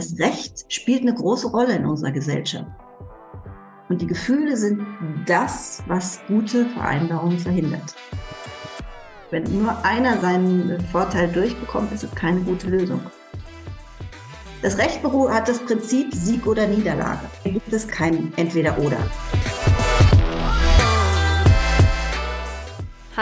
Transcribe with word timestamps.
Das 0.00 0.18
Recht 0.18 0.64
spielt 0.72 1.02
eine 1.02 1.12
große 1.12 1.48
Rolle 1.48 1.74
in 1.74 1.84
unserer 1.84 2.10
Gesellschaft. 2.10 2.70
Und 3.90 4.00
die 4.00 4.06
Gefühle 4.06 4.56
sind 4.56 4.80
das, 5.26 5.82
was 5.88 6.20
gute 6.26 6.64
Vereinbarungen 6.70 7.38
verhindert. 7.38 7.94
Wenn 9.30 9.42
nur 9.42 9.76
einer 9.84 10.18
seinen 10.22 10.80
Vorteil 10.90 11.28
durchbekommt, 11.28 11.92
ist 11.92 12.04
es 12.04 12.14
keine 12.14 12.40
gute 12.40 12.70
Lösung. 12.70 13.02
Das 14.62 14.78
Recht 14.78 15.04
hat 15.04 15.48
das 15.50 15.58
Prinzip 15.58 16.14
Sieg 16.14 16.46
oder 16.46 16.66
Niederlage. 16.66 17.26
Da 17.44 17.50
gibt 17.50 17.70
es 17.70 17.86
kein 17.86 18.32
Entweder-Oder. 18.36 18.96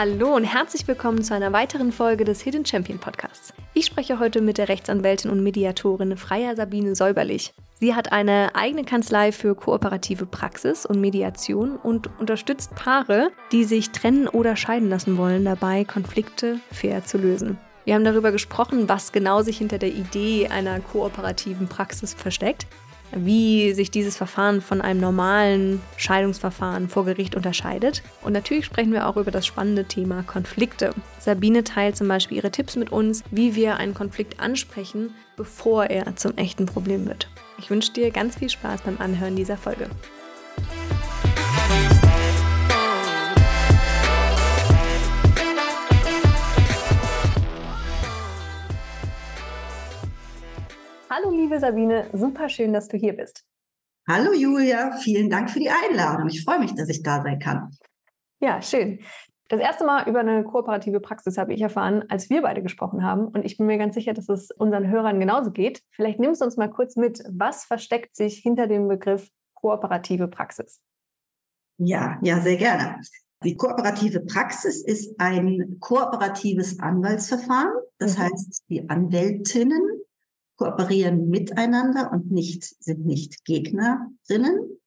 Hallo 0.01 0.33
und 0.33 0.45
herzlich 0.45 0.87
willkommen 0.87 1.23
zu 1.23 1.33
einer 1.35 1.51
weiteren 1.51 1.91
Folge 1.91 2.23
des 2.23 2.39
Hidden 2.39 2.65
Champion 2.65 2.99
Podcasts. 2.99 3.53
Ich 3.73 3.85
spreche 3.85 4.17
heute 4.17 4.39
mit 4.39 4.57
der 4.57 4.69
Rechtsanwältin 4.69 5.29
und 5.29 5.43
Mediatorin 5.43 6.15
Freier 6.15 6.55
Sabine 6.55 6.95
Säuberlich. 6.95 7.53
Sie 7.81 7.93
hat 7.93 8.13
eine 8.13 8.55
eigene 8.55 8.85
Kanzlei 8.85 9.33
für 9.33 9.55
kooperative 9.55 10.25
Praxis 10.25 10.85
und 10.85 11.01
Mediation 11.01 11.75
und 11.75 12.09
unterstützt 12.17 12.75
Paare, 12.75 13.31
die 13.51 13.65
sich 13.65 13.89
trennen 13.89 14.29
oder 14.29 14.55
scheiden 14.55 14.89
lassen 14.89 15.17
wollen, 15.17 15.43
dabei 15.43 15.83
Konflikte 15.83 16.61
fair 16.71 17.03
zu 17.03 17.17
lösen. 17.17 17.57
Wir 17.83 17.95
haben 17.95 18.05
darüber 18.05 18.31
gesprochen, 18.31 18.87
was 18.87 19.11
genau 19.11 19.41
sich 19.41 19.57
hinter 19.57 19.79
der 19.79 19.89
Idee 19.89 20.47
einer 20.47 20.79
kooperativen 20.79 21.67
Praxis 21.67 22.13
versteckt, 22.13 22.67
wie 23.11 23.73
sich 23.73 23.91
dieses 23.91 24.17
Verfahren 24.17 24.61
von 24.61 24.81
einem 24.81 24.99
normalen 24.99 25.81
Scheidungsverfahren 25.97 26.89
vor 26.89 27.05
Gericht 27.05 27.35
unterscheidet. 27.35 28.03
Und 28.21 28.33
natürlich 28.33 28.65
sprechen 28.65 28.93
wir 28.93 29.07
auch 29.07 29.17
über 29.17 29.31
das 29.31 29.45
spannende 29.45 29.85
Thema 29.85 30.23
Konflikte. 30.23 30.93
Sabine 31.19 31.63
teilt 31.63 31.97
zum 31.97 32.07
Beispiel 32.07 32.37
ihre 32.37 32.51
Tipps 32.51 32.75
mit 32.75 32.91
uns, 32.91 33.23
wie 33.31 33.55
wir 33.55 33.77
einen 33.77 33.93
Konflikt 33.93 34.39
ansprechen, 34.39 35.13
bevor 35.35 35.85
er 35.85 36.15
zum 36.15 36.35
echten 36.37 36.65
Problem 36.65 37.07
wird. 37.07 37.29
Ich 37.57 37.69
wünsche 37.69 37.93
dir 37.93 38.11
ganz 38.11 38.37
viel 38.37 38.49
Spaß 38.49 38.81
beim 38.81 38.97
Anhören 38.99 39.35
dieser 39.35 39.57
Folge. 39.57 39.89
Hallo 51.11 51.31
liebe 51.31 51.59
Sabine, 51.59 52.07
super 52.13 52.49
schön, 52.49 52.71
dass 52.71 52.87
du 52.87 52.95
hier 52.95 53.13
bist. 53.13 53.43
Hallo 54.07 54.31
Julia, 54.31 54.95
vielen 54.97 55.27
Dank 55.27 55.49
für 55.49 55.57
die 55.57 55.71
Einladung. 55.71 56.27
Ich 56.27 56.43
freue 56.43 56.59
mich, 56.59 56.75
dass 56.75 56.87
ich 56.87 57.01
da 57.01 57.23
sein 57.23 57.39
kann. 57.39 57.71
Ja, 58.39 58.61
schön. 58.61 58.99
Das 59.47 59.59
erste 59.59 59.85
Mal 59.85 60.07
über 60.07 60.19
eine 60.19 60.43
kooperative 60.43 60.99
Praxis 60.99 61.39
habe 61.39 61.51
ich 61.55 61.61
erfahren, 61.61 62.05
als 62.09 62.29
wir 62.29 62.43
beide 62.43 62.61
gesprochen 62.61 63.03
haben. 63.03 63.27
Und 63.27 63.43
ich 63.43 63.57
bin 63.57 63.65
mir 63.65 63.79
ganz 63.79 63.95
sicher, 63.95 64.13
dass 64.13 64.29
es 64.29 64.51
unseren 64.51 64.87
Hörern 64.87 65.19
genauso 65.19 65.49
geht. 65.49 65.81
Vielleicht 65.89 66.19
nimmst 66.19 66.41
du 66.41 66.45
uns 66.45 66.57
mal 66.57 66.69
kurz 66.69 66.95
mit, 66.95 67.23
was 67.27 67.65
versteckt 67.65 68.15
sich 68.15 68.37
hinter 68.37 68.67
dem 68.67 68.87
Begriff 68.87 69.29
kooperative 69.55 70.27
Praxis? 70.27 70.79
Ja, 71.79 72.19
ja, 72.21 72.39
sehr 72.39 72.57
gerne. 72.57 73.01
Die 73.43 73.55
kooperative 73.55 74.19
Praxis 74.19 74.83
ist 74.83 75.19
ein 75.19 75.77
kooperatives 75.79 76.79
Anwaltsverfahren. 76.79 77.73
Das 77.97 78.15
mhm. 78.15 78.21
heißt, 78.21 78.63
die 78.69 78.87
Anwältinnen 78.87 79.98
kooperieren 80.59 81.29
miteinander 81.29 82.11
und 82.11 82.31
nicht, 82.31 82.63
sind 82.83 83.05
nicht 83.05 83.45
Gegnerinnen. 83.45 84.77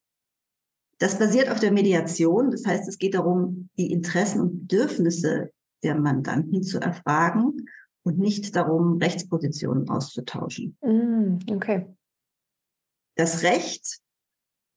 Das 0.98 1.18
basiert 1.18 1.48
auf 1.48 1.60
der 1.60 1.72
Mediation. 1.72 2.50
Das 2.50 2.66
heißt, 2.66 2.86
es 2.88 2.98
geht 2.98 3.14
darum, 3.14 3.70
die 3.78 3.90
Interessen 3.90 4.42
und 4.42 4.68
Bedürfnisse 4.68 5.50
der 5.82 5.94
Mandanten 5.96 6.62
zu 6.62 6.78
erfragen 6.78 7.66
und 8.02 8.18
nicht 8.18 8.54
darum, 8.54 8.98
Rechtspositionen 8.98 9.88
auszutauschen. 9.88 10.76
Mm, 10.82 11.38
okay. 11.50 11.86
Das 13.16 13.42
Recht, 13.42 14.00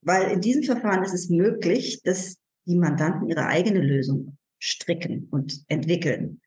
weil 0.00 0.30
in 0.30 0.40
diesem 0.40 0.62
Verfahren 0.62 1.04
ist 1.04 1.14
es 1.14 1.28
möglich, 1.28 2.00
dass 2.02 2.38
die 2.66 2.76
Mandanten 2.76 3.28
ihre 3.28 3.46
eigene 3.46 3.80
Lösung 3.80 4.38
stricken 4.58 5.28
und 5.30 5.62
entwickeln. 5.68 6.40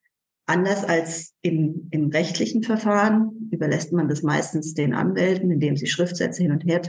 Anders 0.50 0.84
als 0.84 1.36
im, 1.44 1.90
im 1.92 2.10
rechtlichen 2.10 2.64
Verfahren 2.64 3.50
überlässt 3.52 3.94
man 3.94 4.08
das 4.08 4.24
meistens 4.24 4.74
den 4.74 4.96
Anwälten, 4.96 5.52
indem 5.52 5.78
sie 5.78 5.86
Schriftsätze 5.86 6.42
hin 6.42 6.52
und 6.52 6.66
her, 6.66 6.82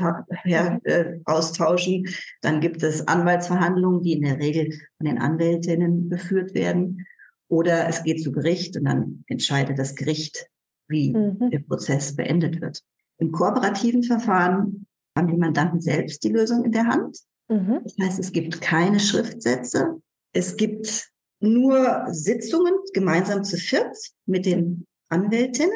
her 0.44 0.80
äh, 0.84 1.18
austauschen. 1.26 2.08
Dann 2.40 2.62
gibt 2.62 2.82
es 2.82 3.06
Anwaltsverhandlungen, 3.06 4.02
die 4.02 4.14
in 4.14 4.22
der 4.22 4.38
Regel 4.38 4.72
von 4.96 5.06
den 5.06 5.18
Anwältinnen 5.18 6.08
geführt 6.08 6.54
werden. 6.54 7.04
Oder 7.48 7.86
es 7.86 8.02
geht 8.02 8.22
zu 8.22 8.32
Gericht 8.32 8.78
und 8.78 8.86
dann 8.86 9.24
entscheidet 9.26 9.78
das 9.78 9.94
Gericht, 9.94 10.48
wie 10.88 11.12
mhm. 11.12 11.50
der 11.50 11.58
Prozess 11.58 12.16
beendet 12.16 12.62
wird. 12.62 12.80
Im 13.18 13.30
kooperativen 13.30 14.04
Verfahren 14.04 14.86
haben 15.14 15.28
die 15.28 15.36
Mandanten 15.36 15.82
selbst 15.82 16.24
die 16.24 16.30
Lösung 16.30 16.64
in 16.64 16.72
der 16.72 16.86
Hand. 16.86 17.18
Mhm. 17.50 17.80
Das 17.84 17.94
heißt, 18.00 18.20
es 18.20 18.32
gibt 18.32 18.62
keine 18.62 19.00
Schriftsätze. 19.00 20.00
Es 20.32 20.56
gibt 20.56 21.10
nur 21.40 22.06
Sitzungen 22.10 22.74
gemeinsam 22.92 23.44
zu 23.44 23.56
viert 23.56 23.96
mit 24.26 24.46
den 24.46 24.86
Anwältinnen 25.08 25.72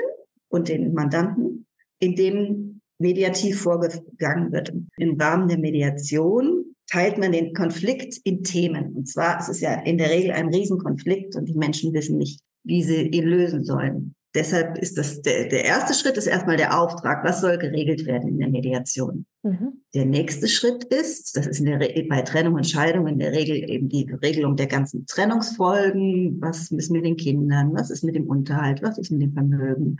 und 0.49 0.69
den 0.69 0.95
Mandanten, 0.95 1.67
in 1.99 2.15
denen 2.15 2.81
mediativ 2.99 3.61
vorgegangen 3.61 4.53
wird. 4.53 4.73
Im 4.99 5.21
Rahmen 5.21 5.49
der 5.49 5.59
Mediation 5.59 6.75
teilt 6.87 7.19
man 7.19 7.33
den 7.33 7.55
Konflikt 7.55 8.19
in 8.25 8.43
Themen. 8.43 8.95
Und 8.95 9.09
zwar 9.09 9.41
ist 9.41 9.49
es 9.49 9.61
ja 9.61 9.75
in 9.83 9.99
der 9.99 10.11
Regel 10.11 10.31
ein 10.33 10.49
Riesenkonflikt 10.49 11.35
und 11.37 11.47
die 11.47 11.55
Menschen 11.55 11.93
wissen 11.93 12.19
nicht, 12.19 12.41
wie 12.65 12.83
sie 12.83 13.09
ihn 13.09 13.25
lösen 13.25 13.65
sollen. 13.65 14.15
Deshalb 14.35 14.79
ist 14.79 14.99
das 14.99 15.23
der, 15.23 15.49
der 15.49 15.65
erste 15.65 15.95
Schritt 15.95 16.17
ist 16.17 16.27
erstmal 16.27 16.57
der 16.57 16.79
Auftrag. 16.79 17.25
Was 17.25 17.41
soll 17.41 17.59
geregelt 17.59 18.05
werden 18.07 18.29
in 18.29 18.39
der 18.39 18.49
Mediation? 18.49 19.27
Mhm. 19.45 19.83
Der 19.93 20.07
nächste 20.07 20.49
Schritt 20.49 20.85
ist, 20.85 21.37
das 21.37 21.47
ist 21.47 21.61
in 21.61 21.67
der 21.67 21.79
bei 22.09 22.23
Trennung 22.23 22.55
und 22.55 22.67
Scheidung 22.67 23.07
in 23.07 23.19
der 23.19 23.33
Regel 23.33 23.69
eben 23.69 23.91
die 23.91 24.11
Regelung 24.11 24.57
der 24.57 24.67
ganzen 24.67 25.05
Trennungsfolgen. 25.07 26.41
Was 26.41 26.71
ist 26.71 26.91
mit 26.91 27.05
den 27.05 27.19
Kindern? 27.19 27.75
Was 27.75 27.91
ist 27.91 28.05
mit 28.05 28.17
dem 28.17 28.27
Unterhalt? 28.27 28.83
Was 28.83 28.97
ist 28.97 29.11
mit 29.11 29.21
dem 29.21 29.35
Vermögen? 29.35 29.99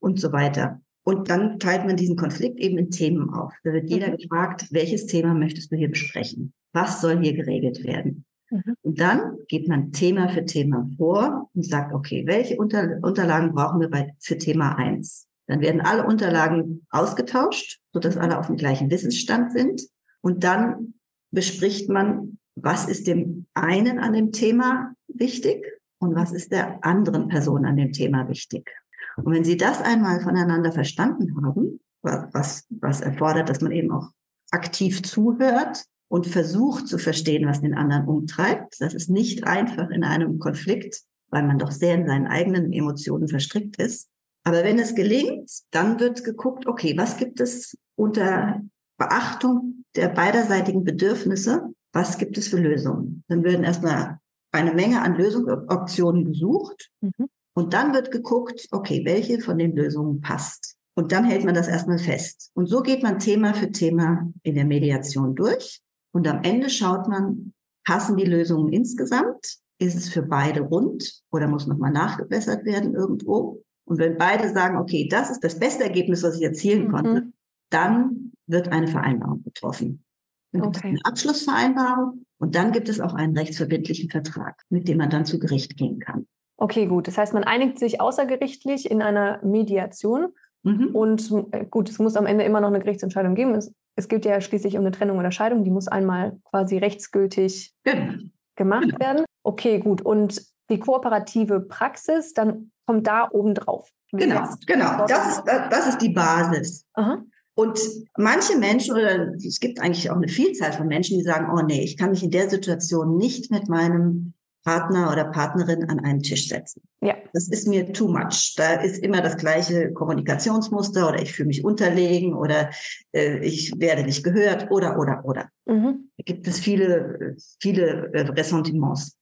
Und 0.00 0.18
so 0.18 0.32
weiter. 0.32 0.80
Und 1.04 1.30
dann 1.30 1.60
teilt 1.60 1.86
man 1.86 1.96
diesen 1.96 2.16
Konflikt 2.16 2.58
eben 2.58 2.78
in 2.78 2.90
Themen 2.90 3.30
auf. 3.30 3.52
Da 3.62 3.72
wird 3.72 3.88
jeder 3.88 4.08
mhm. 4.08 4.16
gefragt, 4.16 4.66
welches 4.70 5.06
Thema 5.06 5.34
möchtest 5.34 5.70
du 5.70 5.76
hier 5.76 5.88
besprechen? 5.88 6.52
Was 6.72 7.00
soll 7.00 7.22
hier 7.22 7.34
geregelt 7.34 7.84
werden? 7.84 8.24
Mhm. 8.50 8.74
Und 8.82 9.00
dann 9.00 9.36
geht 9.46 9.68
man 9.68 9.92
Thema 9.92 10.28
für 10.30 10.44
Thema 10.44 10.88
vor 10.96 11.48
und 11.54 11.64
sagt, 11.64 11.94
okay, 11.94 12.24
welche 12.26 12.56
Unter 12.56 12.98
Unterlagen 13.02 13.54
brauchen 13.54 13.80
wir 13.80 13.88
bei, 13.88 14.14
für 14.18 14.36
Thema 14.36 14.76
eins? 14.76 15.28
Dann 15.50 15.60
werden 15.60 15.80
alle 15.80 16.06
Unterlagen 16.06 16.86
ausgetauscht, 16.90 17.80
sodass 17.92 18.16
alle 18.16 18.38
auf 18.38 18.46
dem 18.46 18.56
gleichen 18.56 18.88
Wissensstand 18.88 19.50
sind. 19.50 19.82
Und 20.20 20.44
dann 20.44 20.94
bespricht 21.32 21.88
man, 21.88 22.38
was 22.54 22.86
ist 22.86 23.08
dem 23.08 23.46
einen 23.54 23.98
an 23.98 24.12
dem 24.12 24.30
Thema 24.30 24.94
wichtig 25.08 25.64
und 25.98 26.14
was 26.14 26.30
ist 26.30 26.52
der 26.52 26.84
anderen 26.84 27.26
Person 27.26 27.64
an 27.64 27.76
dem 27.76 27.92
Thema 27.92 28.28
wichtig. 28.28 28.70
Und 29.16 29.34
wenn 29.34 29.44
Sie 29.44 29.56
das 29.56 29.82
einmal 29.82 30.20
voneinander 30.20 30.70
verstanden 30.70 31.34
haben, 31.44 31.80
was, 32.02 32.64
was 32.70 33.00
erfordert, 33.00 33.48
dass 33.48 33.60
man 33.60 33.72
eben 33.72 33.90
auch 33.90 34.10
aktiv 34.52 35.02
zuhört 35.02 35.84
und 36.08 36.28
versucht 36.28 36.86
zu 36.86 36.98
verstehen, 36.98 37.48
was 37.48 37.60
den 37.60 37.74
anderen 37.74 38.06
umtreibt. 38.06 38.80
Das 38.80 38.94
ist 38.94 39.10
nicht 39.10 39.48
einfach 39.48 39.90
in 39.90 40.04
einem 40.04 40.38
Konflikt, 40.38 41.02
weil 41.28 41.42
man 41.42 41.58
doch 41.58 41.72
sehr 41.72 41.96
in 41.96 42.06
seinen 42.06 42.28
eigenen 42.28 42.72
Emotionen 42.72 43.28
verstrickt 43.28 43.76
ist. 43.82 44.08
Aber 44.44 44.64
wenn 44.64 44.78
es 44.78 44.94
gelingt, 44.94 45.50
dann 45.70 46.00
wird 46.00 46.24
geguckt, 46.24 46.66
okay, 46.66 46.96
was 46.96 47.16
gibt 47.16 47.40
es 47.40 47.76
unter 47.96 48.60
Beachtung 48.96 49.84
der 49.96 50.08
beiderseitigen 50.08 50.84
Bedürfnisse? 50.84 51.68
Was 51.92 52.18
gibt 52.18 52.38
es 52.38 52.48
für 52.48 52.58
Lösungen? 52.58 53.24
Dann 53.28 53.44
werden 53.44 53.64
erstmal 53.64 54.18
eine 54.52 54.72
Menge 54.72 55.02
an 55.02 55.16
Lösungsoptionen 55.16 56.24
gesucht. 56.24 56.90
Mhm. 57.00 57.28
Und 57.54 57.74
dann 57.74 57.92
wird 57.92 58.10
geguckt, 58.10 58.68
okay, 58.70 59.02
welche 59.04 59.40
von 59.40 59.58
den 59.58 59.74
Lösungen 59.76 60.20
passt. 60.20 60.76
Und 60.94 61.12
dann 61.12 61.24
hält 61.24 61.44
man 61.44 61.54
das 61.54 61.68
erstmal 61.68 61.98
fest. 61.98 62.50
Und 62.54 62.66
so 62.66 62.82
geht 62.82 63.02
man 63.02 63.18
Thema 63.18 63.54
für 63.54 63.70
Thema 63.70 64.30
in 64.42 64.54
der 64.54 64.64
Mediation 64.64 65.34
durch. 65.34 65.80
Und 66.12 66.26
am 66.26 66.42
Ende 66.42 66.70
schaut 66.70 67.08
man, 67.08 67.52
passen 67.84 68.16
die 68.16 68.24
Lösungen 68.24 68.72
insgesamt? 68.72 69.58
Ist 69.78 69.96
es 69.96 70.08
für 70.08 70.22
beide 70.22 70.60
rund 70.60 71.22
oder 71.30 71.48
muss 71.48 71.66
nochmal 71.66 71.92
nachgebessert 71.92 72.64
werden 72.64 72.94
irgendwo? 72.94 73.62
Und 73.90 73.98
wenn 73.98 74.16
beide 74.16 74.48
sagen, 74.48 74.76
okay, 74.76 75.08
das 75.10 75.30
ist 75.30 75.42
das 75.42 75.58
beste 75.58 75.84
Ergebnis, 75.84 76.22
was 76.22 76.36
ich 76.36 76.42
erzielen 76.42 76.86
mhm. 76.86 76.92
konnte, 76.92 77.32
dann 77.70 78.32
wird 78.46 78.72
eine 78.72 78.88
Vereinbarung 78.88 79.42
getroffen. 79.42 80.04
Dann 80.52 80.62
gibt 80.62 80.76
okay. 80.76 80.88
es 80.88 80.90
eine 80.90 81.04
Abschlussvereinbarung 81.04 82.24
und 82.38 82.54
dann 82.54 82.72
gibt 82.72 82.88
es 82.88 83.00
auch 83.00 83.14
einen 83.14 83.36
rechtsverbindlichen 83.36 84.10
Vertrag, 84.10 84.62
mit 84.68 84.88
dem 84.88 84.98
man 84.98 85.10
dann 85.10 85.24
zu 85.24 85.38
Gericht 85.38 85.76
gehen 85.76 85.98
kann. 85.98 86.26
Okay, 86.56 86.86
gut. 86.86 87.08
Das 87.08 87.18
heißt, 87.18 87.34
man 87.34 87.44
einigt 87.44 87.78
sich 87.78 88.00
außergerichtlich 88.00 88.90
in 88.90 89.02
einer 89.02 89.44
Mediation 89.44 90.32
Mhm. 90.62 90.88
Und 90.94 91.32
äh, 91.52 91.64
gut, 91.64 91.88
es 91.88 91.98
muss 91.98 92.16
am 92.16 92.26
Ende 92.26 92.44
immer 92.44 92.60
noch 92.60 92.68
eine 92.68 92.80
Gerichtsentscheidung 92.80 93.34
geben. 93.34 93.54
Es, 93.54 93.72
es 93.96 94.08
geht 94.08 94.24
ja 94.24 94.40
schließlich 94.40 94.74
um 94.74 94.80
eine 94.80 94.90
Trennung 94.90 95.18
oder 95.18 95.32
Scheidung. 95.32 95.64
Die 95.64 95.70
muss 95.70 95.88
einmal 95.88 96.38
quasi 96.44 96.78
rechtsgültig 96.78 97.74
genau. 97.84 98.14
gemacht 98.56 98.84
genau. 98.84 98.98
werden. 98.98 99.24
Okay, 99.42 99.78
gut. 99.78 100.02
Und 100.02 100.42
die 100.70 100.78
kooperative 100.78 101.60
Praxis, 101.60 102.32
dann 102.32 102.70
kommt 102.86 103.06
da 103.06 103.28
oben 103.30 103.54
drauf. 103.54 103.90
Genau, 104.12 104.44
genau. 104.66 105.06
Das 105.06 105.36
ist, 105.36 105.42
das 105.46 105.88
ist 105.88 105.98
die 105.98 106.10
Basis. 106.10 106.84
Aha. 106.94 107.22
Und 107.54 107.78
manche 108.16 108.56
Menschen, 108.58 108.94
oder 108.94 109.34
es 109.34 109.60
gibt 109.60 109.80
eigentlich 109.80 110.10
auch 110.10 110.16
eine 110.16 110.28
Vielzahl 110.28 110.72
von 110.72 110.86
Menschen, 110.86 111.18
die 111.18 111.24
sagen, 111.24 111.48
oh 111.54 111.62
nee, 111.62 111.82
ich 111.82 111.96
kann 111.96 112.10
mich 112.10 112.22
in 112.22 112.30
der 112.30 112.48
Situation 112.48 113.16
nicht 113.16 113.50
mit 113.50 113.68
meinem 113.68 114.34
Partner 114.64 115.10
oder 115.10 115.24
Partnerin 115.24 115.88
an 115.88 116.00
einen 116.00 116.20
Tisch 116.20 116.48
setzen. 116.48 116.82
Ja. 117.00 117.16
Das 117.32 117.48
ist 117.48 117.66
mir 117.66 117.92
too 117.92 118.08
much. 118.08 118.54
Da 118.56 118.74
ist 118.74 119.02
immer 119.02 119.22
das 119.22 119.36
gleiche 119.36 119.92
Kommunikationsmuster 119.92 121.08
oder 121.08 121.22
ich 121.22 121.32
fühle 121.32 121.48
mich 121.48 121.64
unterlegen 121.64 122.34
oder 122.34 122.70
äh, 123.12 123.38
ich 123.38 123.72
werde 123.78 124.04
nicht 124.04 124.22
gehört 124.22 124.70
oder, 124.70 124.98
oder, 124.98 125.22
oder. 125.24 125.48
Mhm. 125.66 126.10
Da 126.18 126.22
gibt 126.24 126.46
es 126.46 126.60
viele, 126.60 127.36
viele 127.60 128.12
äh, 128.12 128.20
Ressentiments. 128.28 129.16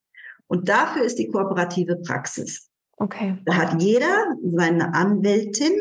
Und 0.49 0.69
dafür 0.69 1.03
ist 1.05 1.19
die 1.19 1.29
kooperative 1.29 1.97
Praxis. 1.97 2.71
Okay. 2.97 3.39
Da 3.45 3.55
hat 3.55 3.81
jeder 3.81 4.35
seine 4.43 4.95
Anwältin 4.95 5.73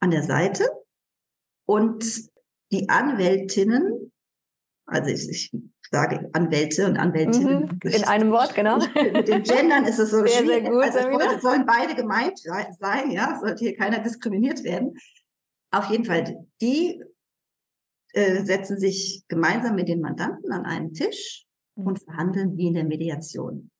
an 0.00 0.10
der 0.10 0.22
Seite 0.22 0.64
und 1.66 2.04
die 2.70 2.88
Anwältinnen, 2.88 4.12
also 4.86 5.10
ich, 5.10 5.30
ich 5.30 5.52
sage 5.90 6.28
Anwälte 6.32 6.86
und 6.86 6.98
Anwältinnen. 6.98 7.78
Mhm, 7.82 7.90
in 7.90 8.04
einem 8.04 8.30
Wort, 8.30 8.54
genau. 8.54 8.78
Mit 8.78 9.28
den 9.28 9.42
Gendern 9.42 9.84
ist 9.84 9.98
es 9.98 10.10
so 10.10 10.18
sehr, 10.26 10.42
schwierig. 10.42 10.64
Sehr 10.92 11.10
gut, 11.10 11.22
also, 11.22 11.40
sollen 11.40 11.64
beide 11.64 11.94
gemeint 11.94 12.38
sein, 12.38 13.10
ja, 13.10 13.38
sollte 13.40 13.64
hier 13.64 13.76
keiner 13.76 14.00
diskriminiert 14.00 14.64
werden. 14.64 14.94
Auf 15.70 15.90
jeden 15.90 16.04
Fall, 16.04 16.46
die 16.60 17.02
äh, 18.12 18.44
setzen 18.44 18.78
sich 18.78 19.24
gemeinsam 19.28 19.76
mit 19.76 19.88
den 19.88 20.00
Mandanten 20.00 20.52
an 20.52 20.66
einen 20.66 20.92
Tisch 20.92 21.46
mhm. 21.76 21.86
und 21.86 22.02
verhandeln 22.02 22.56
wie 22.56 22.68
in 22.68 22.74
der 22.74 22.84
Mediation. 22.84 23.70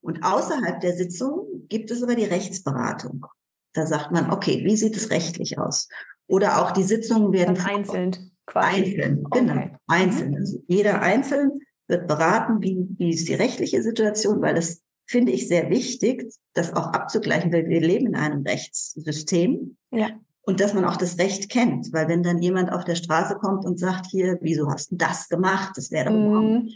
Und 0.00 0.24
außerhalb 0.24 0.80
der 0.80 0.96
Sitzung 0.96 1.66
gibt 1.68 1.90
es 1.90 2.02
aber 2.02 2.14
die 2.14 2.24
Rechtsberatung. 2.24 3.26
Da 3.72 3.86
sagt 3.86 4.10
man, 4.10 4.30
okay, 4.30 4.64
wie 4.64 4.76
sieht 4.76 4.96
es 4.96 5.10
rechtlich 5.10 5.58
aus? 5.58 5.88
Oder 6.26 6.62
auch 6.62 6.70
die 6.72 6.82
Sitzungen 6.82 7.32
werden 7.32 7.58
einzeln 7.58 8.30
quasi. 8.46 9.00
Einzeln, 9.00 9.24
genau. 9.30 9.52
Okay. 9.52 9.76
Einzeln. 9.86 10.36
Also 10.36 10.62
jeder 10.66 11.02
einzeln 11.02 11.60
wird 11.88 12.06
beraten, 12.06 12.60
wie, 12.62 12.86
wie 12.98 13.10
ist 13.10 13.28
die 13.28 13.34
rechtliche 13.34 13.82
Situation, 13.82 14.40
weil 14.40 14.54
das 14.54 14.82
finde 15.06 15.32
ich 15.32 15.48
sehr 15.48 15.70
wichtig, 15.70 16.32
das 16.54 16.72
auch 16.74 16.92
abzugleichen, 16.92 17.52
weil 17.52 17.68
wir 17.68 17.80
leben 17.80 18.06
in 18.06 18.14
einem 18.14 18.42
Rechtssystem. 18.42 19.76
Ja. 19.90 20.10
Und 20.42 20.60
dass 20.60 20.72
man 20.72 20.84
auch 20.84 20.96
das 20.96 21.18
Recht 21.18 21.50
kennt, 21.50 21.92
weil 21.92 22.08
wenn 22.08 22.22
dann 22.22 22.40
jemand 22.40 22.72
auf 22.72 22.84
der 22.84 22.94
Straße 22.94 23.36
kommt 23.36 23.64
und 23.64 23.78
sagt, 23.78 24.06
hier, 24.06 24.38
wieso 24.40 24.70
hast 24.70 24.92
du 24.92 24.96
das 24.96 25.28
gemacht? 25.28 25.72
Das 25.76 25.90
wäre 25.90 26.10
doch 26.10 26.16
mm. 26.16 26.68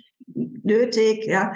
nötig, 0.63 1.27
ja. 1.27 1.55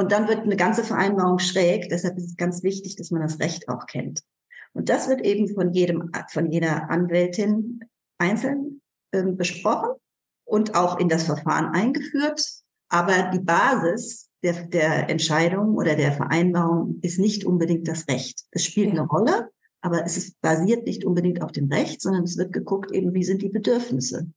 Und 0.00 0.12
dann 0.12 0.28
wird 0.28 0.44
eine 0.44 0.56
ganze 0.56 0.82
Vereinbarung 0.82 1.38
schräg. 1.38 1.90
Deshalb 1.90 2.16
ist 2.16 2.30
es 2.30 2.36
ganz 2.38 2.62
wichtig, 2.62 2.96
dass 2.96 3.10
man 3.10 3.20
das 3.20 3.38
Recht 3.38 3.68
auch 3.68 3.84
kennt. 3.84 4.22
Und 4.72 4.88
das 4.88 5.10
wird 5.10 5.20
eben 5.20 5.46
von 5.52 5.74
jedem, 5.74 6.10
von 6.30 6.50
jeder 6.50 6.88
Anwältin 6.88 7.80
einzeln 8.16 8.80
äh, 9.10 9.22
besprochen 9.24 9.90
und 10.46 10.74
auch 10.74 10.98
in 10.98 11.10
das 11.10 11.24
Verfahren 11.24 11.74
eingeführt. 11.74 12.42
Aber 12.88 13.30
die 13.30 13.40
Basis 13.40 14.30
der, 14.42 14.68
der 14.68 15.10
Entscheidung 15.10 15.74
oder 15.74 15.94
der 15.96 16.12
Vereinbarung 16.12 16.98
ist 17.02 17.18
nicht 17.18 17.44
unbedingt 17.44 17.86
das 17.86 18.08
Recht. 18.08 18.44
Es 18.52 18.64
spielt 18.64 18.92
eine 18.92 19.06
Rolle, 19.06 19.50
aber 19.82 20.02
es 20.06 20.16
ist 20.16 20.40
basiert 20.40 20.86
nicht 20.86 21.04
unbedingt 21.04 21.42
auf 21.42 21.52
dem 21.52 21.70
Recht, 21.70 22.00
sondern 22.00 22.22
es 22.22 22.38
wird 22.38 22.54
geguckt 22.54 22.90
eben, 22.90 23.12
wie 23.12 23.24
sind 23.24 23.42
die 23.42 23.50
Bedürfnisse 23.50 24.32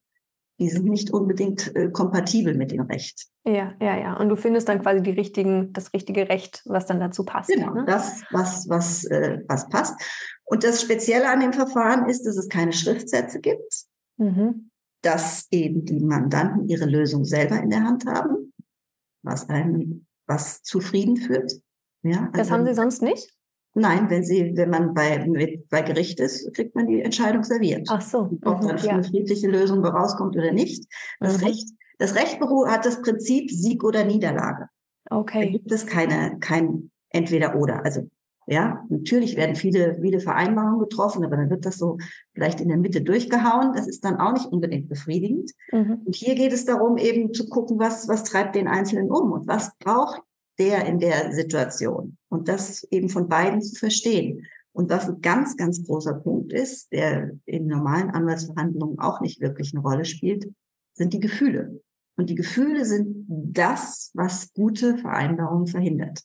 die 0.59 0.69
sind 0.69 0.85
nicht 0.85 1.11
unbedingt 1.11 1.75
äh, 1.75 1.89
kompatibel 1.89 2.55
mit 2.55 2.71
dem 2.71 2.81
Recht. 2.81 3.27
Ja, 3.45 3.73
ja, 3.81 3.97
ja. 3.97 4.17
Und 4.17 4.29
du 4.29 4.35
findest 4.35 4.69
dann 4.69 4.81
quasi 4.81 5.01
die 5.01 5.11
richtigen, 5.11 5.73
das 5.73 5.93
richtige 5.93 6.29
Recht, 6.29 6.61
was 6.65 6.85
dann 6.85 6.99
dazu 6.99 7.25
passt. 7.25 7.49
Genau, 7.49 7.73
ne? 7.73 7.85
das, 7.85 8.23
was, 8.31 8.69
was, 8.69 9.03
äh, 9.05 9.39
was 9.47 9.67
passt. 9.69 9.99
Und 10.45 10.63
das 10.63 10.81
Spezielle 10.81 11.29
an 11.29 11.39
dem 11.39 11.53
Verfahren 11.53 12.07
ist, 12.07 12.23
dass 12.23 12.37
es 12.37 12.49
keine 12.49 12.73
Schriftsätze 12.73 13.39
gibt, 13.39 13.85
mhm. 14.17 14.69
dass 15.01 15.47
eben 15.51 15.85
die 15.85 15.99
Mandanten 15.99 16.69
ihre 16.69 16.85
Lösung 16.85 17.25
selber 17.25 17.57
in 17.57 17.69
der 17.69 17.83
Hand 17.83 18.05
haben, 18.05 18.53
was 19.23 19.49
einem 19.49 20.05
was 20.27 20.63
zufrieden 20.63 21.17
führt. 21.17 21.51
Ja, 22.03 22.29
das 22.33 22.51
haben 22.51 22.65
sie 22.65 22.73
sonst 22.73 23.01
nicht? 23.01 23.33
Nein, 23.75 24.09
wenn 24.09 24.23
sie, 24.23 24.53
wenn 24.55 24.69
man 24.69 24.93
bei, 24.93 25.59
bei 25.69 25.81
Gericht 25.81 26.19
ist, 26.19 26.53
kriegt 26.53 26.75
man 26.75 26.87
die 26.87 27.01
Entscheidung 27.01 27.43
serviert. 27.43 27.87
Ach 27.89 28.01
so. 28.01 28.29
Ob 28.45 28.61
dann 28.61 28.77
ja. 28.77 28.91
eine 28.91 29.03
friedliche 29.03 29.47
Lösung 29.47 29.83
rauskommt 29.83 30.35
oder 30.35 30.51
nicht. 30.51 30.85
Das 31.19 31.39
mhm. 31.39 31.47
Recht, 31.47 31.69
das 31.97 32.15
Recht 32.15 32.39
hat 32.39 32.85
das 32.85 33.01
Prinzip 33.01 33.49
Sieg 33.49 33.83
oder 33.83 34.03
Niederlage. 34.03 34.67
Okay. 35.09 35.45
Da 35.45 35.51
gibt 35.51 35.71
es 35.71 35.87
keine, 35.87 36.37
kein 36.39 36.91
entweder 37.09 37.55
oder. 37.55 37.83
Also, 37.83 38.07
ja, 38.45 38.85
natürlich 38.89 39.37
werden 39.37 39.55
viele, 39.55 39.97
viele 39.99 40.19
Vereinbarungen 40.19 40.79
getroffen, 40.79 41.23
aber 41.23 41.37
dann 41.37 41.49
wird 41.49 41.65
das 41.65 41.77
so 41.77 41.97
vielleicht 42.33 42.61
in 42.61 42.67
der 42.67 42.77
Mitte 42.77 43.01
durchgehauen. 43.01 43.73
Das 43.73 43.87
ist 43.87 44.03
dann 44.05 44.17
auch 44.17 44.33
nicht 44.33 44.45
unbedingt 44.45 44.87
befriedigend. 44.87 45.51
Mhm. 45.71 46.01
Und 46.05 46.15
hier 46.15 46.35
geht 46.35 46.53
es 46.53 46.65
darum, 46.65 46.97
eben 46.97 47.33
zu 47.33 47.49
gucken, 47.49 47.79
was, 47.79 48.07
was 48.07 48.23
treibt 48.23 48.55
den 48.55 48.67
Einzelnen 48.67 49.09
um 49.09 49.31
und 49.31 49.47
was 49.47 49.71
braucht 49.79 50.21
der 50.59 50.85
in 50.85 50.99
der 50.99 51.33
Situation 51.33 52.17
und 52.29 52.47
das 52.47 52.83
eben 52.85 53.09
von 53.09 53.27
beiden 53.27 53.61
zu 53.61 53.75
verstehen. 53.75 54.45
Und 54.71 54.89
was 54.89 55.07
ein 55.07 55.21
ganz, 55.21 55.55
ganz 55.55 55.85
großer 55.85 56.15
Punkt 56.15 56.51
ist, 56.51 56.91
der 56.91 57.31
in 57.45 57.67
normalen 57.67 58.09
Anwaltsverhandlungen 58.09 58.99
auch 58.99 59.21
nicht 59.21 59.39
wirklich 59.39 59.73
eine 59.73 59.83
Rolle 59.83 60.05
spielt, 60.05 60.51
sind 60.93 61.13
die 61.13 61.19
Gefühle. 61.19 61.81
Und 62.15 62.29
die 62.29 62.35
Gefühle 62.35 62.85
sind 62.85 63.25
das, 63.27 64.11
was 64.13 64.53
gute 64.53 64.97
Vereinbarungen 64.97 65.67
verhindert. 65.67 66.21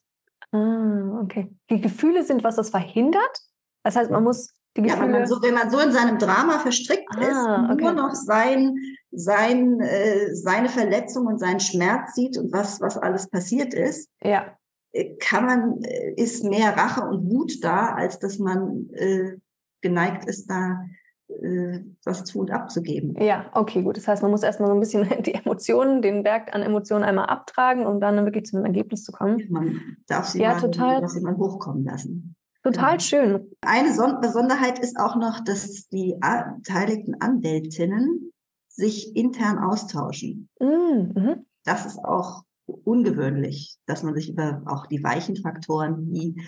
Ah, 0.50 1.20
okay. 1.22 1.50
Die 1.70 1.80
Gefühle 1.80 2.24
sind, 2.24 2.44
was 2.44 2.56
das 2.56 2.70
verhindert? 2.70 3.42
Das 3.82 3.96
heißt, 3.96 4.10
man 4.10 4.24
muss 4.24 4.54
die 4.78 4.82
Gefühle... 4.82 5.00
Ja, 5.00 5.04
wenn 5.04 5.12
man 5.12 5.26
so, 5.26 5.42
wenn 5.42 5.54
man 5.54 5.70
so 5.70 5.78
in 5.78 5.92
seinem 5.92 6.18
Drama 6.18 6.58
verstrickt 6.58 7.08
ah, 7.16 7.20
ist, 7.20 7.72
okay. 7.72 7.82
nur 7.82 7.92
noch 7.92 8.14
sein, 8.14 8.74
sein, 9.10 9.80
äh, 9.80 10.34
seine 10.34 10.68
Verletzung 10.68 11.26
und 11.26 11.38
seinen 11.38 11.60
Schmerz 11.60 12.14
sieht 12.14 12.38
und 12.38 12.52
was, 12.52 12.80
was 12.80 12.96
alles 12.96 13.28
passiert 13.28 13.74
ist, 13.74 14.10
ja. 14.22 14.56
Äh, 14.92 15.16
kann 15.18 15.44
man, 15.44 15.82
äh, 15.82 16.14
ist 16.14 16.44
mehr 16.44 16.76
Rache 16.76 17.02
und 17.02 17.30
Wut 17.30 17.62
da, 17.62 17.94
als 17.94 18.18
dass 18.18 18.38
man 18.38 18.88
äh, 18.92 19.36
geneigt 19.80 20.24
ist, 20.26 20.48
da 20.48 20.80
äh, 21.28 21.80
was 22.04 22.24
zu 22.24 22.40
und 22.40 22.50
abzugeben. 22.50 23.14
Ja, 23.20 23.50
okay, 23.52 23.82
gut. 23.82 23.96
Das 23.96 24.08
heißt, 24.08 24.22
man 24.22 24.30
muss 24.30 24.42
erstmal 24.42 24.68
so 24.68 24.74
ein 24.74 24.80
bisschen 24.80 25.06
die 25.22 25.34
Emotionen, 25.34 26.00
den 26.00 26.22
Berg 26.22 26.54
an 26.54 26.62
Emotionen 26.62 27.04
einmal 27.04 27.26
abtragen, 27.26 27.86
um 27.86 28.00
dann 28.00 28.24
wirklich 28.24 28.46
zu 28.46 28.56
einem 28.56 28.66
Ergebnis 28.66 29.04
zu 29.04 29.12
kommen. 29.12 29.42
Man 29.50 29.80
darf 30.06 30.26
sie, 30.26 30.40
ja, 30.40 30.54
mal, 30.54 30.60
total. 30.60 31.00
Darf 31.00 31.10
sie 31.10 31.20
mal 31.20 31.36
hochkommen 31.36 31.84
lassen. 31.84 32.34
Total 32.72 32.96
genau. 32.96 33.00
schön. 33.00 33.50
Eine 33.62 33.88
Besonderheit 34.20 34.78
ist 34.78 34.98
auch 34.98 35.16
noch, 35.16 35.40
dass 35.44 35.88
die 35.88 36.14
beteiligten 36.56 37.14
Anwältinnen 37.20 38.32
sich 38.68 39.16
intern 39.16 39.58
austauschen. 39.58 40.48
Mm, 40.60 40.64
mhm. 40.64 41.46
Das 41.64 41.86
ist 41.86 41.98
auch 41.98 42.42
ungewöhnlich, 42.66 43.76
dass 43.86 44.02
man 44.02 44.14
sich 44.14 44.30
über 44.30 44.62
auch 44.66 44.86
die 44.86 45.02
weichen 45.02 45.36
Faktoren, 45.36 46.10
wie 46.12 46.40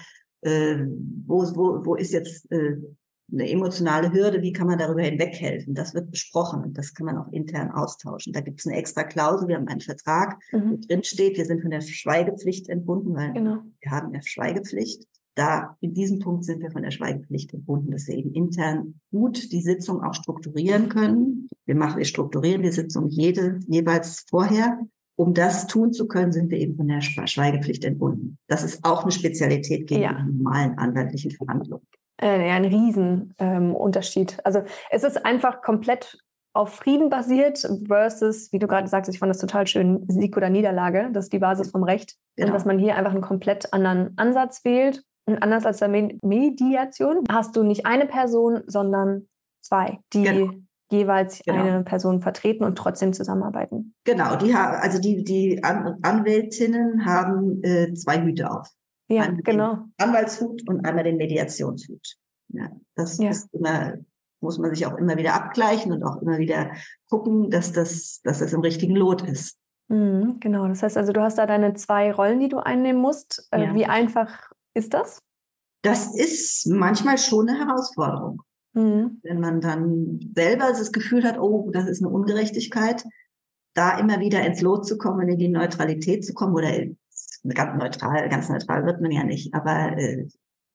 äh, 0.43 0.87
wo, 1.27 1.43
wo, 1.55 1.85
wo 1.85 1.95
ist 1.97 2.13
jetzt 2.13 2.51
äh, 2.51 2.77
eine 3.33 3.49
emotionale 3.49 4.13
Hürde, 4.13 4.43
wie 4.43 4.53
kann 4.53 4.67
man 4.67 4.79
darüber 4.79 5.03
hinweghelfen? 5.03 5.75
Das 5.75 5.95
wird 5.95 6.11
besprochen 6.11 6.63
und 6.65 6.77
das 6.77 6.95
kann 6.95 7.07
man 7.07 7.17
auch 7.17 7.31
intern 7.33 7.71
austauschen. 7.71 8.33
Da 8.33 8.41
gibt 8.41 8.61
es 8.61 8.67
eine 8.67 8.77
extra 8.77 9.05
Klausel, 9.05 9.49
wir 9.49 9.57
haben 9.57 9.69
einen 9.69 9.81
Vertrag, 9.81 10.39
mhm. 10.53 10.73
wo 10.73 10.77
drin 10.77 11.05
steht, 11.05 11.37
wir 11.37 11.45
sind 11.45 11.63
von 11.63 11.71
der 11.71 11.81
Schweigepflicht 11.81 12.69
entbunden, 12.69 13.15
weil 13.15 13.33
genau. 13.33 13.63
wir 13.81 13.91
haben 13.91 14.13
ja 14.15 14.21
Schweigepflicht. 14.23 15.07
Da, 15.37 15.77
in 15.81 15.95
diesem 15.95 16.19
Punkt 16.19 16.45
sind 16.45 16.61
wir 16.61 16.71
von 16.71 16.83
der 16.83 16.91
Schweigepflicht 16.91 17.55
entbunden, 17.55 17.93
dass 17.93 18.07
wir 18.09 18.17
eben 18.17 18.33
intern 18.33 19.01
gut 19.11 19.53
die 19.53 19.63
Sitzung 19.63 20.03
auch 20.03 20.15
strukturieren 20.15 20.89
können. 20.89 21.49
Wir 21.67 21.77
machen, 21.77 21.99
wir 21.99 22.05
strukturieren 22.05 22.63
die 22.63 22.73
Sitzung 22.73 23.09
jede, 23.09 23.61
jeweils 23.69 24.27
vorher 24.29 24.81
um 25.21 25.35
das 25.35 25.67
tun 25.67 25.93
zu 25.93 26.09
können, 26.09 26.33
sind 26.33 26.51
wir 26.51 26.57
eben 26.57 26.77
von 26.77 26.89
der 26.89 27.03
Schweigepflicht 27.03 27.85
entbunden. 27.85 28.39
Das 28.49 28.63
ist 28.63 28.83
auch 28.87 29.03
eine 29.03 29.13
Spezialität 29.13 29.87
gegenüber 29.87 30.15
ja. 30.15 30.25
normalen 30.25 30.79
anwaltlichen 30.79 31.31
Verhandlungen. 31.31 31.87
Äh, 32.23 32.49
ja, 32.49 32.55
ein 32.55 32.65
Riesenunterschied. 32.65 34.33
Ähm, 34.33 34.41
also 34.45 34.63
es 34.91 35.05
ist 35.05 35.23
einfach 35.27 35.61
komplett 35.61 36.19
auf 36.55 36.75
Frieden 36.75 37.11
basiert 37.11 37.69
versus, 37.87 38.51
wie 38.53 38.59
du 38.59 38.67
gerade 38.67 38.89
sagst, 38.89 39.13
ich 39.13 39.19
fand 39.19 39.29
das 39.29 39.39
total 39.39 39.67
schön, 39.67 40.07
Sieg 40.09 40.39
oder 40.39 40.49
Niederlage. 40.49 41.11
Das 41.13 41.27
ist 41.27 41.33
die 41.35 41.39
Basis 41.39 41.71
vom 41.71 41.85
Recht. 41.85 42.17
Genau. 42.37 42.49
Und 42.49 42.55
dass 42.55 42.65
man 42.65 42.79
hier 42.79 42.97
einfach 42.97 43.13
einen 43.13 43.21
komplett 43.21 43.75
anderen 43.75 44.17
Ansatz 44.17 44.65
wählt. 44.65 45.05
Und 45.31 45.43
anders 45.43 45.67
als 45.67 45.79
der 45.79 45.89
Mediation 45.89 47.25
hast 47.31 47.57
du 47.57 47.63
nicht 47.63 47.87
eine 47.87 48.07
Person, 48.07 48.63
sondern 48.67 49.29
zwei, 49.61 49.99
die 50.13 50.23
genau 50.23 50.53
jeweils 50.91 51.41
genau. 51.45 51.63
eine 51.63 51.85
Person 51.85 52.21
vertreten 52.21 52.65
und 52.65 52.77
trotzdem 52.77 53.13
zusammenarbeiten. 53.13 53.95
Genau, 54.05 54.37
die 54.37 54.55
haben, 54.55 54.77
also 54.81 55.01
die, 55.01 55.23
die 55.25 55.63
An 55.63 55.99
Anwältinnen 56.03 57.05
haben 57.05 57.63
äh, 57.63 57.95
zwei 57.95 58.23
Hüte 58.23 58.51
auf. 58.51 58.69
Ja, 59.09 59.23
einmal 59.23 59.43
genau. 59.43 59.75
Den 59.75 59.93
Anwaltshut 59.99 60.69
und 60.69 60.85
einmal 60.85 61.05
den 61.05 61.17
Mediationshut. 61.17 62.17
Ja, 62.49 62.71
das 62.97 63.19
ja. 63.19 63.31
ist 63.31 63.53
immer, 63.55 63.95
muss 64.41 64.59
man 64.59 64.75
sich 64.75 64.87
auch 64.87 64.97
immer 64.99 65.17
wieder 65.17 65.35
abgleichen 65.35 65.93
und 65.93 66.03
auch 66.03 66.21
immer 66.23 66.39
wieder 66.39 66.73
gucken, 67.09 67.51
dass 67.51 67.73
das, 67.73 68.21
dass 68.25 68.41
das 68.41 68.53
im 68.53 68.61
richtigen 68.61 68.97
Lot 68.97 69.23
ist. 69.23 69.59
Mhm, 69.89 70.39
genau, 70.39 70.69
das 70.69 70.83
heißt 70.83 70.97
also, 70.97 71.13
du 71.13 71.21
hast 71.21 71.39
da 71.39 71.47
deine 71.47 71.75
zwei 71.75 72.13
Rollen, 72.13 72.39
die 72.39 72.49
du 72.49 72.59
einnehmen 72.59 73.01
musst. 73.01 73.49
Äh, 73.51 73.65
ja. 73.65 73.75
Wie 73.75 73.87
einfach 73.87 74.50
ist 74.75 74.95
das? 74.95 75.19
Das 75.83 76.15
ist 76.15 76.67
manchmal 76.67 77.19
schon 77.19 77.49
eine 77.49 77.59
Herausforderung. 77.59 78.43
Mhm. 78.75 79.21
Wenn 79.23 79.41
man 79.41 79.61
dann 79.61 80.21
selber 80.35 80.69
das 80.69 80.93
Gefühl 80.93 81.25
hat, 81.25 81.39
oh, 81.39 81.71
das 81.73 81.87
ist 81.87 82.03
eine 82.03 82.13
Ungerechtigkeit, 82.13 83.05
da 83.75 83.99
immer 83.99 84.21
wieder 84.21 84.45
ins 84.45 84.61
Lot 84.61 84.87
zu 84.87 84.99
kommen, 84.99 85.29
in 85.29 85.39
die 85.39 85.49
Neutralität 85.49 86.25
zu 86.25 86.35
kommen 86.35 86.55
oder 86.55 86.71
ganz 87.49 87.79
neutral, 87.79 88.29
ganz 88.29 88.49
neutral 88.49 88.85
wird 88.85 89.01
man 89.01 89.11
ja 89.11 89.25
nicht, 89.25 89.55
aber, 89.55 89.97
äh, 89.97 90.29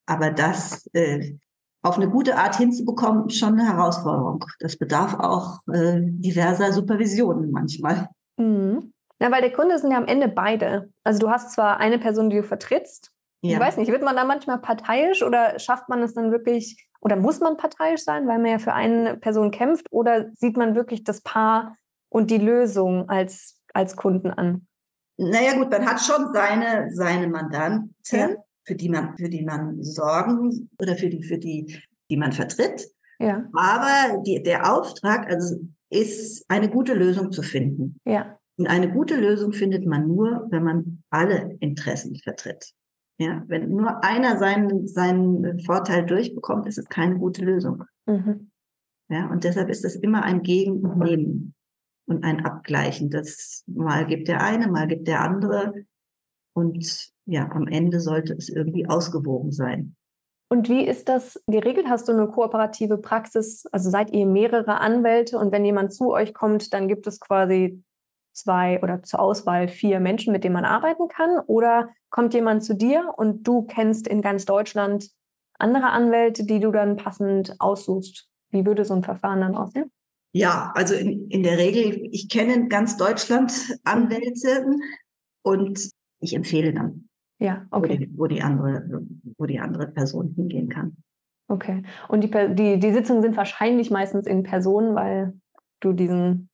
aber 0.06 0.32
das 0.32 0.88
äh, 0.94 1.38
auf 1.86 1.98
eine 1.98 2.10
gute 2.10 2.38
Art 2.38 2.56
hinzubekommen, 2.56 3.30
schon 3.30 3.60
eine 3.60 3.68
Herausforderung. 3.68 4.44
Das 4.60 4.76
bedarf 4.76 5.14
auch 5.20 5.60
äh, 5.72 6.00
diverser 6.02 6.74
Supervisionen 6.74 7.52
manchmal. 7.52 8.10
Mhm. 8.38 8.92
Ja, 9.22 9.32
weil 9.32 9.42
der 9.42 9.54
Kunde 9.54 9.78
sind 9.78 9.92
ja 9.92 9.98
am 9.98 10.08
Ende 10.08 10.28
beide. 10.28 10.90
Also 11.04 11.20
du 11.20 11.30
hast 11.30 11.52
zwar 11.52 11.78
eine 11.78 12.00
Person, 12.00 12.30
die 12.30 12.38
du 12.38 12.44
vertrittst. 12.44 13.12
Ja. 13.46 13.54
Ich 13.54 13.60
weiß 13.60 13.78
nicht, 13.78 13.92
wird 13.92 14.04
man 14.04 14.16
da 14.16 14.26
manchmal 14.26 14.60
parteiisch 14.60 15.24
oder 15.24 15.60
schafft 15.60 15.90
man 15.90 16.02
es 16.02 16.14
dann 16.14 16.32
wirklich, 16.32 16.88
oder 17.02 17.16
muss 17.16 17.40
man 17.40 17.58
parteiisch 17.58 18.04
sein, 18.04 18.28
weil 18.28 18.40
man 18.40 18.52
ja 18.52 18.60
für 18.60 18.74
eine 18.74 19.18
Person 19.18 19.52
kämpft, 19.52 19.88
oder 19.92 20.32
sieht 20.34 20.58
man 20.58 20.76
wirklich 20.76 21.04
das 21.04 21.22
Paar 21.22 21.78
und 22.10 22.32
die 22.32 22.38
Lösung 22.38 23.10
als, 23.10 23.62
als 23.74 23.96
Kunden 23.96 24.32
an? 24.32 24.68
Naja 25.18 25.54
gut, 25.54 25.70
man 25.70 25.86
hat 25.86 26.02
schon 26.02 26.34
seine, 26.34 26.90
seine 26.92 27.28
Mandanten, 27.28 27.96
ja. 28.08 28.30
für 28.64 28.76
die 28.76 28.90
man, 28.90 29.18
für 29.18 29.30
die 29.30 29.44
man 29.44 29.82
sorgen 29.82 30.70
oder 30.82 30.96
für 30.96 31.10
die, 31.10 31.24
für 31.24 31.38
die, 31.38 31.82
die 32.10 32.18
man 32.18 32.34
vertritt. 32.34 32.88
Ja. 33.20 33.46
Aber 33.54 34.22
die, 34.24 34.44
der 34.44 34.74
Auftrag 34.74 35.28
also 35.30 35.58
ist, 35.90 36.44
eine 36.50 36.70
gute 36.70 36.94
Lösung 36.94 37.32
zu 37.32 37.42
finden. 37.42 38.00
Ja. 38.06 38.38
Und 38.58 38.68
eine 38.68 38.92
gute 38.92 39.16
Lösung 39.16 39.54
findet 39.54 39.86
man 39.86 40.08
nur, 40.08 40.48
wenn 40.50 40.64
man 40.64 41.04
alle 41.10 41.58
Interessen 41.60 42.16
vertritt. 42.18 42.74
Ja, 43.18 43.44
wenn 43.48 43.70
nur 43.70 44.04
einer 44.04 44.38
seinen, 44.38 44.88
seinen 44.88 45.60
Vorteil 45.62 46.06
durchbekommt, 46.06 46.68
ist 46.68 46.78
es 46.78 46.90
keine 46.90 47.18
gute 47.18 47.46
Lösung. 47.46 47.84
Mhm. 48.06 48.52
Ja, 49.10 49.30
und 49.30 49.44
deshalb 49.44 49.70
ist 49.70 49.86
es 49.86 49.96
immer 49.96 50.24
ein 50.24 50.42
Gegen 50.42 50.82
und 50.82 50.98
Nehmen 51.00 51.54
und 52.08 52.24
ein 52.24 52.46
Abgleichen. 52.46 53.10
Das 53.10 53.64
mal 53.68 54.06
gibt 54.06 54.28
der 54.28 54.42
eine, 54.42 54.68
mal 54.68 54.88
gibt 54.88 55.08
der 55.08 55.22
andere. 55.22 55.86
Und 56.54 57.12
ja, 57.26 57.50
am 57.52 57.68
Ende 57.68 58.00
sollte 58.00 58.34
es 58.34 58.50
irgendwie 58.50 58.88
ausgewogen 58.88 59.52
sein. 59.52 59.96
Und 60.50 60.70
wie 60.70 60.86
ist 60.86 61.10
das 61.10 61.42
geregelt? 61.48 61.88
Hast 61.90 62.08
du 62.08 62.14
eine 62.14 62.28
kooperative 62.28 62.98
Praxis? 62.98 63.66
Also 63.72 63.90
seid 63.90 64.12
ihr 64.12 64.26
mehrere 64.26 64.80
Anwälte 64.80 65.40
und 65.40 65.52
wenn 65.52 65.66
jemand 65.66 65.94
zu 65.94 66.12
euch 66.12 66.34
kommt, 66.34 66.74
dann 66.74 66.88
gibt 66.88 67.08
es 67.08 67.20
quasi 67.20 67.84
zwei 68.34 68.82
oder 68.82 69.02
zur 69.02 69.22
Auswahl 69.22 69.68
vier 69.68 70.00
Menschen, 70.00 70.34
mit 70.34 70.44
denen 70.44 70.54
man 70.54 70.66
arbeiten 70.66 71.08
kann? 71.08 71.40
Oder 71.48 71.90
kommt 72.16 72.34
jemand 72.34 72.64
zu 72.64 72.76
dir 72.76 73.14
und 73.18 73.46
du 73.46 73.64
kennst 73.64 74.08
in 74.08 74.22
ganz 74.22 74.46
Deutschland 74.46 75.10
andere 75.60 75.88
Anwälte, 75.88 76.46
die 76.46 76.62
du 76.62 76.72
dann 76.72 76.96
passend 76.96 77.58
aussuchst? 77.60 78.30
Wie 78.52 78.66
würde 78.66 78.86
so 78.86 78.94
ein 78.94 79.04
Verfahren 79.04 79.42
dann 79.42 79.54
aussehen? 79.54 79.92
Ja, 80.32 80.72
also 80.76 80.96
in, 80.96 81.28
in 81.28 81.44
der 81.44 81.58
Regel, 81.58 82.08
ich 82.14 82.30
kenne 82.30 82.54
in 82.54 82.70
ganz 82.70 82.96
Deutschland 82.96 83.52
Anwälte 83.84 84.66
und 85.44 85.90
ich 86.22 86.34
empfehle 86.34 86.74
dann, 86.74 87.10
ja, 87.40 87.68
okay. 87.72 87.90
wo, 87.90 87.98
die, 87.98 88.18
wo, 88.18 88.28
die, 88.28 88.42
andere, 88.42 88.88
wo 89.38 89.46
die 89.46 89.60
andere 89.60 89.88
Person 89.88 90.32
hingehen 90.38 90.70
kann. 90.70 90.96
Okay. 91.50 91.84
Und 92.08 92.22
die, 92.24 92.32
die, 92.32 92.80
die 92.80 92.94
Sitzungen 92.94 93.24
sind 93.24 93.36
wahrscheinlich 93.36 93.92
meistens 93.92 94.26
in 94.26 94.44
Person, 94.44 94.96
weil 94.96 95.34
du 95.82 95.92
diesen 95.92 96.48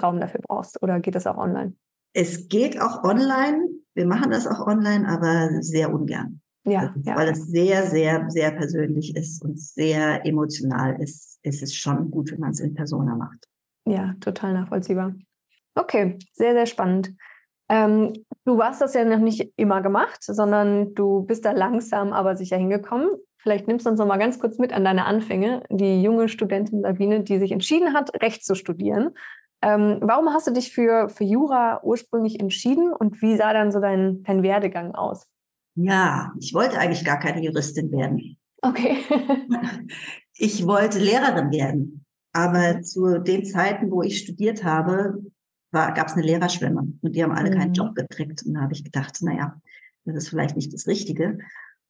Raum 0.00 0.20
dafür 0.20 0.40
brauchst. 0.46 0.80
Oder 0.84 1.00
geht 1.00 1.16
das 1.16 1.26
auch 1.26 1.36
online? 1.36 1.74
Es 2.12 2.46
geht 2.46 2.80
auch 2.80 3.02
online. 3.02 3.69
Wir 4.00 4.06
machen 4.06 4.30
das 4.30 4.46
auch 4.46 4.66
online, 4.66 5.06
aber 5.06 5.60
sehr 5.60 5.92
ungern. 5.92 6.40
Ja, 6.64 6.94
ja. 7.02 7.16
Weil 7.16 7.28
es 7.28 7.48
sehr, 7.48 7.86
sehr, 7.86 8.30
sehr 8.30 8.50
persönlich 8.50 9.14
ist 9.14 9.44
und 9.44 9.60
sehr 9.60 10.24
emotional 10.24 10.98
ist, 11.02 11.38
ist 11.42 11.62
es 11.62 11.74
schon 11.74 12.10
gut, 12.10 12.32
wenn 12.32 12.40
man 12.40 12.52
es 12.52 12.60
in 12.60 12.72
Persona 12.72 13.14
macht. 13.14 13.46
Ja, 13.84 14.14
total 14.18 14.54
nachvollziehbar. 14.54 15.14
Okay, 15.74 16.16
sehr, 16.32 16.54
sehr 16.54 16.64
spannend. 16.64 17.12
Ähm, 17.68 18.14
du 18.46 18.62
hast 18.62 18.80
das 18.80 18.94
ja 18.94 19.04
noch 19.04 19.18
nicht 19.18 19.52
immer 19.56 19.82
gemacht, 19.82 20.22
sondern 20.22 20.94
du 20.94 21.20
bist 21.26 21.44
da 21.44 21.52
langsam, 21.52 22.14
aber 22.14 22.36
sicher 22.36 22.56
hingekommen. 22.56 23.10
Vielleicht 23.36 23.68
nimmst 23.68 23.84
du 23.84 23.90
uns 23.90 23.98
noch 23.98 24.06
mal 24.06 24.16
ganz 24.16 24.40
kurz 24.40 24.56
mit 24.56 24.72
an 24.72 24.84
deine 24.84 25.04
Anfänge. 25.04 25.62
Die 25.68 26.02
junge 26.02 26.30
Studentin 26.30 26.80
Sabine, 26.80 27.20
die 27.20 27.38
sich 27.38 27.52
entschieden 27.52 27.92
hat, 27.92 28.22
Recht 28.22 28.46
zu 28.46 28.54
studieren. 28.54 29.10
Ähm, 29.62 29.98
warum 30.00 30.30
hast 30.30 30.46
du 30.46 30.52
dich 30.52 30.72
für, 30.72 31.08
für 31.08 31.24
Jura 31.24 31.82
ursprünglich 31.82 32.40
entschieden 32.40 32.92
und 32.92 33.20
wie 33.20 33.36
sah 33.36 33.52
dann 33.52 33.72
so 33.72 33.80
dein, 33.80 34.22
dein 34.22 34.42
Werdegang 34.42 34.94
aus? 34.94 35.26
Ja, 35.74 36.32
ich 36.38 36.54
wollte 36.54 36.78
eigentlich 36.78 37.04
gar 37.04 37.18
keine 37.18 37.42
Juristin 37.42 37.92
werden. 37.92 38.38
Okay. 38.62 38.98
ich 40.34 40.66
wollte 40.66 40.98
Lehrerin 40.98 41.50
werden. 41.50 42.04
Aber 42.32 42.82
zu 42.82 43.18
den 43.18 43.44
Zeiten, 43.44 43.90
wo 43.90 44.02
ich 44.02 44.20
studiert 44.20 44.64
habe, 44.64 45.22
gab 45.72 46.06
es 46.06 46.14
eine 46.14 46.22
Lehrerschwemme 46.22 46.92
und 47.00 47.14
die 47.14 47.22
haben 47.22 47.32
alle 47.32 47.50
mhm. 47.50 47.58
keinen 47.58 47.74
Job 47.74 47.94
gekriegt. 47.94 48.42
Und 48.44 48.54
da 48.54 48.62
habe 48.62 48.72
ich 48.72 48.84
gedacht, 48.84 49.18
naja, 49.22 49.60
das 50.04 50.16
ist 50.16 50.28
vielleicht 50.28 50.56
nicht 50.56 50.72
das 50.72 50.86
Richtige. 50.86 51.38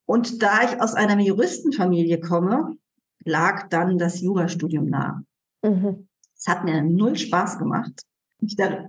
Und 0.06 0.42
da 0.42 0.62
ich 0.64 0.80
aus 0.80 0.94
einer 0.94 1.18
Juristenfamilie 1.20 2.20
komme, 2.20 2.76
lag 3.24 3.68
dann 3.68 3.98
das 3.98 4.20
Jurastudium 4.20 4.86
nahe. 4.86 5.22
Mhm. 5.62 6.08
Es 6.40 6.48
hat 6.48 6.64
mir 6.64 6.82
null 6.82 7.18
Spaß 7.18 7.58
gemacht. 7.58 8.02
Mich 8.40 8.56
da 8.56 8.88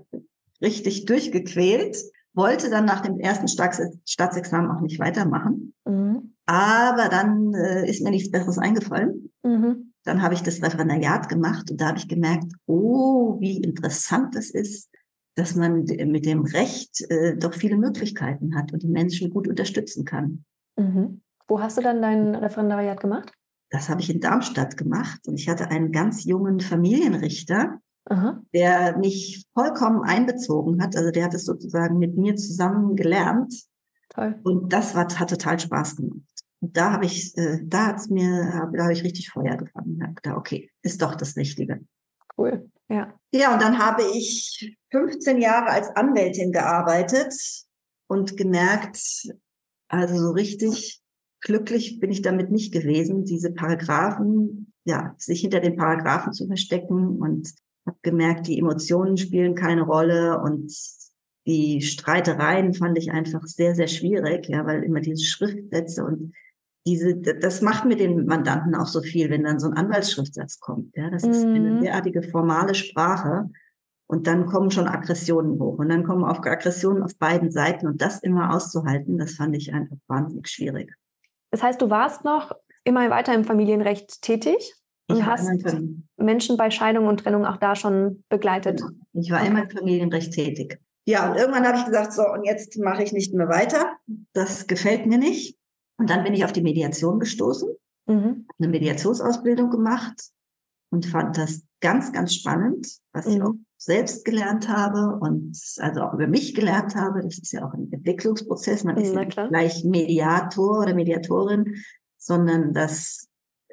richtig 0.62 1.06
durchgequält 1.06 1.98
wollte 2.34 2.70
dann 2.70 2.86
nach 2.86 3.02
dem 3.02 3.20
ersten 3.20 3.50
Staatsexamen 3.50 4.72
auch 4.72 4.80
nicht 4.80 5.00
weitermachen. 5.00 5.74
Mhm. 5.86 6.34
Aber 6.46 7.10
dann 7.10 7.54
äh, 7.54 7.90
ist 7.90 8.02
mir 8.04 8.12
nichts 8.12 8.32
Besseres 8.32 8.58
eingefallen. 8.58 9.32
Mhm. 9.44 9.94
Dann 10.04 10.22
habe 10.22 10.34
ich 10.34 10.42
das 10.42 10.64
Referendariat 10.64 11.28
gemacht 11.28 11.70
und 11.70 11.82
da 11.82 11.90
habe 11.90 11.98
ich 11.98 12.08
gemerkt, 12.08 12.52
oh, 12.68 13.38
wie 13.42 13.58
interessant 13.58 14.36
es 14.36 14.50
ist, 14.50 14.90
dass 15.36 15.56
man 15.56 15.84
mit 15.84 16.26
dem 16.26 16.44
Recht 16.44 17.02
äh, 17.10 17.36
doch 17.38 17.54
viele 17.54 17.78
Möglichkeiten 17.78 18.56
hat 18.56 18.72
und 18.72 18.82
die 18.84 18.88
Menschen 18.88 19.30
gut 19.30 19.48
unterstützen 19.48 20.06
kann. 20.06 20.46
Mhm. 20.78 21.22
Wo 21.48 21.60
hast 21.60 21.78
du 21.78 21.82
dann 21.82 22.02
dein 22.02 22.34
Referendariat 22.34 23.02
gemacht? 23.02 23.34
Das 23.72 23.90
habe 23.90 24.02
ich 24.02 24.10
in 24.10 24.20
Darmstadt 24.20 24.78
gemacht 24.78 25.28
und 25.28 25.40
ich 25.40 25.48
hatte 25.48 25.70
einen 25.70 25.92
ganz 25.92 26.26
jungen 26.26 26.60
Familienrichter, 26.60 27.80
Aha. 28.06 28.42
der 28.54 28.98
mich 28.98 29.46
vollkommen 29.54 30.04
einbezogen 30.04 30.84
hat. 30.84 30.96
Also 30.98 31.10
der 31.10 31.26
hat 31.26 31.34
es 31.34 31.46
sozusagen 31.46 31.98
mit 31.98 32.18
mir 32.18 32.36
zusammen 32.36 32.96
gelernt. 32.98 33.54
Toll. 34.10 34.40
Und 34.44 34.74
das 34.74 34.94
war, 34.94 35.08
hat 35.08 35.30
total 35.30 35.58
Spaß 35.58 35.96
gemacht. 35.96 36.20
Und 36.60 36.76
da 36.76 36.92
habe 36.92 37.06
ich, 37.06 37.36
äh, 37.38 37.60
da 37.64 37.88
hat's 37.88 38.10
mir, 38.10 38.70
da 38.74 38.84
habe 38.84 38.94
ich 38.94 39.04
richtig 39.04 39.30
Feuer 39.30 39.56
gefangen. 39.56 39.98
Da 40.00 40.08
gedacht, 40.08 40.38
okay, 40.38 40.70
ist 40.82 41.02
doch 41.02 41.16
das 41.16 41.38
Richtige. 41.38 41.80
Cool, 42.38 42.70
ja. 42.90 43.14
Ja, 43.32 43.54
und 43.54 43.62
dann 43.62 43.80
habe 43.80 44.04
ich 44.04 44.78
15 44.92 45.40
Jahre 45.40 45.68
als 45.70 45.90
Anwältin 45.96 46.52
gearbeitet 46.52 47.34
und 48.08 48.36
gemerkt, 48.36 49.00
also 49.88 50.18
so 50.18 50.32
richtig 50.32 51.01
glücklich 51.42 52.00
bin 52.00 52.12
ich 52.12 52.22
damit 52.22 52.52
nicht 52.52 52.72
gewesen, 52.72 53.26
diese 53.26 53.52
Paragraphen, 53.52 54.74
ja, 54.86 55.16
sich 55.18 55.42
hinter 55.42 55.60
den 55.60 55.76
Paragraphen 55.76 56.34
zu 56.34 56.48
verstecken 56.48 57.20
und 57.20 57.52
habe 57.86 57.98
gemerkt, 58.02 58.48
die 58.48 58.60
Emotionen 58.60 59.18
spielen 59.18 59.56
keine 59.56 59.82
Rolle 59.82 60.40
und 60.40 60.72
die 61.48 61.82
Streitereien 61.82 62.74
fand 62.74 62.98
ich 62.98 63.12
einfach 63.12 63.46
sehr, 63.46 63.76
sehr 63.76 63.88
schwierig, 63.88 64.48
ja, 64.48 64.66
weil 64.66 64.84
immer 64.84 65.02
diese 65.02 65.26
Schriftsätze 65.26 66.06
und 66.06 66.34
diese, 66.88 67.16
das 67.16 67.62
macht 67.62 67.86
mit 67.86 68.00
den 68.00 68.26
Mandanten 68.26 68.76
auch 68.76 68.88
so 68.88 69.02
viel, 69.02 69.30
wenn 69.30 69.44
dann 69.44 69.60
so 69.60 69.68
ein 69.68 69.78
Anwaltsschriftsatz 69.78 70.60
kommt. 70.60 70.96
Ja, 70.96 71.10
das 71.10 71.24
ist 71.24 71.46
eine 71.46 71.60
mhm. 71.60 71.82
derartige 71.82 72.24
formale 72.24 72.74
Sprache. 72.74 73.50
Und 74.08 74.28
dann 74.28 74.46
kommen 74.46 74.72
schon 74.72 74.88
Aggressionen 74.88 75.60
hoch. 75.60 75.78
Und 75.78 75.90
dann 75.90 76.04
kommen 76.04 76.24
auch 76.24 76.44
Aggressionen 76.44 77.04
auf 77.04 77.16
beiden 77.18 77.52
Seiten. 77.52 77.88
Und 77.88 78.02
das 78.02 78.20
immer 78.24 78.54
auszuhalten, 78.54 79.18
das 79.18 79.34
fand 79.36 79.56
ich 79.56 79.74
einfach 79.74 79.96
wahnsinnig 80.08 80.50
schwierig. 80.50 80.92
Das 81.52 81.62
heißt, 81.62 81.82
du 81.82 81.90
warst 81.90 82.24
noch 82.24 82.52
immer 82.84 83.10
weiter 83.10 83.34
im 83.34 83.44
Familienrecht 83.44 84.22
tätig? 84.22 84.74
Und 85.10 85.26
hast 85.26 85.50
Menschen 86.16 86.56
bei 86.56 86.72
Scheidung 86.72 87.08
und 87.08 87.20
Trennung 87.20 87.46
auch 87.46 87.58
da 87.58 87.76
schon 87.76 88.24
begleitet? 88.30 88.78
Genau. 88.78 88.92
Ich 89.14 89.30
war 89.30 89.42
okay. 89.42 89.50
immer 89.50 89.64
im 89.64 89.70
Familienrecht 89.70 90.34
tätig. 90.34 90.80
Ja, 91.06 91.30
und 91.30 91.38
irgendwann 91.38 91.68
habe 91.68 91.78
ich 91.78 91.86
gesagt, 91.86 92.14
so, 92.14 92.24
und 92.24 92.46
jetzt 92.46 92.78
mache 92.80 93.04
ich 93.04 93.12
nicht 93.12 93.34
mehr 93.34 93.50
weiter. 93.50 93.98
Das 94.34 94.68
gefällt 94.68 95.06
mir 95.06 95.18
nicht. 95.18 95.58
Und 95.98 96.10
dann 96.10 96.24
bin 96.24 96.34
ich 96.34 96.46
auf 96.46 96.54
die 96.54 96.62
Mediation 96.62 97.20
gestoßen, 97.20 97.70
mhm. 98.08 98.48
eine 98.58 98.68
Mediationsausbildung 98.70 99.70
gemacht 99.70 100.30
und 100.92 101.06
fand 101.06 101.38
das 101.38 101.64
ganz, 101.82 102.12
ganz 102.14 102.34
spannend, 102.34 102.88
was 103.14 103.26
mhm. 103.26 103.34
ich 103.34 103.42
auch 103.42 103.54
selbst 103.84 104.26
gelernt 104.26 104.70
habe 104.70 105.18
und 105.20 105.58
also 105.80 106.02
auch 106.02 106.14
über 106.14 106.28
mich 106.28 106.54
gelernt 106.54 106.96
habe. 106.96 107.22
Das 107.22 107.40
ist 107.40 107.52
ja 107.52 107.66
auch 107.66 107.74
ein 107.74 107.92
Entwicklungsprozess. 107.92 108.84
Man 108.84 108.98
ist 108.98 109.16
nicht 109.16 109.36
gleich 109.36 109.84
Mediator 109.84 110.82
oder 110.82 110.94
Mediatorin, 110.94 111.78
sondern 112.16 112.74
das 112.74 113.28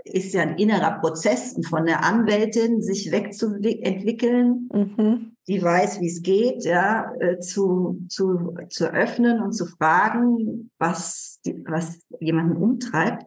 ist 0.04 0.32
ja 0.32 0.40
ein 0.40 0.56
innerer 0.56 0.98
Prozess 1.00 1.52
und 1.52 1.66
von 1.66 1.84
der 1.84 2.04
Anwältin 2.04 2.80
sich 2.80 3.12
wegzuentwickeln, 3.12 4.70
mhm. 4.72 5.36
die 5.46 5.62
weiß, 5.62 6.00
wie 6.00 6.06
es 6.06 6.22
geht, 6.22 6.64
ja, 6.64 7.12
äh, 7.20 7.38
zu, 7.40 8.06
zu, 8.08 8.54
zu 8.70 8.86
öffnen 8.86 9.42
und 9.42 9.52
zu 9.52 9.66
fragen, 9.66 10.70
was, 10.78 11.40
die, 11.44 11.62
was 11.66 12.00
jemanden 12.18 12.56
umtreibt. 12.56 13.24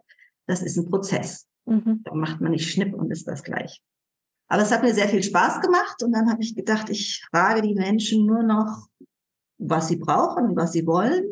Das 0.47 0.63
ist 0.63 0.77
ein 0.77 0.89
Prozess. 0.89 1.45
Mhm. 1.65 2.01
Da 2.05 2.15
macht 2.15 2.41
man 2.41 2.53
nicht 2.53 2.67
Schnipp 2.67 2.95
und 2.95 3.11
ist 3.11 3.27
das 3.27 3.43
gleich. 3.43 3.83
Aber 4.51 4.63
es 4.63 4.71
hat 4.73 4.83
mir 4.83 4.93
sehr 4.93 5.07
viel 5.07 5.23
Spaß 5.23 5.61
gemacht 5.61 6.03
und 6.03 6.11
dann 6.11 6.29
habe 6.29 6.43
ich 6.43 6.53
gedacht, 6.57 6.89
ich 6.89 7.23
frage 7.31 7.61
die 7.61 7.73
Menschen 7.73 8.25
nur 8.25 8.43
noch, 8.43 8.89
was 9.57 9.87
sie 9.87 9.95
brauchen 9.95 10.43
und 10.49 10.55
was 10.57 10.73
sie 10.73 10.85
wollen. 10.85 11.23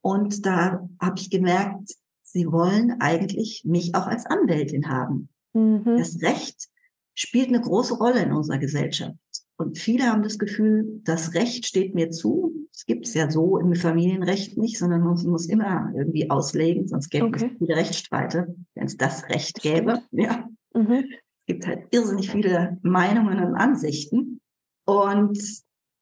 Und 0.00 0.44
da 0.44 0.88
habe 1.00 1.14
ich 1.16 1.30
gemerkt, 1.30 1.94
sie 2.22 2.50
wollen 2.50 3.00
eigentlich 3.00 3.62
mich 3.64 3.94
auch 3.94 4.08
als 4.08 4.26
Anwältin 4.26 4.88
haben. 4.88 5.28
Mhm. 5.52 5.96
Das 5.96 6.20
Recht 6.22 6.66
spielt 7.14 7.50
eine 7.50 7.60
große 7.60 7.94
Rolle 7.94 8.20
in 8.22 8.32
unserer 8.32 8.58
Gesellschaft. 8.58 9.14
Und 9.58 9.78
viele 9.78 10.06
haben 10.10 10.24
das 10.24 10.36
Gefühl, 10.36 11.02
das 11.04 11.34
Recht 11.34 11.66
steht 11.66 11.94
mir 11.94 12.10
zu. 12.10 12.52
Es 12.74 12.84
gibt 12.84 13.06
es 13.06 13.14
ja 13.14 13.30
so 13.30 13.58
im 13.58 13.76
Familienrecht 13.76 14.58
nicht, 14.58 14.76
sondern 14.76 15.02
man 15.02 15.24
muss 15.24 15.46
immer 15.46 15.92
irgendwie 15.96 16.30
auslegen, 16.30 16.88
sonst 16.88 17.10
gäbe 17.10 17.26
okay. 17.26 17.46
es 17.52 17.58
viele 17.58 17.76
Rechtsstreite, 17.76 18.56
wenn 18.74 18.86
es 18.86 18.96
das 18.96 19.28
Recht 19.28 19.62
gäbe. 19.62 20.02
Ja. 20.10 20.48
Mhm. 20.74 21.04
Gibt 21.46 21.66
halt 21.66 21.86
irrsinnig 21.90 22.30
viele 22.30 22.78
Meinungen 22.82 23.42
und 23.42 23.54
Ansichten. 23.54 24.40
Und 24.84 25.38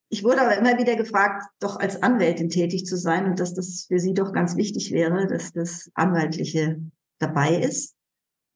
ich 0.08 0.24
wurde 0.24 0.42
aber 0.42 0.56
immer 0.56 0.78
wieder 0.78 0.96
gefragt, 0.96 1.44
doch 1.60 1.76
als 1.76 2.02
Anwältin 2.02 2.48
tätig 2.48 2.86
zu 2.86 2.96
sein 2.96 3.26
und 3.26 3.40
dass 3.40 3.54
das 3.54 3.86
für 3.88 3.98
sie 3.98 4.14
doch 4.14 4.32
ganz 4.32 4.56
wichtig 4.56 4.92
wäre, 4.92 5.26
dass 5.26 5.52
das 5.52 5.90
Anwaltliche 5.94 6.80
dabei 7.18 7.56
ist. 7.56 7.94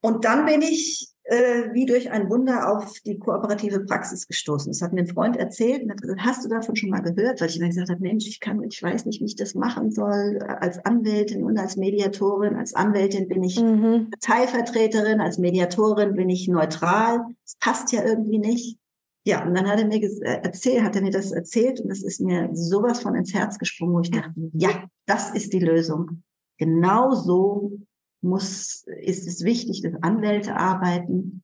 Und 0.01 0.25
dann 0.25 0.47
bin 0.47 0.63
ich 0.63 1.13
äh, 1.29 1.75
wie 1.75 1.85
durch 1.85 2.11
ein 2.11 2.31
Wunder 2.31 2.73
auf 2.73 3.01
die 3.05 3.19
kooperative 3.19 3.81
Praxis 3.81 4.27
gestoßen. 4.27 4.73
Das 4.73 4.81
hat 4.81 4.95
mir 4.95 5.01
ein 5.01 5.07
Freund 5.07 5.37
erzählt 5.37 5.83
und 5.83 5.91
hat 5.91 6.01
gesagt, 6.01 6.21
hast 6.25 6.45
du 6.45 6.49
davon 6.49 6.75
schon 6.75 6.89
mal 6.89 7.03
gehört? 7.03 7.41
Weil 7.41 7.51
ich 7.51 7.59
immer 7.59 7.69
gesagt 7.69 7.91
habe, 7.91 8.01
Mensch, 8.01 8.27
ich 8.27 8.41
kann, 8.41 8.63
ich 8.63 8.83
weiß 8.83 9.05
nicht, 9.05 9.21
wie 9.21 9.27
ich 9.27 9.37
das 9.37 9.55
machen 9.55 9.91
soll. 9.91 10.39
Als 10.39 10.83
Anwältin 10.87 11.45
und 11.45 11.59
als 11.59 11.77
Mediatorin. 11.77 12.57
Als 12.57 12.75
Anwältin 12.75 13.29
bin 13.29 13.43
ich 13.43 13.61
mhm. 13.61 14.09
Parteivertreterin, 14.11 15.21
als 15.21 15.37
Mediatorin 15.37 16.15
bin 16.15 16.31
ich 16.31 16.49
neutral. 16.49 17.21
Das 17.45 17.57
passt 17.61 17.93
ja 17.93 18.05
irgendwie 18.05 18.39
nicht. 18.39 18.79
Ja, 19.27 19.45
und 19.45 19.55
dann 19.55 19.69
hat 19.69 19.79
er 19.79 19.87
mir 19.87 20.03
äh, 20.03 20.41
erzählt, 20.43 20.83
hat 20.83 20.97
er 20.97 21.03
mir 21.03 21.11
das 21.11 21.33
erzählt 21.33 21.81
und 21.81 21.91
das 21.91 22.03
ist 22.03 22.23
mir 22.23 22.49
sowas 22.55 23.01
von 23.01 23.15
ins 23.15 23.35
Herz 23.35 23.59
gesprungen, 23.59 23.93
wo 23.93 24.01
ich 24.01 24.11
dachte, 24.11 24.33
ja, 24.55 24.71
das 25.05 25.35
ist 25.35 25.53
die 25.53 25.59
Lösung. 25.59 26.23
Genau 26.57 27.13
so 27.13 27.73
muss, 28.21 28.85
ist 29.01 29.27
es 29.27 29.45
wichtig, 29.45 29.83
dass 29.83 29.95
Anwälte 30.03 30.57
arbeiten 30.57 31.43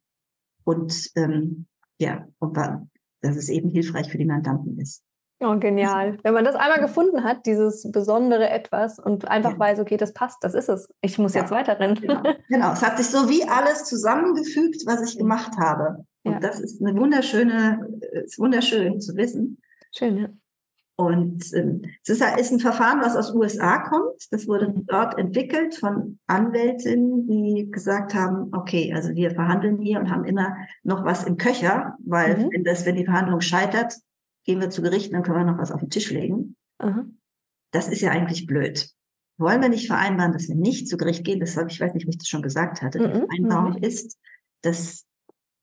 und 0.64 1.11
ähm, 1.16 1.66
ja, 1.99 2.26
und 2.38 2.57
dass 2.57 3.37
es 3.37 3.49
eben 3.49 3.71
hilfreich 3.71 4.11
für 4.11 4.19
die 4.19 4.25
Mandanten 4.25 4.78
ist. 4.78 5.02
Oh, 5.40 5.59
genial. 5.59 6.16
Wenn 6.23 6.33
man 6.33 6.45
das 6.45 6.54
einmal 6.54 6.81
gefunden 6.81 7.25
hat, 7.25 7.45
dieses 7.45 7.90
besondere 7.90 8.49
Etwas 8.49 8.99
und 8.99 9.28
einfach 9.28 9.52
ja. 9.52 9.59
weiß, 9.59 9.81
okay, 9.81 9.97
das 9.97 10.12
passt, 10.12 10.38
das 10.43 10.54
ist 10.54 10.69
es. 10.69 10.93
Ich 11.00 11.19
muss 11.19 11.35
ja. 11.35 11.43
jetzt 11.43 11.50
weiterrennen. 11.50 12.00
Genau. 12.00 12.23
genau. 12.49 12.73
Es 12.73 12.83
hat 12.83 12.97
sich 12.99 13.09
so 13.09 13.28
wie 13.28 13.45
alles 13.45 13.85
zusammengefügt, 13.85 14.87
was 14.87 15.02
ich 15.02 15.19
gemacht 15.19 15.52
habe. 15.59 16.07
Und 16.23 16.33
ja. 16.33 16.40
das 16.40 16.61
ist 16.61 16.81
eine 16.81 16.99
wunderschöne, 16.99 17.87
ist 18.25 18.38
wunderschön 18.38 19.00
zu 19.00 19.16
wissen. 19.16 19.61
Schön, 19.93 20.16
ja. 20.16 20.28
Und 20.97 21.53
ähm, 21.55 21.83
es 22.03 22.09
ist, 22.09 22.23
ist 22.39 22.53
ein 22.53 22.61
Verfahren, 22.61 23.01
was 23.01 23.17
aus 23.17 23.35
USA 23.35 23.79
kommt. 23.79 24.27
Das 24.31 24.47
wurde 24.47 24.73
dort 24.87 25.19
entwickelt 25.19 25.75
von 25.75 26.21
Anwältinnen, 26.29 27.27
die 27.27 27.69
gesagt 27.71 28.15
haben, 28.15 28.51
okay, 28.53 28.93
also 28.95 29.13
wir 29.15 29.33
verhandeln 29.33 29.81
hier 29.81 29.99
und 29.99 30.11
haben 30.11 30.25
immer 30.25 30.55
noch 30.85 31.05
was 31.05 31.25
im 31.25 31.37
Köcher, 31.37 31.97
weil 32.05 32.39
mhm. 32.39 32.51
wenn 32.53 32.65
das, 32.65 32.87
wenn 32.87 32.95
die 32.95 33.05
Verhandlung 33.05 33.41
scheitert, 33.41 33.95
gehen 34.45 34.61
wir 34.61 34.71
zu 34.71 34.83
Gericht, 34.83 35.13
dann 35.13 35.25
können 35.25 35.39
wir 35.39 35.53
noch 35.53 35.59
was 35.59 35.73
auf 35.73 35.81
den 35.81 35.91
Tisch 35.91 36.11
legen. 36.11 36.55
Mhm. 36.81 37.19
Das 37.73 37.89
ist 37.89 38.01
ja 38.01 38.13
eigentlich 38.13 38.47
blöd. 38.47 38.89
Wollen 39.37 39.61
wir 39.61 39.69
nicht 39.69 39.89
vereinbaren, 39.89 40.33
dass 40.33 40.49
wir 40.49 40.55
nicht 40.55 40.87
zu 40.89 40.97
Gericht 40.97 41.25
gehen? 41.25 41.41
Das 41.41 41.57
habe 41.57 41.69
ich 41.69 41.81
weiß 41.81 41.93
nicht, 41.95 42.07
ob 42.07 42.11
ich 42.11 42.19
das 42.19 42.29
schon 42.29 42.43
gesagt 42.43 42.83
hatte. 42.83 43.01
Die 43.01 43.07
mhm. 43.07 43.27
Vereinbarung 43.27 43.83
ist, 43.83 44.17
dass 44.63 45.07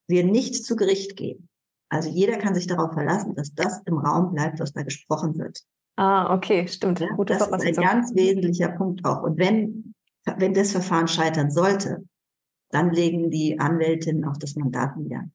wir 0.08 0.26
nicht 0.26 0.66
zu 0.66 0.76
Gericht 0.76 1.16
gehen. 1.16 1.48
Also 1.92 2.10
jeder 2.10 2.38
kann 2.38 2.56
sich 2.56 2.68
darauf 2.68 2.94
verlassen, 2.94 3.36
dass 3.36 3.54
das 3.54 3.82
im 3.86 3.98
Raum 3.98 4.34
bleibt, 4.34 4.62
was 4.62 4.72
da 4.72 4.82
gesprochen 4.82 5.38
wird. 5.38 5.62
Ah, 5.98 6.34
okay, 6.34 6.66
stimmt. 6.68 7.02
Ja, 7.02 7.10
Gute 7.18 7.34
das 7.34 7.46
ist 7.46 7.54
ein 7.54 7.74
ganz 7.74 8.16
wesentlicher 8.16 8.70
Punkt 8.70 9.04
auch. 9.04 9.24
Und 9.24 9.38
wenn, 9.38 9.94
wenn 10.38 10.54
das 10.54 10.72
Verfahren 10.72 11.10
scheitern 11.10 11.52
sollte, 11.52 12.06
dann 12.70 12.92
legen 12.92 13.30
die 13.30 13.60
Anwältinnen 13.60 14.24
auch 14.24 14.38
das 14.38 14.56
Mandat 14.56 14.96
nieder. 14.96 15.26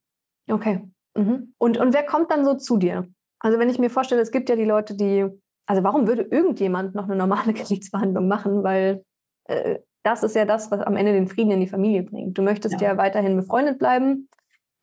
Okay. 0.49 0.83
Mhm. 1.14 1.53
Und, 1.59 1.77
und 1.77 1.92
wer 1.92 2.07
kommt 2.07 2.31
dann 2.31 2.47
so 2.47 2.55
zu 2.55 2.79
dir? 2.79 3.07
Also 3.38 3.59
wenn 3.59 3.69
ich 3.69 3.79
mir 3.79 3.90
vorstelle, 3.90 4.23
es 4.23 4.31
gibt 4.31 4.49
ja 4.49 4.57
die 4.57 4.64
Leute, 4.64 4.97
die, 4.97 5.27
also 5.66 5.83
warum 5.83 6.07
würde 6.07 6.23
irgendjemand 6.23 6.95
noch 6.95 7.05
eine 7.05 7.16
normale 7.16 7.53
Gerichtsverhandlung 7.53 8.29
machen? 8.29 8.62
Weil 8.62 9.05
äh, 9.45 9.81
das 10.05 10.23
ist 10.23 10.35
ja 10.35 10.47
das, 10.47 10.71
was 10.71 10.81
am 10.81 10.97
Ende 10.97 11.12
den 11.12 11.29
Frieden 11.29 11.51
in 11.51 11.61
die 11.61 11.66
Familie 11.66 12.03
bringt. 12.03 12.38
Du 12.38 12.42
möchtest 12.42 12.81
ja, 12.81 12.92
ja 12.92 12.97
weiterhin 12.97 13.37
befreundet 13.37 13.79
bleiben 13.79 14.31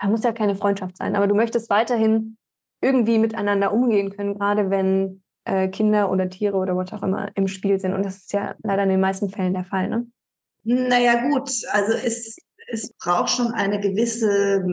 da 0.04 0.10
muss 0.10 0.24
ja 0.24 0.34
keine 0.34 0.56
Freundschaft 0.56 0.98
sein, 0.98 1.16
aber 1.16 1.28
du 1.28 1.36
möchtest 1.36 1.70
weiterhin 1.70 2.38
irgendwie 2.82 3.18
miteinander 3.18 3.72
umgehen 3.72 4.10
können, 4.10 4.38
gerade 4.38 4.70
wenn 4.70 5.24
äh, 5.46 5.70
Kinder 5.70 6.12
oder 6.12 6.30
Tiere 6.30 6.58
oder 6.58 6.76
was 6.76 6.92
auch 6.92 7.04
immer 7.04 7.32
im 7.36 7.48
Spiel 7.48 7.80
sind. 7.80 7.94
Und 7.94 8.04
das 8.04 8.18
ist 8.18 8.34
ja 8.34 8.56
leider 8.64 8.84
in 8.84 8.90
den 8.90 9.00
meisten 9.00 9.30
Fällen 9.30 9.54
der 9.54 9.64
Fall, 9.64 9.88
ne? 9.88 10.06
Naja, 10.66 11.30
gut, 11.30 11.50
also 11.72 11.94
es, 11.94 12.38
es 12.68 12.94
braucht 12.94 13.30
schon 13.30 13.48
eine 13.54 13.80
gewisse 13.80 14.66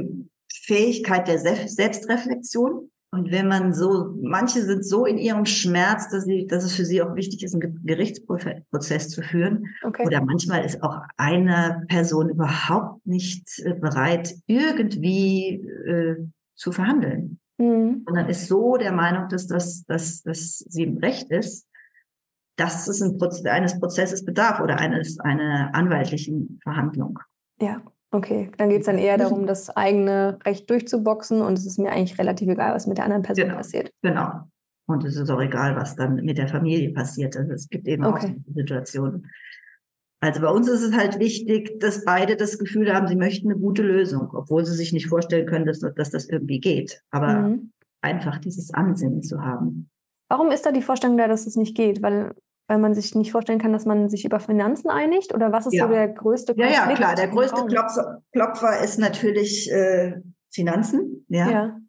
Fähigkeit 0.52 1.28
der 1.28 1.38
Selbstreflexion. 1.38 2.90
Und 3.12 3.32
wenn 3.32 3.48
man 3.48 3.74
so, 3.74 4.14
manche 4.22 4.62
sind 4.62 4.84
so 4.84 5.04
in 5.04 5.18
ihrem 5.18 5.44
Schmerz, 5.44 6.10
dass, 6.10 6.24
sie, 6.24 6.46
dass 6.46 6.62
es 6.62 6.76
für 6.76 6.84
sie 6.84 7.02
auch 7.02 7.16
wichtig 7.16 7.42
ist, 7.42 7.54
einen 7.54 7.84
Gerichtsprozess 7.84 9.08
zu 9.08 9.22
führen. 9.22 9.66
Okay. 9.82 10.06
Oder 10.06 10.24
manchmal 10.24 10.64
ist 10.64 10.82
auch 10.82 11.00
eine 11.16 11.84
Person 11.88 12.30
überhaupt 12.30 13.04
nicht 13.04 13.58
äh, 13.64 13.74
bereit, 13.74 14.36
irgendwie 14.46 15.56
äh, 15.86 16.16
zu 16.54 16.70
verhandeln. 16.70 17.40
Mhm. 17.58 18.04
Und 18.06 18.14
dann 18.14 18.28
ist 18.28 18.46
so 18.46 18.76
der 18.76 18.92
Meinung, 18.92 19.28
dass, 19.28 19.48
das, 19.48 19.84
dass, 19.86 20.22
dass 20.22 20.58
sie 20.58 20.84
im 20.84 20.98
Recht 20.98 21.30
ist, 21.30 21.66
dass 22.56 22.86
es 22.86 23.02
ein 23.02 23.18
Proz 23.18 23.44
eines 23.44 23.80
Prozesses 23.80 24.24
bedarf 24.24 24.60
oder 24.60 24.78
eines 24.78 25.18
einer 25.18 25.74
anwaltlichen 25.74 26.60
Verhandlung. 26.62 27.18
Ja. 27.60 27.82
Okay, 28.12 28.50
dann 28.56 28.70
geht 28.70 28.80
es 28.80 28.86
dann 28.86 28.98
eher 28.98 29.18
darum, 29.18 29.46
das 29.46 29.70
eigene 29.70 30.38
Recht 30.44 30.68
durchzuboxen 30.68 31.42
und 31.42 31.56
es 31.56 31.64
ist 31.64 31.78
mir 31.78 31.92
eigentlich 31.92 32.18
relativ 32.18 32.48
egal, 32.48 32.74
was 32.74 32.88
mit 32.88 32.98
der 32.98 33.04
anderen 33.04 33.22
Person 33.22 33.44
genau, 33.44 33.56
passiert. 33.56 33.92
Genau. 34.02 34.48
Und 34.86 35.04
es 35.04 35.14
ist 35.14 35.30
auch 35.30 35.40
egal, 35.40 35.76
was 35.76 35.94
dann 35.94 36.16
mit 36.16 36.36
der 36.36 36.48
Familie 36.48 36.92
passiert. 36.92 37.36
Also 37.36 37.52
es 37.52 37.68
gibt 37.68 37.86
eben 37.86 38.04
okay. 38.04 38.34
auch 38.36 38.54
Situationen. 38.54 39.30
Also 40.18 40.40
bei 40.40 40.50
uns 40.50 40.68
ist 40.68 40.82
es 40.82 40.94
halt 40.94 41.20
wichtig, 41.20 41.78
dass 41.78 42.04
beide 42.04 42.36
das 42.36 42.58
Gefühl 42.58 42.92
haben, 42.92 43.06
sie 43.06 43.16
möchten 43.16 43.50
eine 43.50 43.60
gute 43.60 43.82
Lösung, 43.82 44.28
obwohl 44.34 44.66
sie 44.66 44.74
sich 44.74 44.92
nicht 44.92 45.06
vorstellen 45.06 45.46
können, 45.46 45.64
dass, 45.64 45.78
dass 45.78 46.10
das 46.10 46.28
irgendwie 46.28 46.58
geht. 46.58 47.02
Aber 47.10 47.34
mhm. 47.34 47.72
einfach 48.02 48.38
dieses 48.38 48.74
Ansinnen 48.74 49.22
zu 49.22 49.40
haben. 49.40 49.88
Warum 50.28 50.50
ist 50.50 50.66
da 50.66 50.72
die 50.72 50.82
Vorstellung 50.82 51.16
da, 51.16 51.28
dass 51.28 51.46
es 51.46 51.56
nicht 51.56 51.76
geht? 51.76 52.02
Weil 52.02 52.34
weil 52.70 52.78
man 52.78 52.94
sich 52.94 53.16
nicht 53.16 53.32
vorstellen 53.32 53.58
kann, 53.58 53.72
dass 53.72 53.84
man 53.84 54.08
sich 54.08 54.24
über 54.24 54.38
Finanzen 54.38 54.90
einigt? 54.90 55.34
Oder 55.34 55.50
was 55.50 55.66
ist 55.66 55.72
ja. 55.72 55.88
so 55.88 55.92
der 55.92 56.06
größte 56.06 56.54
Konflikt? 56.54 56.72
Ja, 56.72 56.88
ja, 56.88 56.94
klar. 56.94 57.16
Der 57.16 57.26
größte 57.26 57.66
Klopfer, 57.66 58.22
Klopfer, 58.30 58.78
ist 58.78 58.96
natürlich 58.96 59.68
äh, 59.72 60.20
Finanzen. 60.52 61.26
Ja? 61.26 61.50
ja. 61.50 61.80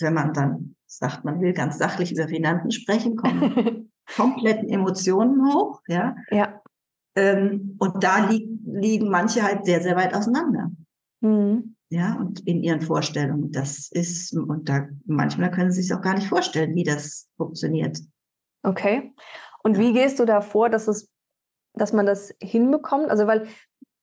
Wenn 0.00 0.14
man 0.14 0.32
dann 0.32 0.74
sagt, 0.84 1.24
man 1.24 1.40
will 1.40 1.52
ganz 1.52 1.78
sachlich 1.78 2.10
über 2.10 2.26
Finanzen 2.26 2.72
sprechen, 2.72 3.14
kommen 3.14 3.92
kompletten 4.16 4.68
Emotionen 4.68 5.46
hoch. 5.46 5.80
Ja. 5.86 6.16
ja. 6.32 6.60
Ähm, 7.14 7.76
und 7.78 8.02
da 8.02 8.28
li 8.28 8.48
liegen 8.66 9.08
manche 9.08 9.44
halt 9.44 9.64
sehr, 9.64 9.80
sehr 9.80 9.94
weit 9.94 10.12
auseinander. 10.12 10.72
Mhm. 11.20 11.76
Ja, 11.88 12.16
und 12.16 12.40
in 12.48 12.64
ihren 12.64 12.80
Vorstellungen. 12.80 13.52
Das 13.52 13.92
ist, 13.92 14.36
und 14.36 14.68
da 14.68 14.88
manchmal 15.04 15.52
können 15.52 15.70
sie 15.70 15.82
sich 15.82 15.94
auch 15.94 16.02
gar 16.02 16.14
nicht 16.14 16.26
vorstellen, 16.26 16.74
wie 16.74 16.82
das 16.82 17.28
funktioniert. 17.36 18.00
Okay. 18.64 19.14
Und 19.66 19.78
wie 19.78 19.92
gehst 19.92 20.20
du 20.20 20.24
da 20.26 20.42
vor, 20.42 20.70
dass 20.70 20.86
es, 20.86 21.12
dass 21.74 21.92
man 21.92 22.06
das 22.06 22.32
hinbekommt? 22.40 23.10
Also, 23.10 23.26
weil 23.26 23.48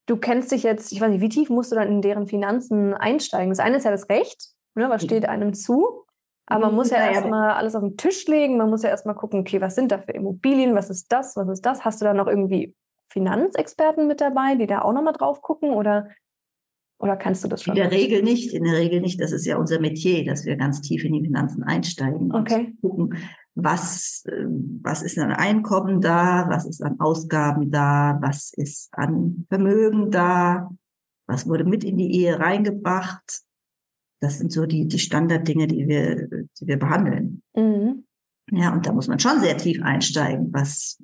du 0.08 0.17
kennst 0.17 0.52
dich 0.52 0.63
jetzt, 0.63 0.91
ich 0.91 0.99
weiß 0.99 1.10
nicht, 1.10 1.21
wie 1.21 1.30
tief 1.30 1.49
musst 1.49 1.71
du 1.71 1.78
dann 1.78 1.88
in 1.88 2.02
deren 2.02 2.28
Finanzen 2.28 2.93
einsteigen? 2.93 3.47
Das 3.47 3.60
eine 3.60 3.78
ist 3.78 3.86
ja 3.86 3.91
das 3.91 4.10
Recht, 4.10 4.49
ne, 4.76 4.89
was 4.89 5.06
steht 5.06 5.26
einem 5.26 5.54
zu. 5.54 6.04
Aber 6.47 6.65
man 6.65 6.76
muss 6.76 6.89
ja, 6.89 6.97
ja 6.97 7.13
erstmal 7.13 7.52
alles 7.52 7.76
auf 7.76 7.82
den 7.82 7.95
Tisch 7.95 8.28
legen. 8.28 8.58
Man 8.58 8.69
muss 8.69 8.84
ja 8.84 8.89
erstmal 8.89 9.15
gucken, 9.15 9.39
okay, 9.39 9.62
was 9.62 9.76
sind 9.76 9.93
da 9.93 9.99
für 9.99 10.12
Immobilien? 10.12 10.76
Was 10.76 10.89
ist 10.89 11.10
das? 11.13 11.38
Was 11.38 11.47
ist 11.47 11.65
das? 11.65 11.86
Hast 11.86 12.02
du 12.02 12.06
da 12.06 12.13
noch 12.13 12.28
irgendwie 12.28 12.76
Finanzexperten 13.13 14.06
mit 14.06 14.19
dabei, 14.19 14.56
die 14.56 14.67
da 14.67 14.82
auch 14.82 14.91
nochmal 14.91 15.13
drauf 15.13 15.41
gucken? 15.41 15.69
Oder, 15.69 16.10
oder 16.99 17.15
kannst 17.15 17.41
du 17.45 17.47
das 17.47 17.63
schon? 17.63 17.78
In 17.78 17.84
der 17.84 17.91
Regel 17.91 18.21
nicht. 18.21 18.54
In 18.54 18.65
der 18.65 18.73
Regel 18.73 18.99
nicht. 18.99 19.21
Das 19.21 19.32
ist 19.32 19.45
ja 19.45 19.56
unser 19.56 19.80
Metier, 19.80 20.26
dass 20.26 20.43
wir 20.43 20.58
ganz 20.58 20.82
tief 20.82 21.06
in 21.06 21.13
die 21.13 21.23
Finanzen 21.23 21.63
einsteigen. 21.63 22.36
Okay. 22.36 22.76
Und 22.82 22.82
gucken, 22.82 23.17
was, 23.55 24.23
ähm, 24.27 24.79
was 24.83 25.01
ist 25.03 25.17
an 25.19 25.31
Einkommen 25.31 26.01
da, 26.01 26.47
was 26.49 26.65
ist 26.65 26.81
an 26.81 26.99
Ausgaben 26.99 27.71
da, 27.71 28.17
was 28.21 28.51
ist 28.53 28.89
an 28.93 29.45
Vermögen 29.49 30.11
da, 30.11 30.69
was 31.27 31.47
wurde 31.47 31.63
mit 31.63 31.83
in 31.83 31.97
die 31.97 32.13
Ehe 32.15 32.39
reingebracht. 32.39 33.41
Das 34.21 34.37
sind 34.37 34.51
so 34.51 34.65
die, 34.65 34.87
die 34.87 34.99
Standarddinge, 34.99 35.67
die 35.67 35.87
wir, 35.87 36.27
die 36.27 36.67
wir 36.67 36.79
behandeln. 36.79 37.41
Mhm. 37.55 38.05
Ja, 38.51 38.73
und 38.73 38.85
da 38.85 38.93
muss 38.93 39.07
man 39.07 39.19
schon 39.19 39.39
sehr 39.39 39.57
tief 39.57 39.81
einsteigen, 39.81 40.51
was, 40.51 41.01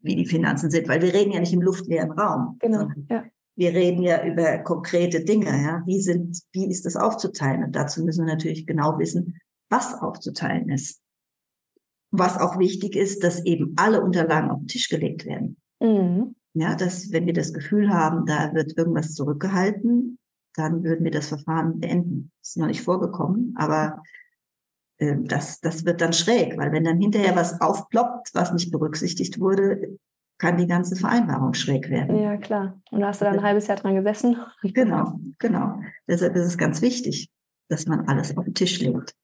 wie 0.00 0.16
die 0.16 0.26
Finanzen 0.26 0.70
sind, 0.70 0.88
weil 0.88 1.02
wir 1.02 1.12
reden 1.12 1.32
ja 1.32 1.40
nicht 1.40 1.52
im 1.52 1.62
luftleeren 1.62 2.12
Raum. 2.12 2.56
Genau. 2.60 2.88
Ja. 3.08 3.24
wir 3.56 3.72
reden 3.72 4.02
ja 4.02 4.24
über 4.24 4.58
konkrete 4.58 5.24
Dinge, 5.24 5.50
ja. 5.50 5.82
Wie 5.86 6.00
sind, 6.00 6.40
wie 6.52 6.68
ist 6.68 6.86
das 6.86 6.96
aufzuteilen? 6.96 7.64
Und 7.64 7.76
dazu 7.76 8.04
müssen 8.04 8.26
wir 8.26 8.32
natürlich 8.32 8.66
genau 8.66 8.98
wissen, 8.98 9.38
was 9.68 9.94
aufzuteilen 9.94 10.68
ist. 10.70 11.00
Was 12.16 12.38
auch 12.38 12.58
wichtig 12.58 12.94
ist, 12.94 13.24
dass 13.24 13.44
eben 13.44 13.74
alle 13.76 14.02
Unterlagen 14.02 14.50
auf 14.50 14.60
den 14.60 14.68
Tisch 14.68 14.88
gelegt 14.88 15.26
werden. 15.26 15.56
Mhm. 15.80 16.36
Ja, 16.54 16.76
dass 16.76 17.10
wenn 17.10 17.26
wir 17.26 17.32
das 17.32 17.52
Gefühl 17.52 17.92
haben, 17.92 18.26
da 18.26 18.54
wird 18.54 18.78
irgendwas 18.78 19.14
zurückgehalten, 19.14 20.18
dann 20.54 20.84
würden 20.84 21.04
wir 21.04 21.10
das 21.10 21.28
Verfahren 21.28 21.80
beenden. 21.80 22.30
Das 22.40 22.50
ist 22.50 22.56
noch 22.58 22.68
nicht 22.68 22.82
vorgekommen, 22.82 23.54
aber 23.56 24.02
äh, 24.98 25.16
das, 25.18 25.60
das 25.60 25.84
wird 25.84 26.00
dann 26.00 26.12
schräg, 26.12 26.56
weil 26.56 26.70
wenn 26.70 26.84
dann 26.84 27.00
hinterher 27.00 27.34
was 27.34 27.60
aufploppt, 27.60 28.30
was 28.34 28.52
nicht 28.52 28.70
berücksichtigt 28.70 29.40
wurde, 29.40 29.98
kann 30.38 30.56
die 30.56 30.66
ganze 30.66 30.96
Vereinbarung 30.96 31.54
schräg 31.54 31.90
werden. 31.90 32.16
Ja, 32.16 32.36
klar. 32.36 32.80
Und 32.90 33.00
da 33.00 33.08
hast 33.08 33.20
du 33.20 33.24
dann 33.24 33.38
ein 33.38 33.42
halbes 33.42 33.66
Jahr 33.66 33.76
dran 33.76 33.94
gesessen. 33.94 34.36
Genau, 34.62 35.18
genau. 35.38 35.80
Deshalb 36.08 36.36
ist 36.36 36.46
es 36.46 36.58
ganz 36.58 36.82
wichtig, 36.82 37.30
dass 37.68 37.86
man 37.86 38.08
alles 38.08 38.36
auf 38.36 38.44
den 38.44 38.54
Tisch 38.54 38.80
legt. 38.80 39.14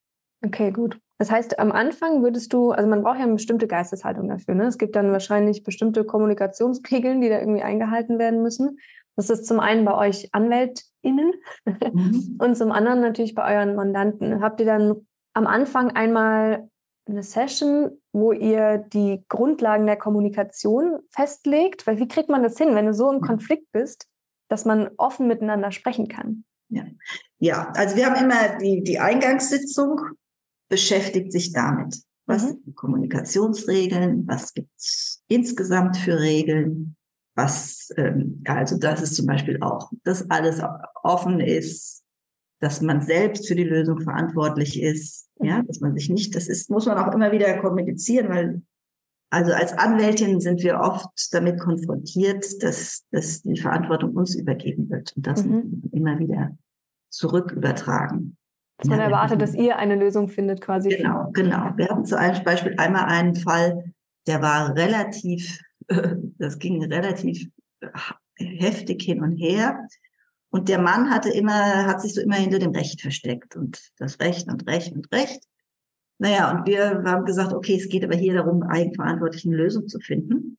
Okay, 0.44 0.72
gut. 0.72 0.98
Das 1.20 1.30
heißt, 1.30 1.58
am 1.58 1.70
Anfang 1.70 2.22
würdest 2.22 2.54
du, 2.54 2.70
also 2.70 2.88
man 2.88 3.02
braucht 3.02 3.18
ja 3.18 3.24
eine 3.24 3.34
bestimmte 3.34 3.66
Geisteshaltung 3.66 4.28
dafür. 4.28 4.54
Ne? 4.54 4.64
Es 4.64 4.78
gibt 4.78 4.96
dann 4.96 5.12
wahrscheinlich 5.12 5.64
bestimmte 5.64 6.06
Kommunikationsregeln, 6.06 7.20
die 7.20 7.28
da 7.28 7.38
irgendwie 7.38 7.60
eingehalten 7.60 8.18
werden 8.18 8.42
müssen. 8.42 8.78
Das 9.16 9.28
ist 9.28 9.44
zum 9.44 9.60
einen 9.60 9.84
bei 9.84 9.94
euch 9.94 10.30
AnwältInnen 10.32 11.34
mhm. 11.66 12.38
und 12.40 12.56
zum 12.56 12.72
anderen 12.72 13.02
natürlich 13.02 13.34
bei 13.34 13.54
euren 13.54 13.76
Mandanten. 13.76 14.40
Habt 14.40 14.60
ihr 14.60 14.66
dann 14.66 15.06
am 15.34 15.46
Anfang 15.46 15.90
einmal 15.90 16.70
eine 17.06 17.22
Session, 17.22 18.00
wo 18.14 18.32
ihr 18.32 18.78
die 18.78 19.22
Grundlagen 19.28 19.84
der 19.84 19.98
Kommunikation 19.98 21.00
festlegt? 21.10 21.86
Weil 21.86 21.98
wie 21.98 22.08
kriegt 22.08 22.30
man 22.30 22.42
das 22.42 22.56
hin, 22.56 22.74
wenn 22.74 22.86
du 22.86 22.94
so 22.94 23.12
im 23.12 23.20
Konflikt 23.20 23.70
bist, 23.72 24.08
dass 24.48 24.64
man 24.64 24.88
offen 24.96 25.26
miteinander 25.28 25.70
sprechen 25.70 26.08
kann? 26.08 26.44
Ja, 26.70 26.84
ja 27.38 27.72
also 27.76 27.94
wir 27.94 28.06
haben 28.06 28.24
immer 28.24 28.58
die, 28.58 28.82
die 28.82 28.98
Eingangssitzung, 28.98 30.00
beschäftigt 30.70 31.32
sich 31.32 31.52
damit. 31.52 32.02
Was 32.26 32.44
mhm. 32.44 32.48
sind 32.48 32.66
die 32.66 32.74
Kommunikationsregeln? 32.74 34.26
Was 34.26 34.54
gibt's 34.54 35.22
insgesamt 35.28 35.98
für 35.98 36.18
Regeln? 36.18 36.96
Was, 37.34 37.90
ähm, 37.96 38.42
also 38.46 38.78
das 38.78 39.02
ist 39.02 39.16
zum 39.16 39.26
Beispiel 39.26 39.58
auch, 39.60 39.90
dass 40.04 40.30
alles 40.30 40.62
offen 41.02 41.40
ist, 41.40 42.02
dass 42.60 42.80
man 42.80 43.02
selbst 43.02 43.48
für 43.48 43.54
die 43.54 43.64
Lösung 43.64 44.00
verantwortlich 44.00 44.80
ist, 44.80 45.28
ja, 45.40 45.62
mhm. 45.62 45.66
dass 45.66 45.80
man 45.80 45.94
sich 45.94 46.08
nicht, 46.08 46.34
das 46.34 46.48
ist, 46.48 46.70
muss 46.70 46.86
man 46.86 46.98
auch 46.98 47.12
immer 47.14 47.32
wieder 47.32 47.58
kommunizieren, 47.58 48.28
weil 48.28 48.62
also 49.32 49.52
als 49.52 49.72
Anwältin 49.72 50.40
sind 50.40 50.62
wir 50.62 50.80
oft 50.80 51.08
damit 51.32 51.60
konfrontiert, 51.60 52.62
dass, 52.62 53.04
dass 53.12 53.42
die 53.42 53.60
Verantwortung 53.60 54.16
uns 54.16 54.34
übergeben 54.34 54.90
wird 54.90 55.12
und 55.16 55.24
das 55.24 55.44
mhm. 55.44 55.88
immer 55.92 56.18
wieder 56.18 56.58
zurück 57.10 57.52
übertragen. 57.52 58.36
Dass 58.80 58.88
man 58.88 58.98
ja, 58.98 59.06
erwartet, 59.06 59.42
dass 59.42 59.54
ihr 59.54 59.76
eine 59.76 59.94
Lösung 59.94 60.28
findet 60.28 60.62
quasi. 60.62 60.88
Genau, 60.88 61.30
genau. 61.32 61.72
Wir 61.76 61.88
hatten 61.88 62.06
zum 62.06 62.18
Beispiel 62.44 62.74
einmal 62.78 63.04
einen 63.04 63.34
Fall, 63.36 63.92
der 64.26 64.40
war 64.40 64.74
relativ, 64.74 65.60
das 66.38 66.58
ging 66.58 66.82
relativ 66.84 67.46
heftig 68.36 69.02
hin 69.02 69.22
und 69.22 69.36
her. 69.36 69.86
Und 70.50 70.68
der 70.68 70.80
Mann 70.80 71.10
hatte 71.10 71.28
immer, 71.28 71.86
hat 71.86 72.00
sich 72.00 72.14
so 72.14 72.22
immer 72.22 72.36
hinter 72.36 72.58
dem 72.58 72.72
Recht 72.72 73.02
versteckt 73.02 73.54
und 73.54 73.80
das 73.98 74.18
Recht 74.18 74.48
und 74.48 74.66
Recht 74.66 74.92
und 74.92 75.12
Recht. 75.12 75.44
Naja, 76.18 76.50
und 76.50 76.66
wir 76.66 77.02
haben 77.04 77.24
gesagt, 77.24 77.52
okay, 77.52 77.76
es 77.76 77.88
geht 77.88 78.04
aber 78.04 78.16
hier 78.16 78.34
darum, 78.34 78.62
eigenverantwortlich 78.62 79.46
eine 79.46 79.56
Lösung 79.56 79.88
zu 79.88 80.00
finden. 80.00 80.58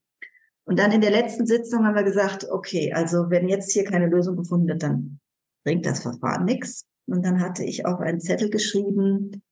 Und 0.64 0.78
dann 0.78 0.92
in 0.92 1.00
der 1.00 1.10
letzten 1.10 1.46
Sitzung 1.46 1.84
haben 1.84 1.94
wir 1.94 2.04
gesagt, 2.04 2.46
okay, 2.50 2.92
also 2.92 3.30
wenn 3.30 3.48
jetzt 3.48 3.72
hier 3.72 3.84
keine 3.84 4.06
Lösung 4.06 4.36
gefunden 4.36 4.68
wird, 4.68 4.82
dann 4.82 5.20
bringt 5.64 5.84
das 5.84 6.02
Verfahren 6.02 6.44
nichts. 6.44 6.86
Und 7.06 7.24
dann 7.24 7.40
hatte 7.40 7.64
ich 7.64 7.86
auf 7.86 8.00
einen 8.00 8.20
Zettel 8.20 8.50
geschrieben, 8.50 9.42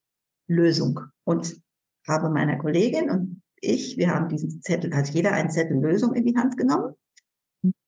Lösung. 0.48 1.00
Und 1.24 1.60
habe 2.08 2.30
meiner 2.30 2.56
Kollegin 2.56 3.10
und 3.10 3.42
ich, 3.60 3.96
wir 3.96 4.14
haben 4.14 4.28
diesen 4.28 4.62
Zettel, 4.62 4.94
hat 4.94 5.10
jeder 5.10 5.32
einen 5.32 5.50
Zettel 5.50 5.78
Lösung 5.78 6.14
in 6.14 6.24
die 6.24 6.36
Hand 6.36 6.56
genommen. 6.56 6.94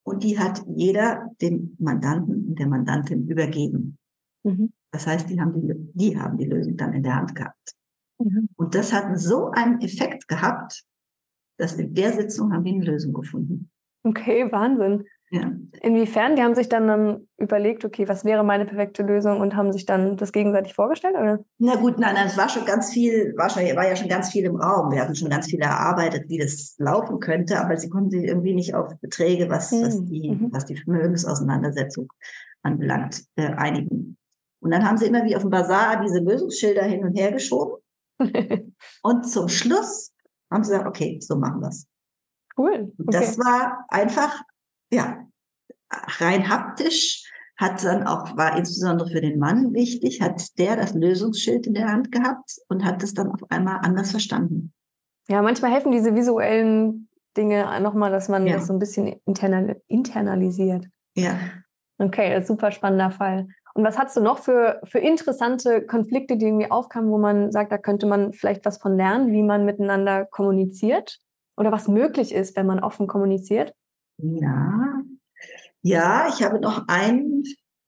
Und 0.04 0.22
die 0.22 0.38
hat 0.38 0.62
jeder 0.76 1.30
dem 1.40 1.76
Mandanten 1.78 2.48
und 2.48 2.58
der 2.58 2.66
Mandantin 2.66 3.26
übergeben. 3.26 3.98
Mhm. 4.42 4.72
Das 4.90 5.06
heißt, 5.06 5.30
die 5.30 5.40
haben 5.40 5.54
die, 5.54 5.74
die 5.94 6.18
haben 6.18 6.36
die 6.36 6.44
Lösung 6.44 6.76
dann 6.76 6.92
in 6.92 7.02
der 7.02 7.16
Hand 7.16 7.34
gehabt. 7.34 7.74
Mhm. 8.18 8.48
Und 8.56 8.74
das 8.74 8.92
hat 8.92 9.18
so 9.18 9.50
einen 9.50 9.80
Effekt 9.80 10.28
gehabt, 10.28 10.84
dass 11.58 11.74
in 11.74 11.94
der 11.94 12.12
Sitzung 12.12 12.52
haben 12.52 12.64
wir 12.64 12.72
eine 12.72 12.84
Lösung 12.84 13.12
gefunden. 13.12 13.70
Okay, 14.04 14.50
Wahnsinn. 14.50 15.04
Ja. 15.32 15.50
Inwiefern? 15.80 16.36
Die 16.36 16.42
haben 16.42 16.54
sich 16.54 16.68
dann, 16.68 16.86
dann 16.86 17.26
überlegt, 17.38 17.86
okay, 17.86 18.06
was 18.06 18.22
wäre 18.26 18.44
meine 18.44 18.66
perfekte 18.66 19.02
Lösung 19.02 19.40
und 19.40 19.56
haben 19.56 19.72
sich 19.72 19.86
dann 19.86 20.18
das 20.18 20.30
gegenseitig 20.30 20.74
vorgestellt, 20.74 21.14
oder? 21.14 21.42
Na 21.58 21.76
gut, 21.76 21.98
nein, 21.98 22.14
nein, 22.14 22.26
es 22.26 22.36
war 22.36 22.50
schon 22.50 22.66
ganz 22.66 22.92
viel, 22.92 23.32
war, 23.38 23.48
schon, 23.48 23.62
war 23.74 23.88
ja 23.88 23.96
schon 23.96 24.10
ganz 24.10 24.30
viel 24.30 24.44
im 24.44 24.56
Raum. 24.56 24.92
Wir 24.92 25.00
hatten 25.00 25.14
schon 25.14 25.30
ganz 25.30 25.46
viel 25.46 25.60
erarbeitet, 25.60 26.28
wie 26.28 26.36
das 26.36 26.74
laufen 26.76 27.18
könnte, 27.18 27.58
aber 27.58 27.78
sie 27.78 27.88
konnten 27.88 28.10
sich 28.10 28.24
irgendwie 28.24 28.54
nicht 28.54 28.74
auf 28.74 28.92
Beträge, 29.00 29.48
was, 29.48 29.70
hm. 29.70 29.82
was, 29.82 30.04
die, 30.04 30.30
mhm. 30.32 30.48
was 30.52 30.66
die 30.66 30.76
Vermögensauseinandersetzung 30.76 32.12
anbelangt, 32.62 33.24
äh, 33.36 33.54
einigen. 33.54 34.18
Und 34.60 34.70
dann 34.70 34.86
haben 34.86 34.98
sie 34.98 35.06
immer 35.06 35.24
wie 35.24 35.34
auf 35.34 35.42
dem 35.42 35.50
Bazar 35.50 36.02
diese 36.02 36.18
Lösungsschilder 36.18 36.82
hin 36.82 37.04
und 37.04 37.14
her 37.14 37.32
geschoben. 37.32 37.82
und 39.02 39.26
zum 39.26 39.48
Schluss 39.48 40.12
haben 40.50 40.62
sie 40.62 40.72
gesagt, 40.72 40.88
okay, 40.88 41.18
so 41.22 41.36
machen 41.36 41.62
wir 41.62 41.68
es. 41.68 41.86
Cool. 42.54 42.92
Okay. 42.98 43.10
Das 43.10 43.38
war 43.38 43.86
einfach 43.88 44.42
ja, 44.92 45.26
rein 45.90 46.48
haptisch 46.48 47.28
hat 47.56 47.84
dann 47.84 48.06
auch, 48.06 48.36
war 48.36 48.56
insbesondere 48.56 49.08
für 49.10 49.20
den 49.20 49.38
Mann 49.38 49.72
wichtig, 49.74 50.20
hat 50.20 50.58
der 50.58 50.76
das 50.76 50.94
Lösungsschild 50.94 51.66
in 51.66 51.74
der 51.74 51.88
Hand 51.88 52.10
gehabt 52.10 52.56
und 52.68 52.84
hat 52.84 53.02
es 53.02 53.14
dann 53.14 53.30
auf 53.30 53.40
einmal 53.50 53.80
anders 53.82 54.10
verstanden. 54.10 54.72
Ja, 55.28 55.42
manchmal 55.42 55.70
helfen 55.70 55.92
diese 55.92 56.14
visuellen 56.14 57.08
Dinge 57.36 57.80
nochmal, 57.80 58.10
dass 58.10 58.28
man 58.28 58.46
ja. 58.46 58.54
das 58.54 58.66
so 58.66 58.72
ein 58.72 58.78
bisschen 58.78 59.20
internal, 59.24 59.80
internalisiert. 59.86 60.86
Ja. 61.14 61.38
Okay, 61.98 62.42
super 62.42 62.72
spannender 62.72 63.10
Fall. 63.10 63.46
Und 63.74 63.84
was 63.84 63.98
hast 63.98 64.16
du 64.16 64.20
noch 64.20 64.38
für, 64.38 64.80
für 64.84 64.98
interessante 64.98 65.86
Konflikte, 65.86 66.36
die 66.36 66.46
irgendwie 66.46 66.70
aufkamen, 66.70 67.10
wo 67.10 67.18
man 67.18 67.52
sagt, 67.52 67.72
da 67.72 67.78
könnte 67.78 68.06
man 68.06 68.32
vielleicht 68.32 68.64
was 68.64 68.78
von 68.78 68.96
lernen, 68.96 69.32
wie 69.32 69.42
man 69.42 69.64
miteinander 69.64 70.26
kommuniziert 70.26 71.18
oder 71.56 71.72
was 71.72 71.88
möglich 71.88 72.34
ist, 72.34 72.56
wenn 72.56 72.66
man 72.66 72.80
offen 72.80 73.06
kommuniziert? 73.06 73.72
Ja, 74.22 75.02
ja, 75.82 76.28
ich 76.28 76.42
habe 76.44 76.60
noch 76.60 76.86
einen 76.86 77.42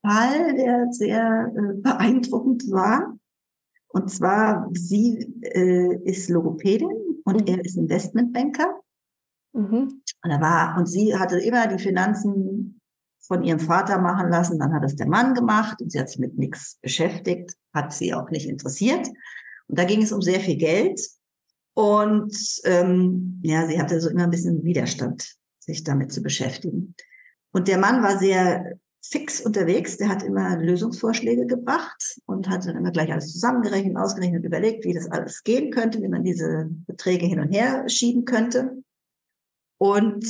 Fall, 0.04 0.54
der 0.56 0.88
sehr 0.90 1.52
äh, 1.56 1.74
beeindruckend 1.80 2.70
war. 2.70 3.16
Und 3.88 4.10
zwar, 4.10 4.68
sie 4.72 5.32
äh, 5.42 5.96
ist 6.04 6.28
Logopädin 6.28 7.22
und 7.24 7.42
mhm. 7.42 7.46
er 7.46 7.64
ist 7.64 7.76
Investmentbanker. 7.76 8.80
Mhm. 9.52 10.02
Und, 10.24 10.30
er 10.30 10.40
war, 10.40 10.76
und 10.76 10.86
sie 10.86 11.16
hatte 11.16 11.38
immer 11.38 11.68
die 11.68 11.82
Finanzen 11.82 12.80
von 13.20 13.44
ihrem 13.44 13.60
Vater 13.60 14.00
machen 14.00 14.28
lassen. 14.30 14.58
Dann 14.58 14.74
hat 14.74 14.84
es 14.84 14.96
der 14.96 15.06
Mann 15.06 15.34
gemacht 15.34 15.80
und 15.80 15.92
sie 15.92 16.00
hat 16.00 16.08
sich 16.08 16.18
mit 16.18 16.36
nichts 16.36 16.78
beschäftigt, 16.82 17.54
hat 17.72 17.92
sie 17.92 18.12
auch 18.12 18.28
nicht 18.30 18.48
interessiert. 18.48 19.06
Und 19.68 19.78
da 19.78 19.84
ging 19.84 20.02
es 20.02 20.10
um 20.10 20.20
sehr 20.20 20.40
viel 20.40 20.56
Geld. 20.56 21.00
Und 21.74 22.36
ähm, 22.64 23.40
ja, 23.44 23.66
sie 23.66 23.80
hatte 23.80 24.00
so 24.00 24.10
immer 24.10 24.24
ein 24.24 24.30
bisschen 24.30 24.64
Widerstand 24.64 25.36
sich 25.64 25.84
damit 25.84 26.12
zu 26.12 26.22
beschäftigen. 26.22 26.94
Und 27.52 27.68
der 27.68 27.78
Mann 27.78 28.02
war 28.02 28.18
sehr 28.18 28.78
fix 29.02 29.40
unterwegs, 29.40 29.98
der 29.98 30.08
hat 30.08 30.22
immer 30.22 30.56
Lösungsvorschläge 30.56 31.46
gebracht 31.46 32.20
und 32.24 32.48
hat 32.48 32.66
dann 32.66 32.76
immer 32.76 32.90
gleich 32.90 33.12
alles 33.12 33.32
zusammengerechnet, 33.32 33.96
ausgerechnet, 33.96 34.44
überlegt, 34.44 34.84
wie 34.84 34.94
das 34.94 35.10
alles 35.10 35.42
gehen 35.42 35.70
könnte, 35.70 36.00
wie 36.00 36.08
man 36.08 36.24
diese 36.24 36.68
Beträge 36.86 37.26
hin 37.26 37.40
und 37.40 37.50
her 37.50 37.86
schieben 37.88 38.24
könnte. 38.24 38.82
Und 39.78 40.26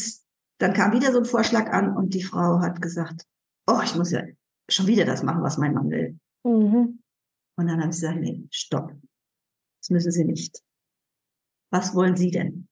dann 0.58 0.72
kam 0.72 0.92
wieder 0.92 1.12
so 1.12 1.18
ein 1.18 1.24
Vorschlag 1.24 1.70
an 1.72 1.96
und 1.96 2.14
die 2.14 2.24
Frau 2.24 2.60
hat 2.60 2.82
gesagt, 2.82 3.26
oh, 3.68 3.80
ich 3.84 3.94
muss 3.94 4.10
ja 4.10 4.22
schon 4.68 4.86
wieder 4.86 5.04
das 5.04 5.22
machen, 5.22 5.42
was 5.42 5.58
mein 5.58 5.74
Mann 5.74 5.90
will. 5.90 6.18
Mhm. 6.44 7.00
Und 7.56 7.66
dann 7.68 7.80
haben 7.80 7.92
sie 7.92 8.00
gesagt, 8.00 8.20
nee, 8.20 8.46
stopp. 8.50 8.92
Das 9.80 9.90
müssen 9.90 10.12
Sie 10.12 10.24
nicht. 10.24 10.62
Was 11.70 11.94
wollen 11.94 12.16
Sie 12.16 12.30
denn? 12.30 12.68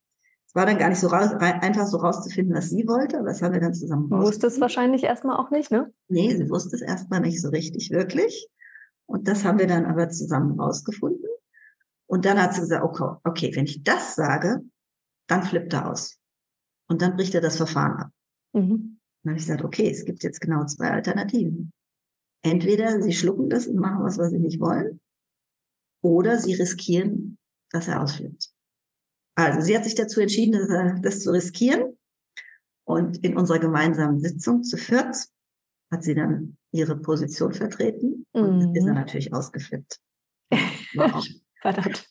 Es 0.52 0.60
war 0.60 0.66
dann 0.66 0.76
gar 0.76 0.90
nicht 0.90 1.00
so 1.00 1.06
raus, 1.06 1.30
einfach 1.38 1.86
so 1.86 1.96
rauszufinden, 1.96 2.54
was 2.54 2.68
sie 2.68 2.86
wollte, 2.86 3.18
aber 3.18 3.28
das 3.28 3.40
haben 3.40 3.54
wir 3.54 3.60
dann 3.60 3.72
zusammen 3.72 4.10
wusste 4.10 4.48
es 4.48 4.60
wahrscheinlich 4.60 5.02
erstmal 5.02 5.38
auch 5.38 5.50
nicht, 5.50 5.70
ne? 5.70 5.90
Nee, 6.08 6.36
sie 6.36 6.50
wusste 6.50 6.76
es 6.76 6.82
erstmal 6.82 7.20
nicht 7.20 7.40
so 7.40 7.48
richtig, 7.48 7.90
wirklich. 7.90 8.50
Und 9.06 9.28
das 9.28 9.46
haben 9.46 9.58
wir 9.58 9.66
dann 9.66 9.86
aber 9.86 10.10
zusammen 10.10 10.60
rausgefunden. 10.60 11.24
Und 12.06 12.26
dann 12.26 12.40
hat 12.40 12.52
sie 12.52 12.60
gesagt, 12.60 12.84
okay, 12.84 13.16
okay, 13.24 13.56
wenn 13.56 13.64
ich 13.64 13.82
das 13.82 14.14
sage, 14.14 14.60
dann 15.26 15.42
flippt 15.42 15.72
er 15.72 15.90
aus. 15.90 16.18
Und 16.86 17.00
dann 17.00 17.16
bricht 17.16 17.34
er 17.34 17.40
das 17.40 17.56
Verfahren 17.56 17.96
ab. 17.98 18.10
Mhm. 18.52 19.00
Dann 19.22 19.32
habe 19.32 19.38
ich 19.38 19.46
gesagt, 19.46 19.64
okay, 19.64 19.90
es 19.90 20.04
gibt 20.04 20.22
jetzt 20.22 20.42
genau 20.42 20.66
zwei 20.66 20.90
Alternativen. 20.90 21.72
Entweder 22.42 23.00
sie 23.00 23.14
schlucken 23.14 23.48
das 23.48 23.66
und 23.66 23.76
machen 23.76 24.04
was, 24.04 24.18
was 24.18 24.30
sie 24.30 24.38
nicht 24.38 24.60
wollen, 24.60 25.00
oder 26.02 26.38
sie 26.38 26.52
riskieren, 26.52 27.38
dass 27.70 27.88
er 27.88 28.02
ausflippt. 28.02 28.51
Also 29.34 29.60
sie 29.60 29.76
hat 29.76 29.84
sich 29.84 29.94
dazu 29.94 30.20
entschieden, 30.20 31.00
das 31.02 31.20
zu 31.20 31.30
riskieren. 31.32 31.96
Und 32.84 33.24
in 33.24 33.36
unserer 33.36 33.58
gemeinsamen 33.60 34.18
Sitzung 34.20 34.62
zu 34.64 34.76
viert 34.76 35.16
hat 35.90 36.02
sie 36.02 36.14
dann 36.14 36.56
ihre 36.72 36.96
Position 36.96 37.52
vertreten 37.52 38.26
und 38.32 38.70
Mhm. 38.70 38.74
ist 38.76 38.84
dann 38.86 38.94
natürlich 38.94 39.32
ausgeflippt. 39.32 39.98
War 40.94 41.16
auch, 41.16 41.26
Verdammt. 41.60 42.06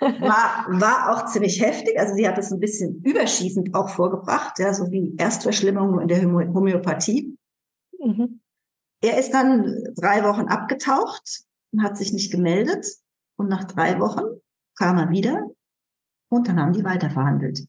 war, 0.00 0.66
war 0.68 1.10
auch 1.14 1.26
ziemlich 1.32 1.60
heftig. 1.60 1.98
Also 1.98 2.14
sie 2.14 2.28
hat 2.28 2.38
es 2.38 2.52
ein 2.52 2.60
bisschen 2.60 3.02
überschießend 3.02 3.74
auch 3.74 3.88
vorgebracht, 3.88 4.58
ja, 4.58 4.72
so 4.74 4.90
wie 4.90 5.14
Erstverschlimmerung 5.16 6.00
in 6.00 6.08
der 6.08 6.22
Homö- 6.22 6.52
Homöopathie. 6.52 7.36
Mhm. 7.98 8.40
Er 9.02 9.18
ist 9.18 9.32
dann 9.32 9.82
drei 9.96 10.22
Wochen 10.24 10.46
abgetaucht 10.48 11.42
und 11.72 11.82
hat 11.82 11.96
sich 11.96 12.12
nicht 12.12 12.30
gemeldet. 12.30 12.86
Und 13.36 13.48
nach 13.48 13.64
drei 13.64 13.98
Wochen 14.00 14.24
kam 14.76 14.98
er 14.98 15.08
wieder 15.10 15.48
und 16.30 16.48
dann 16.48 16.58
haben 16.58 16.72
die 16.72 16.84
weiterverhandelt. 16.84 17.66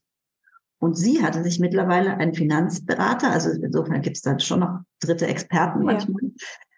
Und 0.78 0.96
sie 0.96 1.22
hatte 1.22 1.42
sich 1.42 1.60
mittlerweile 1.60 2.16
einen 2.16 2.34
Finanzberater, 2.34 3.30
also 3.30 3.50
insofern 3.50 4.00
gibt 4.00 4.16
es 4.16 4.22
dann 4.22 4.40
schon 4.40 4.60
noch 4.60 4.80
dritte 5.00 5.26
Experten 5.26 5.80
Ja. 5.80 5.92
manchmal, 5.92 6.32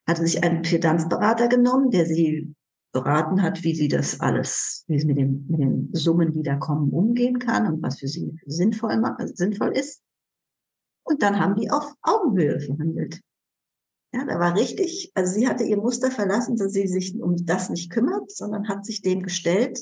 hatte 0.06 0.26
sich 0.26 0.42
einen 0.42 0.64
Finanzberater 0.64 1.48
genommen, 1.48 1.90
der 1.90 2.04
sie 2.04 2.54
beraten 2.92 3.42
hat, 3.42 3.62
wie 3.64 3.74
sie 3.74 3.88
das 3.88 4.20
alles, 4.20 4.84
wie 4.88 4.98
sie 4.98 5.06
mit, 5.06 5.18
dem, 5.18 5.46
mit 5.48 5.60
den 5.60 5.90
Summen, 5.92 6.32
die 6.32 6.42
da 6.42 6.56
kommen, 6.56 6.90
umgehen 6.90 7.38
kann 7.38 7.66
und 7.66 7.82
was 7.82 7.98
für 7.98 8.08
sie 8.08 8.38
sinnvoll, 8.46 9.02
sinnvoll 9.34 9.70
ist. 9.70 10.02
Und 11.02 11.22
dann 11.22 11.40
haben 11.40 11.56
die 11.56 11.70
auf 11.70 11.92
Augenhöhe 12.02 12.60
verhandelt. 12.60 13.20
Ja, 14.12 14.24
da 14.24 14.38
war 14.38 14.54
richtig, 14.54 15.10
also 15.14 15.32
sie 15.32 15.48
hatte 15.48 15.64
ihr 15.64 15.76
Muster 15.76 16.10
verlassen, 16.10 16.56
dass 16.56 16.72
sie 16.72 16.86
sich 16.86 17.20
um 17.20 17.34
das 17.44 17.68
nicht 17.68 17.90
kümmert, 17.90 18.30
sondern 18.30 18.68
hat 18.68 18.84
sich 18.84 19.02
dem 19.02 19.22
gestellt. 19.22 19.80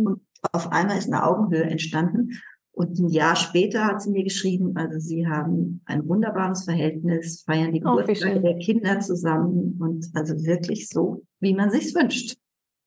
Mhm. 0.00 0.06
Und 0.06 0.20
auf 0.52 0.72
einmal 0.72 0.98
ist 0.98 1.12
eine 1.12 1.24
Augenhöhe 1.24 1.64
entstanden. 1.64 2.30
Und 2.74 2.98
ein 2.98 3.08
Jahr 3.08 3.36
später 3.36 3.84
hat 3.84 4.00
sie 4.00 4.10
mir 4.10 4.24
geschrieben, 4.24 4.72
also 4.76 4.98
sie 4.98 5.26
haben 5.28 5.82
ein 5.84 6.08
wunderbares 6.08 6.64
Verhältnis, 6.64 7.42
feiern 7.42 7.72
die 7.72 7.84
Oh, 7.84 7.96
Geburtstage 7.96 8.32
schön. 8.34 8.42
der 8.42 8.58
Kinder 8.58 9.00
zusammen 9.00 9.78
und 9.78 10.06
also 10.14 10.34
wirklich 10.46 10.88
so, 10.88 11.22
wie 11.40 11.54
man 11.54 11.70
sich's 11.70 11.94
wünscht. 11.94 12.36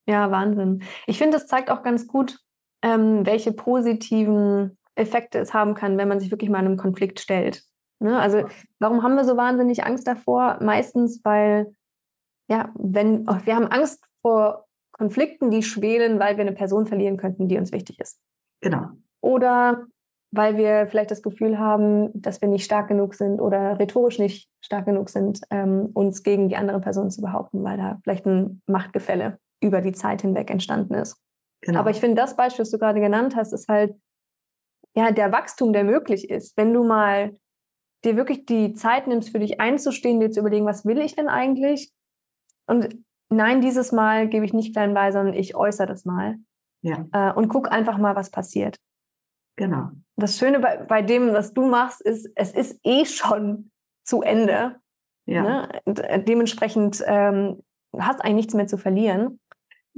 Ja, 0.07 0.31
Wahnsinn. 0.31 0.81
Ich 1.05 1.19
finde, 1.19 1.37
das 1.37 1.45
zeigt 1.47 1.69
auch 1.69 1.83
ganz 1.83 2.07
gut, 2.07 2.39
ähm, 2.81 3.25
welche 3.27 3.51
positiven 3.53 4.77
Effekte 4.95 5.37
es 5.39 5.53
haben 5.53 5.75
kann, 5.75 5.97
wenn 5.97 6.07
man 6.07 6.19
sich 6.19 6.31
wirklich 6.31 6.49
mal 6.49 6.59
einem 6.59 6.77
Konflikt 6.77 7.19
stellt. 7.19 7.63
Ne? 7.99 8.19
Also, 8.19 8.45
warum 8.79 9.03
haben 9.03 9.15
wir 9.15 9.23
so 9.25 9.37
wahnsinnig 9.37 9.83
Angst 9.83 10.07
davor? 10.07 10.57
Meistens, 10.61 11.21
weil, 11.23 11.75
ja, 12.49 12.71
wenn, 12.75 13.27
oh, 13.29 13.37
wir 13.45 13.55
haben 13.55 13.67
Angst 13.67 14.03
vor 14.21 14.64
Konflikten, 14.97 15.51
die 15.51 15.63
schwelen, 15.63 16.19
weil 16.19 16.37
wir 16.37 16.41
eine 16.41 16.53
Person 16.53 16.85
verlieren 16.85 17.17
könnten, 17.17 17.47
die 17.47 17.57
uns 17.57 17.71
wichtig 17.71 17.99
ist. 17.99 18.19
Genau. 18.61 18.87
Oder 19.21 19.85
weil 20.31 20.57
wir 20.57 20.87
vielleicht 20.87 21.11
das 21.11 21.21
Gefühl 21.21 21.59
haben, 21.59 22.09
dass 22.13 22.41
wir 22.41 22.49
nicht 22.49 22.65
stark 22.65 22.87
genug 22.87 23.15
sind 23.15 23.39
oder 23.39 23.79
rhetorisch 23.79 24.19
nicht 24.19 24.49
stark 24.61 24.85
genug 24.85 25.09
sind, 25.09 25.41
ähm, 25.49 25.91
uns 25.93 26.23
gegen 26.23 26.49
die 26.49 26.57
andere 26.57 26.81
Person 26.81 27.09
zu 27.09 27.21
behaupten, 27.21 27.63
weil 27.63 27.77
da 27.77 27.99
vielleicht 28.03 28.25
ein 28.25 28.61
Machtgefälle 28.67 29.39
über 29.61 29.81
die 29.81 29.93
Zeit 29.93 30.21
hinweg 30.21 30.49
entstanden 30.49 30.93
ist. 30.95 31.17
genau. 31.61 31.79
Aber 31.79 31.89
ich 31.89 31.99
finde, 31.99 32.15
das 32.15 32.35
Beispiel, 32.35 32.63
das 32.63 32.71
du 32.71 32.77
gerade 32.77 32.99
genannt 32.99 33.35
hast, 33.35 33.53
ist 33.53 33.67
halt 33.69 33.95
ja 34.95 35.11
der 35.11 35.31
Wachstum, 35.31 35.73
der 35.73 35.83
möglich 35.83 36.29
ist. 36.29 36.57
Wenn 36.57 36.73
du 36.73 36.83
mal 36.83 37.33
dir 38.03 38.17
wirklich 38.17 38.45
die 38.45 38.73
Zeit 38.73 39.07
nimmst, 39.07 39.29
für 39.29 39.39
dich 39.39 39.59
einzustehen, 39.59 40.19
dir 40.19 40.31
zu 40.31 40.41
überlegen, 40.41 40.65
was 40.65 40.85
will 40.85 40.99
ich 40.99 41.15
denn 41.15 41.27
eigentlich? 41.27 41.91
Und 42.67 42.95
nein, 43.29 43.61
dieses 43.61 43.91
Mal 43.91 44.27
gebe 44.27 44.45
ich 44.45 44.53
nicht 44.53 44.73
klein 44.73 44.93
bei, 44.93 45.11
sondern 45.11 45.33
ich 45.33 45.55
äußere 45.55 45.87
das 45.87 46.05
mal 46.05 46.35
ja, 46.81 47.05
äh, 47.11 47.33
und 47.33 47.47
guck 47.49 47.71
einfach 47.71 47.97
mal, 47.97 48.15
was 48.15 48.29
passiert. 48.29 48.77
genau. 49.57 49.89
Das 50.17 50.37
Schöne 50.37 50.59
bei, 50.59 50.77
bei 50.77 51.01
dem, 51.01 51.33
was 51.33 51.53
du 51.53 51.65
machst, 51.67 52.01
ist, 52.01 52.29
es 52.35 52.53
ist 52.53 52.79
eh 52.83 53.03
schon 53.05 53.69
zu 54.05 54.21
Ende. 54.21 54.77
Ja. 55.25 55.41
Ne? 55.43 55.69
Äh, 55.85 56.23
dementsprechend 56.23 57.03
ähm, 57.05 57.61
du 57.91 57.99
hast 58.01 58.21
eigentlich 58.21 58.35
nichts 58.35 58.53
mehr 58.53 58.67
zu 58.67 58.77
verlieren. 58.77 59.39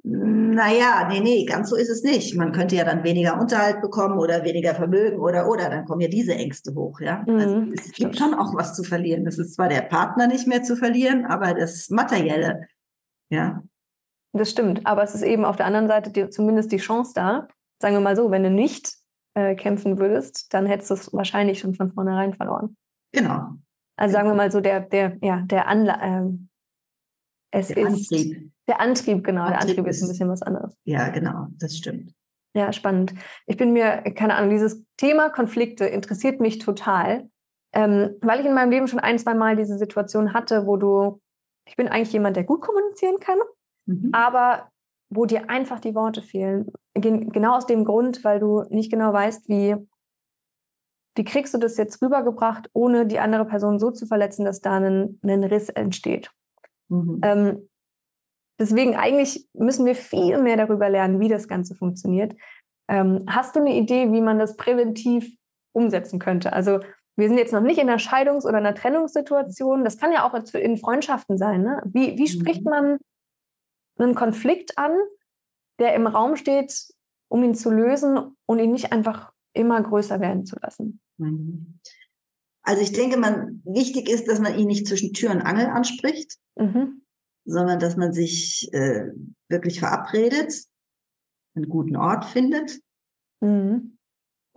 Naja, 0.04 1.08
nee, 1.10 1.20
nee, 1.20 1.46
ganz 1.46 1.70
so 1.70 1.76
ist 1.76 1.90
es 1.90 2.04
nicht. 2.04 2.36
Man 2.36 2.52
könnte 2.52 2.76
ja 2.76 2.84
dann 2.86 3.04
weniger 3.04 3.40
Unterhalt 3.40 3.82
bekommen 3.82 4.18
oder 4.20 4.44
weniger 4.44 4.74
Vermögen 4.76 5.20
oder, 5.20 5.50
oder, 5.50 5.70
dann 5.70 5.86
kommen 5.86 6.02
ja 6.02 6.08
diese 6.08 6.34
Ängste 6.36 6.74
hoch, 6.76 7.00
ja. 7.02 7.26
Also 7.36 7.56
Mhm, 7.56 7.74
es 7.74 7.82
stimmt. 7.82 7.96
gibt 7.98 8.18
schon 8.18 8.34
auch 8.36 8.56
was 8.56 8.76
zu 8.76 8.84
verlieren. 8.84 9.26
Das 9.26 9.38
ist 9.38 9.56
zwar 9.56 9.70
der 9.70 9.82
Partner 9.82 10.28
nicht 10.28 10.48
mehr 10.48 10.64
zu 10.64 10.76
verlieren, 10.76 11.26
aber 11.26 11.54
das 11.56 11.90
Materielle, 11.90 12.68
ja. 13.30 13.64
Das 14.34 14.52
stimmt. 14.52 14.86
Aber 14.86 15.04
es 15.04 15.16
ist 15.16 15.24
eben 15.24 15.46
auf 15.46 15.56
der 15.56 15.66
anderen 15.66 15.88
Seite 15.88 16.12
die, 16.12 16.30
zumindest 16.30 16.72
die 16.72 16.78
Chance 16.78 17.14
da. 17.16 17.48
Sagen 17.82 17.96
wir 17.96 18.02
mal 18.02 18.16
so, 18.16 18.30
wenn 18.30 18.44
du 18.44 18.50
nicht 18.52 18.94
äh, 19.36 19.56
kämpfen 19.56 19.98
würdest, 19.98 20.54
dann 20.54 20.66
hättest 20.66 20.90
du 20.90 20.94
es 20.96 21.14
wahrscheinlich 21.14 21.60
schon 21.60 21.74
von 21.74 21.92
vornherein 21.92 22.34
verloren. 22.34 22.76
Genau. 23.14 23.52
Also 23.98 24.14
sagen 24.14 24.28
wir 24.30 24.36
mal 24.36 24.52
so, 24.52 24.60
der, 24.62 24.82
der, 24.82 25.18
ja, 25.22 25.42
der 25.42 25.68
Anla 25.68 26.00
ähm, 26.04 26.50
es 27.52 27.70
Der 27.70 27.78
ist 27.78 28.12
Antrieb. 28.12 28.52
der 28.68 28.82
Antrieb, 28.82 29.24
genau. 29.24 29.48
der 29.48 29.56
Antrieb 29.60 29.78
Antrieb 29.80 29.88
ist 29.88 30.02
ein 30.02 30.06
ist- 30.06 30.10
bisschen 30.10 30.30
was 30.30 30.42
anderes. 30.44 30.76
Ja, 30.84 31.10
genau, 31.10 31.48
das 31.58 31.76
stimmt. 31.78 32.14
Ja, 32.54 32.74
spannend. 32.74 33.14
Ich 33.46 33.58
bin 33.58 33.72
mir, 33.74 34.02
keine 34.16 34.36
Ahnung, 34.36 34.50
dieses 34.50 34.84
Thema 34.98 35.30
Konflikte 35.30 35.86
interessiert 35.86 36.40
mich 36.42 36.60
total, 36.60 37.30
ähm, 37.74 38.16
weil 38.22 38.40
ich 38.42 38.46
in 38.46 38.54
meinem 38.54 38.72
Leben 38.72 38.88
schon 38.88 39.00
ein, 39.00 39.18
zwei 39.18 39.34
Mal 39.34 39.56
diese 39.56 39.78
Situation 39.78 40.34
hatte, 40.34 40.66
wo 40.68 40.76
du, 40.78 41.22
ich 41.68 41.76
bin 41.76 41.88
eigentlich 41.88 42.14
jemand, 42.14 42.36
der 42.36 42.44
gut 42.44 42.62
kommunizieren 42.62 43.20
kann, 43.20 43.38
Mhm. 43.86 44.10
aber 44.14 44.70
wo 45.10 45.26
dir 45.26 45.50
einfach 45.50 45.80
die 45.80 45.96
Worte 45.96 46.22
fehlen. 46.22 46.72
Gen 46.94 47.30
genau 47.30 47.56
aus 47.56 47.66
dem 47.66 47.86
Grund, 47.86 48.24
weil 48.24 48.40
du 48.40 48.64
nicht 48.70 48.92
genau 48.92 49.14
weißt, 49.14 49.48
wie, 49.48 49.76
wie 51.16 51.24
kriegst 51.24 51.54
du 51.54 51.58
das 51.58 51.78
jetzt 51.78 52.02
rübergebracht, 52.02 52.70
ohne 52.74 53.06
die 53.06 53.20
andere 53.20 53.46
Person 53.46 53.80
so 53.80 53.92
zu 53.92 54.06
verletzen, 54.06 54.44
dass 54.44 54.62
da 54.62 54.78
ein, 54.78 55.20
ein 55.24 55.44
Riss 55.44 55.70
entsteht. 55.70 56.32
Mhm. 56.90 57.22
Ähm, 57.24 57.70
deswegen 58.60 58.96
eigentlich 58.96 59.48
müssen 59.54 59.86
wir 59.86 59.96
viel 59.96 60.42
mehr 60.42 60.58
darüber 60.58 60.90
lernen, 60.90 61.20
wie 61.20 61.30
das 61.30 61.48
Ganze 61.48 61.76
funktioniert. 61.76 62.36
Ähm, 62.90 63.24
hast 63.28 63.56
du 63.56 63.62
eine 63.62 63.76
Idee, 63.76 64.12
wie 64.12 64.22
man 64.22 64.40
das 64.40 64.58
präventiv 64.58 65.34
umsetzen 65.74 66.20
könnte? 66.20 66.52
Also 66.54 66.80
wir 67.18 67.28
sind 67.28 67.38
jetzt 67.38 67.52
noch 67.52 67.62
nicht 67.62 67.80
in 67.80 67.90
einer 67.90 68.00
Scheidungs- 68.00 68.46
oder 68.46 68.58
einer 68.58 68.76
Trennungssituation. 68.76 69.84
Das 69.84 69.98
kann 69.98 70.12
ja 70.12 70.24
auch 70.28 70.34
in 70.54 70.78
Freundschaften 70.78 71.38
sein. 71.38 71.64
Ne? 71.64 71.82
Wie, 71.86 72.18
wie 72.18 72.28
spricht 72.28 72.64
Mhm. 72.64 72.70
man 72.70 72.98
einen 73.98 74.16
Konflikt 74.16 74.78
an, 74.78 74.96
der 75.80 75.96
im 75.96 76.06
Raum 76.08 76.36
steht, 76.36 76.88
um 77.30 77.44
ihn 77.44 77.56
zu 77.56 77.72
lösen 77.72 78.36
und 78.46 78.60
ihn 78.60 78.72
nicht 78.72 78.92
einfach 78.92 79.34
immer 79.54 79.82
größer 79.82 80.20
werden 80.20 80.46
zu 80.46 80.56
lassen? 80.62 81.02
Also 82.64 82.82
ich 82.82 82.92
denke, 82.94 83.18
man, 83.18 83.62
wichtig 83.66 84.10
ist, 84.10 84.28
dass 84.28 84.40
man 84.40 84.58
ihn 84.58 84.68
nicht 84.68 84.88
zwischen 84.88 85.14
Tür 85.14 85.32
und 85.32 85.42
Angel 85.42 85.66
anspricht, 85.68 86.38
Mhm. 86.56 87.02
sondern 87.46 87.80
dass 87.80 87.98
man 87.98 88.14
sich 88.14 88.70
äh, 88.74 89.12
wirklich 89.50 89.80
verabredet, 89.80 90.54
einen 91.56 91.70
guten 91.70 91.96
Ort 91.96 92.26
findet 92.26 92.80
Mhm. 93.42 93.97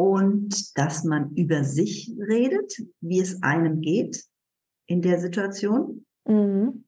Und 0.00 0.78
dass 0.78 1.04
man 1.04 1.34
über 1.34 1.62
sich 1.62 2.10
redet, 2.18 2.72
wie 3.02 3.20
es 3.20 3.42
einem 3.42 3.82
geht 3.82 4.24
in 4.86 5.02
der 5.02 5.20
Situation. 5.20 6.06
Mhm. 6.26 6.86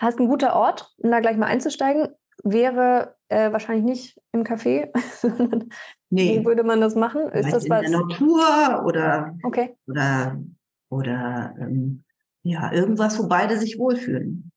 Heißt, 0.00 0.18
ein 0.18 0.28
guter 0.28 0.56
Ort, 0.56 0.94
um 0.96 1.10
da 1.10 1.20
gleich 1.20 1.36
mal 1.36 1.46
einzusteigen, 1.46 2.08
wäre 2.42 3.16
äh, 3.28 3.52
wahrscheinlich 3.52 3.84
nicht 3.84 4.20
im 4.32 4.44
Café, 4.44 4.88
sondern 5.20 5.68
Nee, 6.08 6.40
wo 6.40 6.46
würde 6.46 6.64
man 6.64 6.80
das 6.80 6.94
machen? 6.94 7.20
Ist 7.32 7.32
vielleicht 7.32 7.54
das 7.54 7.64
in 7.64 7.70
was? 7.70 7.80
der 7.82 7.90
Natur 8.00 8.84
oder 8.86 9.36
Okay. 9.42 9.76
oder 9.86 10.42
oder 10.88 11.54
ähm, 11.60 12.02
ja 12.42 12.72
irgendwas, 12.72 13.18
wo 13.18 13.28
beide 13.28 13.58
sich 13.58 13.78
wohlfühlen. 13.78 14.50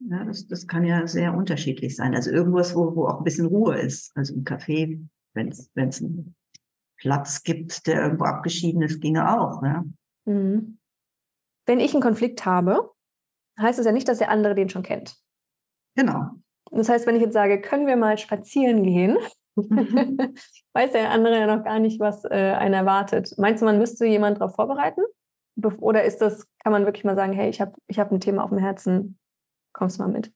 Ja, 0.00 0.24
das, 0.24 0.48
das 0.48 0.66
kann 0.66 0.84
ja 0.84 1.06
sehr 1.06 1.32
unterschiedlich 1.34 1.94
sein. 1.94 2.16
Also 2.16 2.32
irgendwas, 2.32 2.74
wo, 2.74 2.96
wo 2.96 3.06
auch 3.06 3.18
ein 3.18 3.24
bisschen 3.24 3.46
Ruhe 3.46 3.78
ist. 3.78 4.10
Also 4.16 4.34
im 4.34 4.42
Café, 4.42 5.00
wenn 5.34 5.48
es 5.48 5.70
wenn 5.74 5.90
es 5.90 6.02
einen 6.02 6.34
Platz 7.00 7.42
gibt, 7.42 7.86
der 7.86 8.02
irgendwo 8.02 8.24
abgeschieden 8.24 8.82
ist, 8.82 9.00
ginge 9.00 9.36
auch. 9.36 9.62
Ja? 9.62 9.84
Mhm. 10.26 10.78
Wenn 11.66 11.80
ich 11.80 11.92
einen 11.94 12.02
Konflikt 12.02 12.44
habe, 12.46 12.90
heißt 13.58 13.78
es 13.78 13.86
ja 13.86 13.92
nicht, 13.92 14.06
dass 14.08 14.18
der 14.18 14.30
andere 14.30 14.54
den 14.54 14.68
schon 14.68 14.82
kennt. 14.82 15.16
Genau. 15.96 16.30
Das 16.70 16.88
heißt, 16.88 17.06
wenn 17.06 17.16
ich 17.16 17.22
jetzt 17.22 17.32
sage, 17.34 17.60
können 17.60 17.86
wir 17.86 17.96
mal 17.96 18.16
spazieren 18.18 18.82
gehen, 18.84 19.18
Mhm. 19.56 20.16
weiß 20.74 20.92
der 20.92 21.10
andere 21.10 21.36
ja 21.40 21.56
noch 21.56 21.64
gar 21.64 21.80
nicht, 21.80 21.98
was 21.98 22.24
äh, 22.24 22.54
einen 22.56 22.72
erwartet. 22.72 23.34
Meinst 23.36 23.60
du, 23.60 23.66
man 23.66 23.78
müsste 23.78 24.06
jemanden 24.06 24.38
darauf 24.38 24.54
vorbereiten? 24.54 25.02
Bef- 25.58 25.80
Oder 25.80 26.04
ist 26.04 26.18
das, 26.18 26.46
kann 26.62 26.70
man 26.72 26.84
wirklich 26.84 27.02
mal 27.04 27.16
sagen, 27.16 27.32
hey, 27.32 27.50
ich 27.50 27.60
habe 27.60 27.72
ich 27.88 27.98
hab 27.98 28.12
ein 28.12 28.20
Thema 28.20 28.44
auf 28.44 28.50
dem 28.50 28.58
Herzen, 28.60 29.18
kommst 29.74 29.98
du 29.98 30.02
mal 30.04 30.08
mit? 30.08 30.32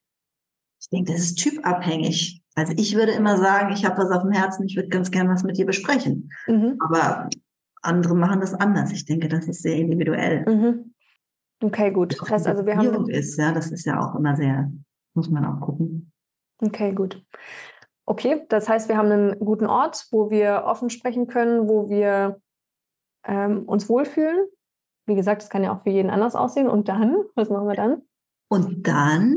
Ich 0.81 0.89
denke, 0.91 1.13
das 1.13 1.23
ist 1.23 1.37
typabhängig. 1.37 2.43
Also 2.55 2.73
ich 2.77 2.95
würde 2.95 3.13
immer 3.13 3.37
sagen, 3.37 3.73
ich 3.73 3.85
habe 3.85 3.99
was 3.99 4.11
auf 4.11 4.23
dem 4.23 4.33
Herzen, 4.33 4.65
ich 4.67 4.77
würde 4.77 4.89
ganz 4.89 5.11
gern 5.11 5.29
was 5.29 5.43
mit 5.43 5.59
dir 5.59 5.67
besprechen. 5.67 6.31
Mhm. 6.47 6.79
Aber 6.81 7.29
andere 7.83 8.15
machen 8.15 8.41
das 8.41 8.55
anders. 8.55 8.93
Ich 8.93 9.05
denke, 9.05 9.29
das 9.29 9.49
ist 9.49 9.63
sehr 9.63 9.77
individuell. 9.77 10.45
Mhm. 10.47 10.95
Okay, 11.63 11.91
gut. 11.91 12.21
Das 12.21 12.31
heißt 12.31 12.47
also, 12.47 12.67
wir 12.67 12.77
haben 12.77 13.09
ist, 13.09 13.39
ja, 13.39 13.53
das 13.53 13.71
ist 13.71 13.85
ja 13.87 14.01
auch 14.01 14.15
immer 14.15 14.37
sehr, 14.37 14.71
muss 15.15 15.31
man 15.31 15.45
auch 15.45 15.61
gucken. 15.61 16.13
Okay, 16.59 16.93
gut. 16.93 17.25
Okay, 18.07 18.45
das 18.49 18.69
heißt, 18.69 18.89
wir 18.89 18.97
haben 18.97 19.11
einen 19.11 19.39
guten 19.39 19.67
Ort, 19.67 20.07
wo 20.11 20.31
wir 20.31 20.65
offen 20.67 20.91
sprechen 20.91 21.27
können, 21.27 21.69
wo 21.69 21.89
wir 21.89 22.41
ähm, 23.27 23.65
uns 23.65 23.89
wohlfühlen. 23.89 24.47
wie 25.07 25.15
gesagt, 25.15 25.43
es 25.43 25.51
kann 25.51 25.65
ja 25.65 25.75
auch 25.75 25.83
für 25.83 25.91
jeden 25.91 26.11
anders 26.11 26.35
aussehen. 26.35 26.69
Und 26.69 26.89
dann, 26.89 27.17
was 27.35 27.49
machen 27.49 27.67
wir 27.67 27.75
dann? 27.75 28.03
Und 28.49 28.87
dann 28.87 29.37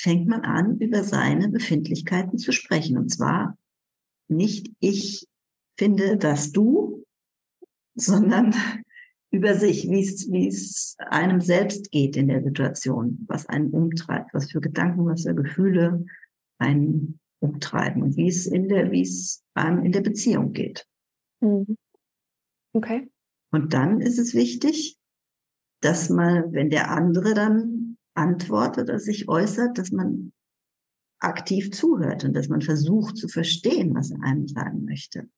fängt 0.00 0.26
man 0.26 0.42
an, 0.42 0.78
über 0.78 1.04
seine 1.04 1.48
Befindlichkeiten 1.48 2.38
zu 2.38 2.52
sprechen. 2.52 2.96
Und 2.96 3.10
zwar 3.10 3.58
nicht 4.28 4.72
ich 4.80 5.26
finde, 5.78 6.16
dass 6.16 6.52
du, 6.52 7.04
sondern 7.94 8.54
über 9.30 9.54
sich, 9.54 9.88
wie 9.88 10.02
es, 10.02 10.30
wie 10.30 10.48
es 10.48 10.96
einem 10.98 11.40
selbst 11.40 11.90
geht 11.92 12.16
in 12.16 12.28
der 12.28 12.42
Situation, 12.42 13.24
was 13.28 13.46
einen 13.46 13.70
umtreibt, 13.70 14.34
was 14.34 14.50
für 14.50 14.60
Gedanken, 14.60 15.06
was 15.06 15.22
für 15.22 15.34
Gefühle 15.34 16.04
einen 16.58 17.20
umtreiben 17.38 18.02
und 18.02 18.16
wie 18.16 18.28
es 18.28 18.46
in 18.46 18.68
der, 18.68 18.90
wie 18.90 19.02
es 19.02 19.42
einem 19.54 19.84
in 19.84 19.92
der 19.92 20.00
Beziehung 20.00 20.52
geht. 20.52 20.86
Mhm. 21.40 21.76
Okay. 22.72 23.08
Und 23.52 23.72
dann 23.72 24.00
ist 24.00 24.18
es 24.18 24.34
wichtig, 24.34 24.98
dass 25.80 26.10
man, 26.10 26.52
wenn 26.52 26.70
der 26.70 26.90
andere 26.90 27.34
dann 27.34 27.89
antwortet 28.14 28.88
oder 28.88 28.98
sich 28.98 29.28
äußert, 29.28 29.78
dass 29.78 29.90
man 29.90 30.32
aktiv 31.20 31.70
zuhört 31.70 32.24
und 32.24 32.34
dass 32.34 32.48
man 32.48 32.62
versucht 32.62 33.16
zu 33.16 33.28
verstehen, 33.28 33.94
was 33.94 34.10
er 34.10 34.22
einem 34.22 34.48
sagen 34.48 34.84
möchte. 34.84 35.28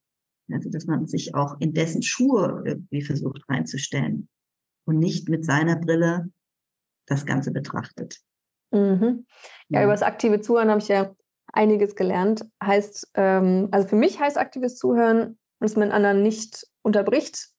Also, 0.50 0.70
dass 0.70 0.86
man 0.86 1.06
sich 1.06 1.34
auch 1.34 1.56
in 1.60 1.72
dessen 1.72 2.02
Schuhe 2.02 2.62
irgendwie 2.66 3.02
versucht 3.02 3.42
reinzustellen 3.48 4.28
und 4.86 4.98
nicht 4.98 5.28
mit 5.28 5.44
seiner 5.44 5.76
Brille 5.76 6.30
das 7.06 7.26
Ganze 7.26 7.52
betrachtet. 7.52 8.18
Mhm. 8.70 9.26
Ja, 9.68 9.80
ja, 9.80 9.84
über 9.84 9.92
das 9.92 10.02
aktive 10.02 10.40
Zuhören 10.40 10.68
habe 10.68 10.80
ich 10.80 10.88
ja 10.88 11.14
einiges 11.52 11.94
gelernt. 11.96 12.44
Heißt, 12.62 13.10
ähm, 13.14 13.68
also 13.70 13.88
für 13.88 13.96
mich 13.96 14.20
heißt 14.20 14.38
aktives 14.38 14.76
Zuhören, 14.76 15.38
dass 15.60 15.76
man 15.76 15.92
anderen 15.92 16.22
nicht 16.22 16.66
unterbricht 16.82 17.50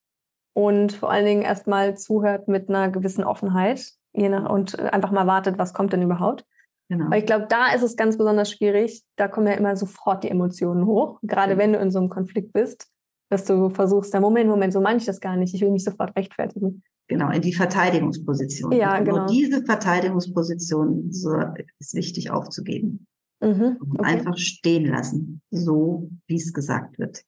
und 0.54 0.93
vor 0.93 1.12
allen 1.12 1.26
Dingen 1.26 1.41
erstmal 1.41 1.97
zuhört 1.97 2.47
mit 2.47 2.69
einer 2.69 2.89
gewissen 2.89 3.23
Offenheit 3.23 3.93
je 4.13 4.30
nach, 4.30 4.49
und 4.49 4.80
einfach 4.80 5.12
mal 5.12 5.28
wartet, 5.28 5.58
was 5.58 5.73
kommt 5.73 5.93
denn 5.93 6.02
überhaupt. 6.02 6.45
Genau. 6.89 7.10
Weil 7.10 7.19
ich 7.19 7.26
glaube, 7.26 7.47
da 7.49 7.73
ist 7.73 7.82
es 7.82 7.95
ganz 7.95 8.17
besonders 8.17 8.52
schwierig. 8.52 9.04
Da 9.15 9.28
kommen 9.28 9.47
ja 9.47 9.54
immer 9.54 9.76
sofort 9.76 10.23
die 10.23 10.30
Emotionen 10.30 10.86
hoch, 10.86 11.19
gerade 11.23 11.56
mhm. 11.56 11.60
wenn 11.60 11.73
du 11.73 11.80
in 11.80 11.91
so 11.91 11.99
einem 11.99 12.10
Konflikt 12.10 12.54
bist, 12.54 12.88
dass 13.30 13.45
du 13.45 13.69
versuchst, 13.69 14.13
da 14.13 14.19
Moment, 14.19 14.49
Moment, 14.49 14.73
so 14.73 14.82
meine 14.82 14.97
ich 14.97 15.06
das 15.06 15.19
gar 15.19 15.36
nicht. 15.36 15.54
Ich 15.54 15.62
will 15.62 15.71
mich 15.71 15.84
sofort 15.84 16.15
rechtfertigen. 16.15 16.84
Genau, 17.08 17.30
in 17.32 17.41
die 17.41 17.54
Verteidigungsposition. 17.54 18.71
Ja, 18.71 18.99
genau. 18.99 19.26
diese 19.28 19.63
Verteidigungsposition 19.63 21.12
so, 21.12 21.36
ist 21.80 21.95
wichtig 21.95 22.32
aufzugeben. 22.32 23.08
Mhm, 23.41 23.78
okay. 23.82 24.04
Einfach 24.04 24.38
stehen 24.38 24.86
lassen, 24.86 25.41
so 25.52 26.10
wie 26.28 26.36
es 26.36 26.54
gesagt 26.54 26.97
wird. 26.97 27.23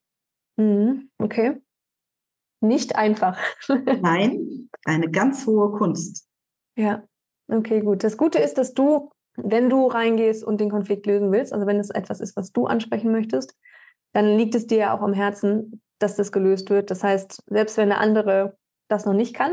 Mhm, 0.58 1.10
okay. 1.18 1.58
Nicht 2.62 2.96
einfach. 2.96 3.38
Nein, 4.02 4.70
eine 4.86 5.12
ganz 5.12 5.46
hohe 5.46 5.72
Kunst. 5.78 6.25
Ja, 6.76 7.04
okay, 7.48 7.82
gut. 7.82 8.04
Das 8.04 8.18
Gute 8.18 8.40
ist, 8.40 8.58
dass 8.58 8.74
du 8.74 9.10
wenn 9.38 9.70
du 9.70 9.88
reingehst 9.88 10.44
und 10.44 10.60
den 10.60 10.70
Konflikt 10.70 11.06
lösen 11.06 11.32
willst, 11.32 11.54
also 11.54 11.68
wenn 11.68 11.80
es 11.80 11.90
etwas 11.90 12.20
ist, 12.20 12.36
was 12.36 12.52
du 12.52 12.66
ansprechen 12.66 13.12
möchtest, 13.12 13.56
dann 14.14 14.38
liegt 14.38 14.56
es 14.56 14.68
dir 14.68 14.78
ja 14.78 14.98
auch 14.98 15.02
am 15.02 15.14
Herzen, 15.14 15.82
dass 16.00 16.16
das 16.16 16.32
gelöst 16.32 16.70
wird. 16.70 16.90
Das 16.92 17.04
heißt, 17.04 17.44
selbst 17.48 17.78
wenn 17.78 17.90
der 17.90 18.00
andere 18.00 18.58
das 18.88 19.06
noch 19.06 19.14
nicht 19.14 19.36
kann, 19.36 19.52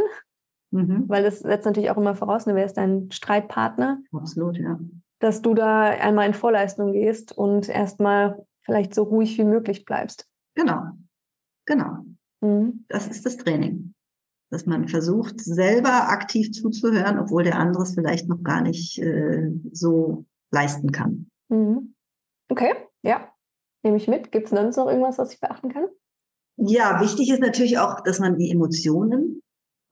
mhm. 0.71 1.05
weil 1.09 1.23
das 1.25 1.41
setzt 1.41 1.67
natürlich 1.67 1.91
auch 1.91 1.97
immer 1.97 2.15
voraus, 2.15 2.47
ne, 2.47 2.55
wer 2.55 2.65
ist 2.65 2.77
dein 2.77 3.11
Streitpartner? 3.11 4.01
Absolut, 4.13 4.57
ja. 4.57 4.79
Dass 5.19 5.43
du 5.43 5.55
da 5.55 5.83
einmal 5.83 6.27
in 6.27 6.35
Vorleistung 6.35 6.93
gehst 6.93 7.37
und 7.37 7.69
erstmal 7.69 8.45
vielleicht 8.63 8.95
so 8.95 9.05
ruhig 9.05 9.39
wie 9.39 9.45
möglich 9.45 9.85
bleibst. 9.85 10.29
Genau, 10.55 10.83
genau. 11.65 12.05
Mhm. 12.41 12.85
Das 12.89 13.09
ist 13.09 13.27
das 13.27 13.37
Training 13.37 13.95
dass 14.53 14.67
man 14.67 14.87
versucht, 14.87 15.41
selber 15.41 16.11
aktiv 16.11 16.53
zuzuhören, 16.53 17.19
obwohl 17.19 17.43
der 17.43 17.59
andere 17.59 17.85
es 17.85 17.95
vielleicht 17.95 18.29
noch 18.29 18.43
gar 18.43 18.61
nicht 18.61 18.99
äh, 18.99 19.51
so 19.73 20.27
leisten 20.51 20.93
kann. 20.93 21.31
Mhm. 21.49 21.95
Okay, 22.51 22.75
ja, 23.03 23.33
nehme 23.83 23.97
ich 23.97 24.09
mit. 24.09 24.31
Gibt 24.31 24.45
es 24.45 24.51
sonst 24.51 24.77
noch 24.77 24.89
irgendwas, 24.89 25.17
was 25.17 25.33
ich 25.33 25.41
beachten 25.41 25.71
kann? 25.71 25.87
Ja, 26.59 27.01
wichtig 27.01 27.31
ist 27.31 27.41
natürlich 27.41 27.79
auch, 27.79 28.03
dass 28.03 28.21
man 28.21 28.37
die 28.37 28.51
Emotionen 28.51 29.41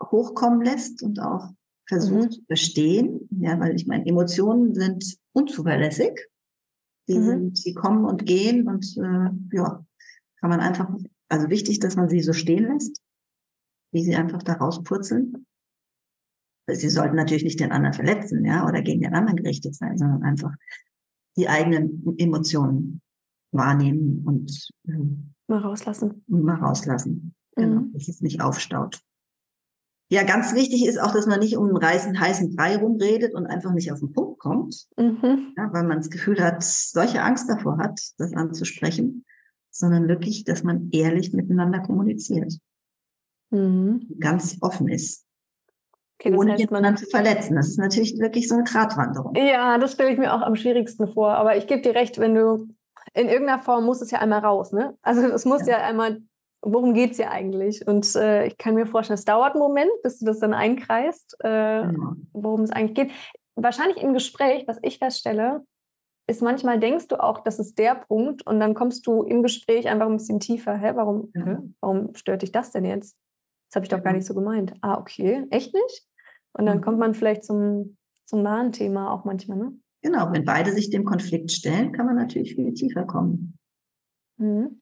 hochkommen 0.04 0.60
lässt 0.60 1.02
und 1.02 1.20
auch 1.20 1.48
versucht 1.88 2.24
mhm. 2.24 2.30
zu 2.30 2.42
verstehen. 2.44 3.28
Ja, 3.40 3.58
weil 3.58 3.74
ich 3.74 3.86
meine, 3.86 4.04
Emotionen 4.04 4.74
sind 4.74 5.16
unzuverlässig. 5.32 6.20
Die, 7.08 7.16
mhm. 7.16 7.24
sind, 7.24 7.64
die 7.64 7.72
kommen 7.72 8.04
und 8.04 8.26
gehen 8.26 8.68
und 8.68 8.84
äh, 8.98 9.56
ja, 9.56 9.86
kann 10.38 10.50
man 10.50 10.60
einfach, 10.60 10.90
also 11.30 11.48
wichtig, 11.48 11.80
dass 11.80 11.96
man 11.96 12.10
sie 12.10 12.20
so 12.20 12.34
stehen 12.34 12.70
lässt 12.70 13.00
wie 13.92 14.04
sie 14.04 14.14
einfach 14.14 14.42
da 14.42 14.54
rauspurzeln. 14.54 15.46
Sie 16.68 16.88
sollten 16.88 17.16
natürlich 17.16 17.44
nicht 17.44 17.60
den 17.60 17.72
anderen 17.72 17.94
verletzen, 17.94 18.44
ja, 18.44 18.66
oder 18.66 18.82
gegen 18.82 19.00
den 19.00 19.14
anderen 19.14 19.36
gerichtet 19.36 19.74
sein, 19.74 19.98
sondern 19.98 20.22
einfach 20.22 20.52
die 21.36 21.48
eigenen 21.48 22.04
Emotionen 22.18 23.00
wahrnehmen 23.52 24.22
und 24.24 24.70
äh, 24.86 24.92
mal 25.48 25.58
rauslassen. 25.58 26.24
Mal 26.28 26.56
rauslassen. 26.56 27.34
Genau, 27.56 27.80
mhm. 27.80 27.92
dass 27.92 28.08
es 28.08 28.20
nicht 28.20 28.40
aufstaut. 28.40 29.00
Ja, 30.12 30.24
ganz 30.24 30.54
wichtig 30.54 30.86
ist 30.86 31.00
auch, 31.00 31.12
dass 31.12 31.26
man 31.26 31.38
nicht 31.38 31.56
um 31.56 31.68
einen 31.68 31.76
reißen, 31.76 32.18
heißen 32.18 32.56
Brei 32.56 32.76
rumredet 32.76 33.32
und 33.34 33.46
einfach 33.46 33.72
nicht 33.72 33.92
auf 33.92 34.00
den 34.00 34.12
Punkt 34.12 34.40
kommt, 34.40 34.88
mhm. 34.96 35.54
ja, 35.56 35.72
weil 35.72 35.84
man 35.84 35.98
das 35.98 36.10
Gefühl 36.10 36.42
hat, 36.42 36.62
solche 36.62 37.22
Angst 37.22 37.48
davor 37.48 37.78
hat, 37.78 38.00
das 38.18 38.32
anzusprechen, 38.34 39.24
sondern 39.70 40.08
wirklich, 40.08 40.44
dass 40.44 40.64
man 40.64 40.90
ehrlich 40.90 41.32
miteinander 41.32 41.80
kommuniziert 41.80 42.58
mhm. 43.50 44.06
ganz 44.18 44.58
offen 44.60 44.88
ist. 44.88 45.26
Okay, 46.20 46.36
ohne 46.36 46.52
heißt, 46.52 46.60
jemanden 46.60 46.96
zu 46.98 47.06
verletzen. 47.06 47.56
Das 47.56 47.68
ist 47.68 47.78
natürlich 47.78 48.18
wirklich 48.18 48.46
so 48.46 48.54
eine 48.54 48.64
Gratwanderung. 48.64 49.34
Ja, 49.36 49.78
das 49.78 49.92
stelle 49.92 50.12
ich 50.12 50.18
mir 50.18 50.34
auch 50.34 50.42
am 50.42 50.54
schwierigsten 50.54 51.08
vor. 51.08 51.30
Aber 51.30 51.56
ich 51.56 51.66
gebe 51.66 51.80
dir 51.80 51.94
recht, 51.94 52.18
wenn 52.18 52.34
du 52.34 52.68
in 53.14 53.28
irgendeiner 53.28 53.62
Form 53.62 53.84
muss 53.84 54.02
es 54.02 54.10
ja 54.10 54.18
einmal 54.18 54.40
raus, 54.40 54.72
ne? 54.72 54.96
Also 55.02 55.22
es 55.22 55.44
muss 55.44 55.66
ja, 55.66 55.78
ja 55.78 55.84
einmal, 55.84 56.20
worum 56.62 56.92
geht 56.92 57.12
es 57.12 57.18
ja 57.18 57.30
eigentlich? 57.30 57.86
Und 57.86 58.14
äh, 58.16 58.46
ich 58.46 58.58
kann 58.58 58.74
mir 58.74 58.86
vorstellen, 58.86 59.18
es 59.18 59.24
dauert 59.24 59.52
einen 59.52 59.62
Moment, 59.62 59.90
bis 60.02 60.18
du 60.18 60.26
das 60.26 60.38
dann 60.40 60.52
einkreist, 60.52 61.36
äh, 61.40 61.86
genau. 61.86 62.12
worum 62.34 62.62
es 62.62 62.70
eigentlich 62.70 62.94
geht. 62.94 63.10
Wahrscheinlich 63.56 64.02
im 64.02 64.12
Gespräch, 64.12 64.64
was 64.66 64.78
ich 64.82 64.98
feststelle, 64.98 65.64
ist 66.26 66.42
manchmal 66.42 66.78
denkst 66.78 67.08
du 67.08 67.20
auch, 67.20 67.40
das 67.40 67.58
ist 67.58 67.78
der 67.78 67.94
Punkt 67.94 68.46
und 68.46 68.60
dann 68.60 68.74
kommst 68.74 69.06
du 69.06 69.22
im 69.22 69.42
Gespräch 69.42 69.88
einfach 69.88 70.06
ein 70.06 70.16
bisschen 70.16 70.38
tiefer. 70.38 70.76
Hä, 70.76 70.92
warum, 70.94 71.32
ja. 71.34 71.62
warum 71.80 72.14
stört 72.14 72.42
dich 72.42 72.52
das 72.52 72.70
denn 72.70 72.84
jetzt? 72.84 73.16
Das 73.70 73.76
habe 73.76 73.84
ich 73.84 73.90
doch 73.90 74.02
gar 74.02 74.12
nicht 74.12 74.26
so 74.26 74.34
gemeint. 74.34 74.74
Ah, 74.80 74.98
okay, 74.98 75.46
echt 75.50 75.72
nicht? 75.72 76.06
Und 76.52 76.66
dann 76.66 76.78
mhm. 76.78 76.82
kommt 76.82 76.98
man 76.98 77.14
vielleicht 77.14 77.44
zum, 77.44 77.96
zum 78.24 78.42
nahen 78.42 78.72
Thema 78.72 79.12
auch 79.12 79.24
manchmal, 79.24 79.58
ne? 79.58 79.78
Genau, 80.02 80.32
wenn 80.32 80.44
beide 80.44 80.72
sich 80.72 80.90
dem 80.90 81.04
Konflikt 81.04 81.52
stellen, 81.52 81.92
kann 81.92 82.06
man 82.06 82.16
natürlich 82.16 82.54
viel 82.54 82.72
tiefer 82.72 83.04
kommen. 83.04 83.58
Mhm. 84.38 84.80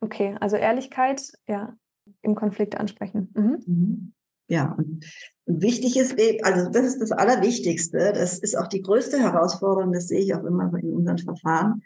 Okay, 0.00 0.36
also 0.40 0.56
Ehrlichkeit, 0.56 1.32
ja, 1.48 1.74
im 2.22 2.34
Konflikt 2.34 2.78
ansprechen. 2.78 3.32
Mhm. 3.34 3.62
mhm. 3.66 4.12
Ja, 4.48 4.72
und 4.72 5.04
wichtig 5.46 5.96
ist, 5.96 6.18
also 6.42 6.70
das 6.70 6.84
ist 6.84 7.00
das 7.00 7.12
Allerwichtigste, 7.12 8.12
das 8.12 8.40
ist 8.40 8.58
auch 8.58 8.66
die 8.66 8.82
größte 8.82 9.20
Herausforderung, 9.20 9.92
das 9.92 10.08
sehe 10.08 10.18
ich 10.18 10.34
auch 10.34 10.42
immer 10.42 10.74
in 10.74 10.92
unseren 10.92 11.18
Verfahren, 11.18 11.84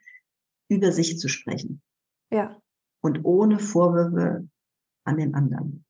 über 0.70 0.90
sich 0.90 1.18
zu 1.18 1.28
sprechen. 1.28 1.82
Ja. 2.32 2.56
Und 3.02 3.22
ohne 3.24 3.58
Vorwürfe 3.58 4.48
an 5.04 5.18
den 5.18 5.34
anderen. 5.34 5.83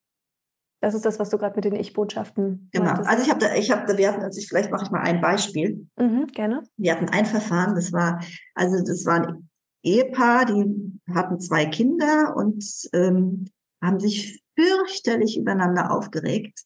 Das 0.84 0.92
ist 0.92 1.06
das, 1.06 1.18
was 1.18 1.30
du 1.30 1.38
gerade 1.38 1.56
mit 1.56 1.64
den 1.64 1.74
Ich-Botschaften. 1.74 2.68
Genau. 2.70 2.84
Meintest. 2.84 3.08
Also 3.08 3.24
ich 3.24 3.30
habe 3.30 3.40
da, 3.40 3.54
ich 3.54 3.70
habe 3.70 3.86
da, 3.86 3.96
wir 3.96 4.12
hatten, 4.12 4.20
also 4.20 4.38
ich, 4.38 4.48
vielleicht 4.48 4.70
mache 4.70 4.84
ich 4.84 4.90
mal 4.90 5.00
ein 5.00 5.22
Beispiel. 5.22 5.88
Mhm, 5.98 6.26
gerne. 6.26 6.62
Wir 6.76 6.92
hatten 6.92 7.08
ein 7.08 7.24
Verfahren, 7.24 7.74
das 7.74 7.90
war, 7.90 8.22
also 8.54 8.84
das 8.84 9.06
war 9.06 9.26
ein 9.26 9.48
Ehepaar, 9.82 10.44
die 10.44 11.00
hatten 11.14 11.40
zwei 11.40 11.64
Kinder 11.64 12.34
und 12.36 12.62
ähm, 12.92 13.46
haben 13.82 13.98
sich 13.98 14.42
fürchterlich 14.58 15.38
übereinander 15.38 15.90
aufgeregt. 15.90 16.64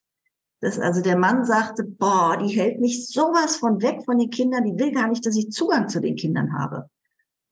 Dass 0.62 0.80
also 0.80 1.00
der 1.00 1.16
Mann 1.16 1.44
sagte, 1.44 1.84
boah, 1.84 2.36
die 2.42 2.48
hält 2.48 2.80
mich 2.80 3.06
sowas 3.06 3.54
von 3.54 3.80
weg 3.82 4.00
von 4.04 4.18
den 4.18 4.30
Kindern, 4.30 4.64
die 4.64 4.76
will 4.76 4.90
gar 4.90 5.06
nicht, 5.06 5.24
dass 5.24 5.36
ich 5.36 5.52
Zugang 5.52 5.88
zu 5.88 6.00
den 6.00 6.16
Kindern 6.16 6.58
habe. 6.58 6.90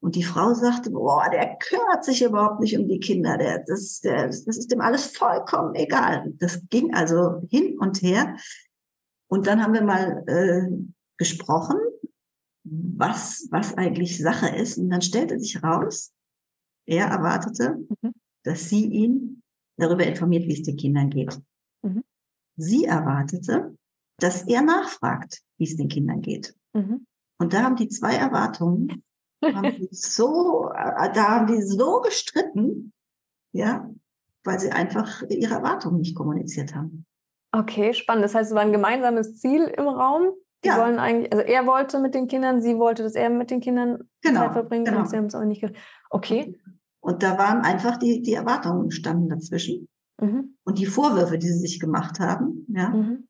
Und 0.01 0.15
die 0.15 0.23
Frau 0.23 0.55
sagte, 0.55 0.91
boah, 0.91 1.29
der 1.31 1.57
kümmert 1.57 2.05
sich 2.05 2.23
überhaupt 2.23 2.61
nicht 2.61 2.79
um 2.79 2.87
die 2.87 3.01
Kinder, 3.01 3.39
der, 3.39 3.65
das, 3.67 4.01
der, 4.01 4.27
das 4.27 4.47
ist 4.47 4.71
dem 4.71 4.81
alles 4.81 5.17
vollkommen 5.17 5.75
egal. 5.75 6.33
Das 6.39 6.63
ging 6.69 6.95
also 6.95 7.47
hin 7.51 7.79
und 7.79 8.03
her. 8.03 8.37
Und 9.29 9.47
dann 9.47 9.63
haben 9.63 9.75
wir 9.75 9.83
mal 9.83 10.23
äh, 10.29 10.71
gesprochen, 11.17 11.79
was, 12.65 13.49
was 13.51 13.75
eigentlich 13.75 14.19
Sache 14.19 14.49
ist. 14.49 14.79
Und 14.79 14.91
dann 14.91 15.03
stellte 15.03 15.39
sich 15.39 15.63
raus, 15.63 16.13
er 16.87 17.07
erwartete, 17.07 17.79
mhm. 18.01 18.13
dass 18.45 18.69
sie 18.69 18.87
ihn 18.87 19.43
darüber 19.77 20.07
informiert, 20.07 20.47
wie 20.47 20.55
es 20.55 20.63
den 20.63 20.77
Kindern 20.77 21.11
geht. 21.11 21.39
Mhm. 21.83 22.05
Sie 22.57 22.85
erwartete, 22.85 23.77
dass 24.19 24.47
er 24.47 24.63
nachfragt, 24.63 25.43
wie 25.59 25.65
es 25.65 25.77
den 25.77 25.89
Kindern 25.89 26.21
geht. 26.21 26.55
Mhm. 26.73 27.07
Und 27.39 27.53
da 27.53 27.63
haben 27.63 27.77
die 27.77 27.89
zwei 27.89 28.15
Erwartungen 28.15 29.03
haben 29.45 29.89
so, 29.91 30.71
äh, 30.75 31.13
da 31.13 31.29
haben 31.29 31.47
die 31.47 31.63
so 31.63 32.01
gestritten, 32.01 32.93
ja, 33.53 33.89
weil 34.45 34.61
sie 34.61 34.73
einfach 34.73 35.23
ihre 35.29 35.55
Erwartungen 35.55 35.99
nicht 35.99 36.17
kommuniziert 36.17 36.75
haben. 36.75 37.07
Okay, 37.53 37.95
spannend. 37.95 38.25
Das 38.25 38.35
heißt, 38.35 38.51
es 38.51 38.55
war 38.55 38.63
ein 38.63 38.73
gemeinsames 38.73 39.39
Ziel 39.39 39.65
im 39.65 39.89
Raum. 39.89 40.31
Die 40.65 40.69
Ja. 40.69 40.79
wollen 40.79 40.99
eigentlich, 40.99 41.33
also 41.33 41.45
er 41.45 41.67
wollte 41.67 42.01
mit 42.01 42.15
den 42.15 42.29
Kindern, 42.29 42.61
sie 42.63 42.77
wollte, 42.79 43.03
dass 43.03 43.15
er 43.15 43.29
mit 43.31 43.51
den 43.51 43.61
Kindern 43.61 44.09
Genau, 44.23 44.41
Zeit 44.41 44.53
verbringt 44.53 44.87
genau. 44.89 45.01
und 45.01 45.11
sie 45.11 45.17
haben 45.17 45.27
es 45.27 45.35
auch 45.35 45.45
nicht 45.45 45.61
ge- 45.61 45.73
Okay. 46.11 46.59
Und 47.01 47.23
da 47.23 47.39
waren 47.39 47.61
einfach 47.61 47.99
die, 47.99 48.23
die 48.23 48.33
Erwartungen 48.35 48.91
standen 48.91 49.29
dazwischen 49.29 49.89
Mhm. 50.21 50.57
und 50.65 50.79
die 50.79 50.87
Vorwürfe, 50.87 51.39
die 51.39 51.47
sie 51.49 51.59
sich 51.61 51.79
gemacht 51.79 52.19
haben. 52.21 52.67
Ja. 52.69 52.89
Mhm. 52.89 53.26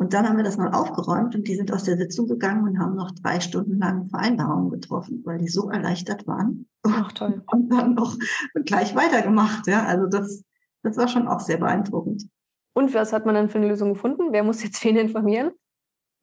Und 0.00 0.14
dann 0.14 0.26
haben 0.26 0.38
wir 0.38 0.44
das 0.44 0.56
mal 0.56 0.72
aufgeräumt 0.72 1.34
und 1.34 1.46
die 1.46 1.54
sind 1.56 1.70
aus 1.74 1.84
der 1.84 1.98
Sitzung 1.98 2.26
gegangen 2.26 2.66
und 2.66 2.78
haben 2.78 2.94
noch 2.96 3.10
drei 3.10 3.38
Stunden 3.38 3.78
lang 3.78 4.08
Vereinbarungen 4.08 4.70
getroffen, 4.70 5.20
weil 5.26 5.36
die 5.38 5.48
so 5.48 5.68
erleichtert 5.68 6.26
waren 6.26 6.66
Ach, 6.84 7.12
toll. 7.12 7.42
und 7.52 7.68
dann 7.70 7.94
noch 7.94 8.16
gleich 8.64 8.96
weitergemacht. 8.96 9.66
Ja, 9.66 9.84
also 9.84 10.06
das, 10.06 10.42
das 10.82 10.96
war 10.96 11.06
schon 11.06 11.28
auch 11.28 11.40
sehr 11.40 11.58
beeindruckend. 11.58 12.26
Und 12.74 12.94
was 12.94 13.12
hat 13.12 13.26
man 13.26 13.34
dann 13.34 13.50
für 13.50 13.58
eine 13.58 13.68
Lösung 13.68 13.90
gefunden? 13.92 14.28
Wer 14.32 14.42
muss 14.42 14.62
jetzt 14.64 14.82
wen 14.86 14.96
informieren? 14.96 15.50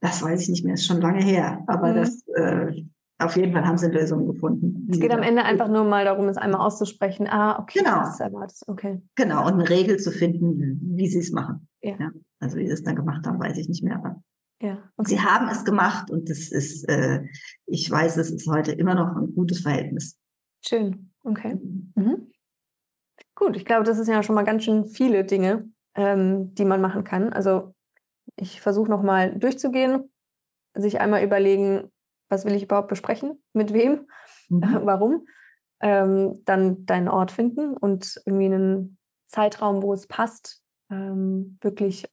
Das 0.01 0.23
weiß 0.23 0.41
ich 0.41 0.49
nicht 0.49 0.65
mehr, 0.65 0.73
ist 0.73 0.87
schon 0.87 0.99
lange 1.01 1.23
her. 1.23 1.63
Aber 1.67 1.91
Mhm. 1.91 1.95
das, 1.97 2.27
äh, 2.35 2.83
auf 3.19 3.35
jeden 3.35 3.53
Fall 3.53 3.67
haben 3.67 3.77
sie 3.77 3.91
Lösungen 3.91 4.25
gefunden. 4.25 4.87
Es 4.91 4.99
geht 4.99 5.11
am 5.11 5.21
Ende 5.21 5.43
einfach 5.43 5.67
nur 5.67 5.83
mal 5.83 6.03
darum, 6.03 6.27
es 6.29 6.37
einmal 6.37 6.61
auszusprechen. 6.61 7.27
Ah, 7.27 7.59
okay, 7.59 7.79
Genau. 7.79 7.99
das 7.99 8.19
erwartet. 8.19 8.57
Okay. 8.65 9.01
Genau, 9.15 9.45
und 9.45 9.53
eine 9.53 9.69
Regel 9.69 9.97
zu 9.97 10.09
finden, 10.11 10.79
wie 10.95 11.07
sie 11.07 11.19
es 11.19 11.31
machen. 11.31 11.67
Ja. 11.83 11.95
Also 12.39 12.57
wie 12.57 12.65
sie 12.67 12.73
es 12.73 12.83
dann 12.83 12.95
gemacht 12.95 13.25
haben, 13.25 13.39
weiß 13.39 13.57
ich 13.57 13.67
nicht 13.67 13.83
mehr. 13.83 13.95
Aber 13.97 14.21
Ja. 14.61 14.77
Okay. 14.97 15.09
sie 15.09 15.19
haben 15.21 15.47
es 15.49 15.65
gemacht 15.65 16.11
und 16.11 16.29
das 16.29 16.49
ist, 16.51 16.87
äh, 16.89 17.23
ich 17.65 17.89
weiß, 17.89 18.17
es 18.17 18.31
ist 18.31 18.47
heute 18.47 18.71
immer 18.71 18.95
noch 18.95 19.15
ein 19.15 19.33
gutes 19.33 19.61
Verhältnis. 19.61 20.17
Schön. 20.65 21.11
Okay. 21.23 21.55
Mhm. 21.95 22.31
Gut, 23.35 23.55
ich 23.55 23.65
glaube, 23.65 23.83
das 23.83 23.99
ist 23.99 24.07
ja 24.07 24.23
schon 24.23 24.35
mal 24.35 24.43
ganz 24.43 24.63
schön 24.63 24.85
viele 24.85 25.23
Dinge, 25.23 25.69
ähm, 25.95 26.53
die 26.55 26.65
man 26.65 26.81
machen 26.81 27.03
kann. 27.03 27.31
Also 27.33 27.73
ich 28.35 28.61
versuche 28.61 28.89
nochmal 28.89 29.37
durchzugehen, 29.37 30.11
sich 30.75 30.99
einmal 30.99 31.23
überlegen, 31.23 31.91
was 32.29 32.45
will 32.45 32.53
ich 32.53 32.63
überhaupt 32.63 32.87
besprechen, 32.89 33.41
mit 33.53 33.73
wem, 33.73 34.07
Mhm. 34.49 34.61
warum, 34.85 35.25
ähm, 35.81 36.41
dann 36.45 36.85
deinen 36.85 37.09
Ort 37.09 37.31
finden 37.31 37.75
und 37.77 38.19
irgendwie 38.25 38.45
einen 38.45 38.97
Zeitraum, 39.27 39.81
wo 39.83 39.93
es 39.93 40.07
passt, 40.07 40.63
ähm, 40.89 41.57
wirklich 41.61 42.07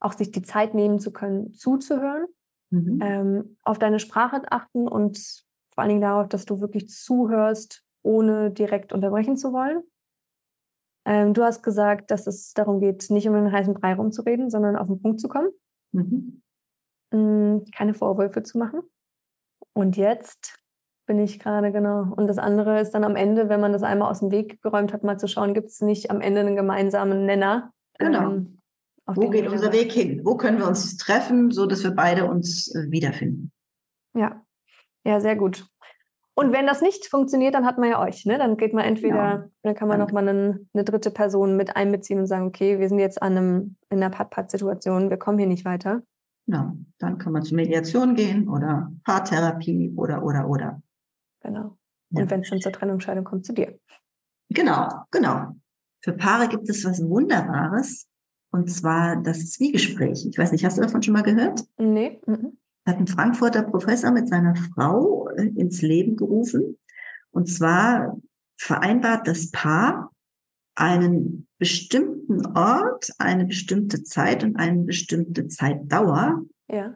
auch 0.00 0.12
sich 0.12 0.30
die 0.30 0.42
Zeit 0.42 0.74
nehmen 0.74 0.98
zu 1.00 1.12
können, 1.12 1.52
zuzuhören, 1.54 2.26
Mhm. 2.70 2.98
ähm, 3.00 3.56
auf 3.62 3.78
deine 3.78 4.00
Sprache 4.00 4.42
achten 4.50 4.88
und 4.88 5.16
vor 5.72 5.82
allen 5.82 5.88
Dingen 5.90 6.00
darauf, 6.00 6.28
dass 6.28 6.44
du 6.46 6.60
wirklich 6.60 6.88
zuhörst, 6.88 7.84
ohne 8.02 8.50
direkt 8.50 8.92
unterbrechen 8.92 9.36
zu 9.36 9.52
wollen. 9.52 9.82
Ähm, 11.06 11.32
du 11.34 11.44
hast 11.44 11.62
gesagt, 11.62 12.10
dass 12.10 12.26
es 12.26 12.52
darum 12.54 12.80
geht, 12.80 13.08
nicht 13.10 13.28
um 13.28 13.34
den 13.34 13.52
heißen 13.52 13.74
Brei 13.74 13.94
rumzureden, 13.94 14.50
sondern 14.50 14.76
auf 14.76 14.88
den 14.88 15.00
Punkt 15.00 15.20
zu 15.20 15.28
kommen, 15.28 15.50
Mhm. 15.92 16.42
mh, 17.12 17.60
keine 17.74 17.94
Vorwürfe 17.94 18.42
zu 18.42 18.58
machen. 18.58 18.80
Und 19.72 19.96
jetzt 19.96 20.58
bin 21.06 21.20
ich 21.20 21.38
gerade 21.38 21.70
genau. 21.70 22.12
Und 22.16 22.26
das 22.26 22.38
andere 22.38 22.80
ist 22.80 22.90
dann 22.92 23.04
am 23.04 23.14
Ende, 23.14 23.48
wenn 23.48 23.60
man 23.60 23.72
das 23.72 23.84
einmal 23.84 24.10
aus 24.10 24.18
dem 24.20 24.32
Weg 24.32 24.60
geräumt 24.62 24.92
hat, 24.92 25.04
mal 25.04 25.18
zu 25.18 25.28
schauen, 25.28 25.54
gibt 25.54 25.68
es 25.68 25.80
nicht 25.80 26.10
am 26.10 26.20
Ende 26.20 26.40
einen 26.40 26.56
gemeinsamen 26.56 27.24
Nenner. 27.26 27.70
Genau. 27.98 28.32
ähm, 28.32 28.55
Wo 29.06 29.30
geht 29.30 29.46
unser 29.48 29.72
Weg 29.72 29.92
hin? 29.92 30.20
Wo 30.24 30.36
können 30.36 30.58
wir 30.58 30.66
uns 30.66 30.96
treffen, 30.96 31.50
so 31.52 31.66
dass 31.66 31.84
wir 31.84 31.92
beide 31.92 32.24
uns 32.28 32.74
äh, 32.74 32.90
wiederfinden? 32.90 33.52
Ja, 34.14 34.44
ja, 35.04 35.20
sehr 35.20 35.36
gut. 35.36 35.66
Und 36.34 36.52
wenn 36.52 36.66
das 36.66 36.82
nicht 36.82 37.06
funktioniert, 37.06 37.54
dann 37.54 37.64
hat 37.64 37.78
man 37.78 37.88
ja 37.88 38.02
euch. 38.02 38.26
Ne? 38.26 38.36
Dann 38.36 38.56
geht 38.58 38.74
man 38.74 38.84
entweder, 38.84 39.36
Genau. 39.38 39.50
dann 39.62 39.74
kann 39.74 39.88
man 39.88 39.98
Dann- 39.98 40.06
noch 40.08 40.12
mal 40.12 40.28
einen, 40.28 40.68
eine 40.74 40.84
dritte 40.84 41.10
Person 41.10 41.56
mit 41.56 41.76
einbeziehen 41.76 42.18
und 42.18 42.26
sagen, 42.26 42.46
okay, 42.46 42.78
wir 42.78 42.88
sind 42.88 42.98
jetzt 42.98 43.22
an 43.22 43.36
einem, 43.36 43.76
in 43.88 44.02
einer 44.02 44.10
Pat-Pat-Situation, 44.10 45.08
wir 45.08 45.16
kommen 45.16 45.38
hier 45.38 45.46
nicht 45.46 45.64
weiter. 45.64 46.02
Genau. 46.46 46.72
Dann 46.98 47.18
kann 47.18 47.32
man 47.32 47.42
zur 47.42 47.56
Mediation 47.56 48.14
gehen 48.16 48.48
oder 48.48 48.92
Paartherapie 49.04 49.94
oder, 49.96 50.22
oder, 50.22 50.48
oder. 50.48 50.82
Genau. 51.42 51.76
Ja. 52.10 52.22
Und 52.22 52.30
wenn 52.30 52.40
es 52.40 52.50
dann 52.50 52.60
zur 52.60 52.72
Trennungsscheidung 52.72 53.24
kommt, 53.24 53.46
zu 53.46 53.52
dir. 53.52 53.78
Genau, 54.50 54.88
genau. 55.10 55.52
Für 56.02 56.12
Paare 56.12 56.48
gibt 56.48 56.68
es 56.68 56.84
was 56.84 57.02
Wunderbares 57.02 58.08
und 58.56 58.70
zwar 58.70 59.16
das 59.22 59.50
Zwiegespräch. 59.52 60.26
Ich 60.28 60.36
weiß 60.38 60.52
nicht, 60.52 60.64
hast 60.64 60.78
du 60.78 60.82
davon 60.82 61.02
schon 61.02 61.14
mal 61.14 61.22
gehört? 61.22 61.62
Nee. 61.78 62.20
Mhm. 62.26 62.58
hat 62.86 62.98
ein 62.98 63.06
Frankfurter 63.06 63.62
Professor 63.62 64.10
mit 64.12 64.28
seiner 64.28 64.54
Frau 64.56 65.28
äh, 65.36 65.46
ins 65.56 65.82
Leben 65.82 66.16
gerufen. 66.16 66.78
Und 67.30 67.46
zwar 67.48 68.16
vereinbart 68.58 69.26
das 69.28 69.50
Paar 69.50 70.12
einen 70.76 71.46
bestimmten 71.58 72.46
Ort, 72.56 73.10
eine 73.18 73.44
bestimmte 73.46 74.02
Zeit 74.04 74.44
und 74.44 74.56
eine 74.56 74.82
bestimmte 74.84 75.48
Zeitdauer, 75.48 76.42
Ja. 76.70 76.94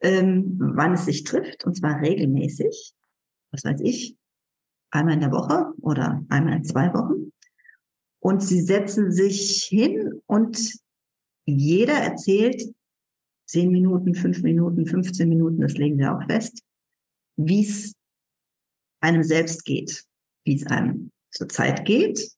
ähm, 0.00 0.58
wann 0.58 0.92
es 0.94 1.06
sich 1.06 1.24
trifft, 1.24 1.64
und 1.64 1.74
zwar 1.76 2.00
regelmäßig. 2.00 2.94
Was 3.50 3.64
weiß 3.64 3.80
ich, 3.82 4.16
einmal 4.90 5.14
in 5.14 5.20
der 5.20 5.32
Woche 5.32 5.72
oder 5.80 6.22
einmal 6.28 6.56
in 6.56 6.64
zwei 6.64 6.92
Wochen. 6.94 7.32
Und 8.20 8.42
sie 8.42 8.60
setzen 8.60 9.10
sich 9.10 9.64
hin 9.64 10.20
und 10.26 10.78
jeder 11.46 11.94
erzählt 11.94 12.62
zehn 13.46 13.70
Minuten, 13.70 14.14
fünf 14.14 14.42
Minuten, 14.42 14.86
15 14.86 15.28
Minuten, 15.28 15.60
das 15.60 15.74
legen 15.74 15.98
wir 15.98 16.16
auch 16.16 16.24
fest, 16.26 16.62
wie 17.36 17.64
es 17.66 17.94
einem 19.00 19.22
selbst 19.22 19.64
geht, 19.64 20.04
wie 20.46 20.56
es 20.56 20.66
einem 20.66 21.10
zur 21.30 21.48
Zeit 21.48 21.84
geht, 21.84 22.30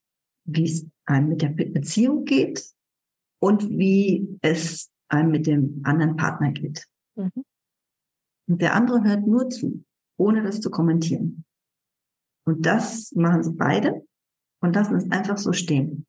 wie 0.46 0.64
es 0.64 0.86
einem 1.04 1.28
mit 1.28 1.42
der 1.42 1.48
Be- 1.48 1.66
Beziehung 1.66 2.24
geht 2.24 2.64
und 3.40 3.68
wie 3.70 4.38
es 4.40 4.90
einem 5.08 5.30
mit 5.30 5.46
dem 5.46 5.80
anderen 5.84 6.16
Partner 6.16 6.52
geht. 6.52 6.86
Mhm. 7.16 7.44
Und 8.48 8.60
der 8.60 8.74
andere 8.74 9.02
hört 9.04 9.26
nur 9.26 9.50
zu, 9.50 9.84
ohne 10.18 10.42
das 10.42 10.60
zu 10.60 10.70
kommentieren. 10.70 11.44
Und 12.46 12.66
das 12.66 13.12
machen 13.12 13.42
sie 13.42 13.52
beide 13.52 14.06
und 14.62 14.74
lassen 14.74 14.96
es 14.96 15.10
einfach 15.10 15.38
so 15.38 15.52
stehen. 15.52 16.06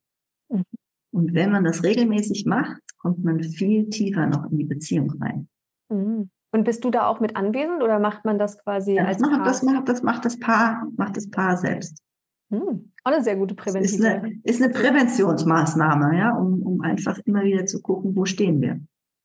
Und 1.16 1.34
wenn 1.34 1.50
man 1.50 1.64
das 1.64 1.82
regelmäßig 1.84 2.46
macht, 2.46 2.82
kommt 2.98 3.24
man 3.24 3.42
viel 3.42 3.90
tiefer 3.90 4.28
noch 4.28 4.52
in 4.52 4.58
die 4.58 4.66
Beziehung 4.66 5.12
rein. 5.22 5.48
Mhm. 5.90 6.30
Und 6.52 6.64
bist 6.66 6.84
du 6.84 6.90
da 6.92 7.08
auch 7.08 7.22
mit 7.22 7.38
anwesend 7.38 7.82
oder 7.82 8.00
macht 8.00 8.26
man 8.26 8.38
das 8.38 8.62
quasi 8.62 8.96
Ja, 8.96 9.06
als 9.06 9.20
das, 9.20 9.30
macht, 9.30 9.38
Paar? 9.40 9.48
das, 9.48 9.64
macht, 9.64 9.88
das 9.88 10.04
macht 10.04 10.26
das 10.26 10.40
Paar, 10.40 10.88
macht 10.98 11.16
das 11.16 11.30
Paar 11.30 11.56
selbst. 11.56 12.04
Mhm. 12.50 12.92
Auch 13.06 13.12
eine 13.14 13.24
sehr 13.24 13.38
gute 13.38 13.56
Das 13.56 13.64
Präventive. 13.64 13.96
ist 13.96 14.06
eine, 14.06 14.40
ist 14.44 14.62
eine 14.62 14.74
Präventionsmaßnahme, 14.74 16.18
ja, 16.18 16.36
um, 16.36 16.62
um 16.64 16.82
einfach 16.82 17.18
immer 17.24 17.44
wieder 17.44 17.66
zu 17.66 17.82
gucken, 17.82 18.14
wo 18.18 18.26
stehen 18.26 18.60
wir. 18.62 18.82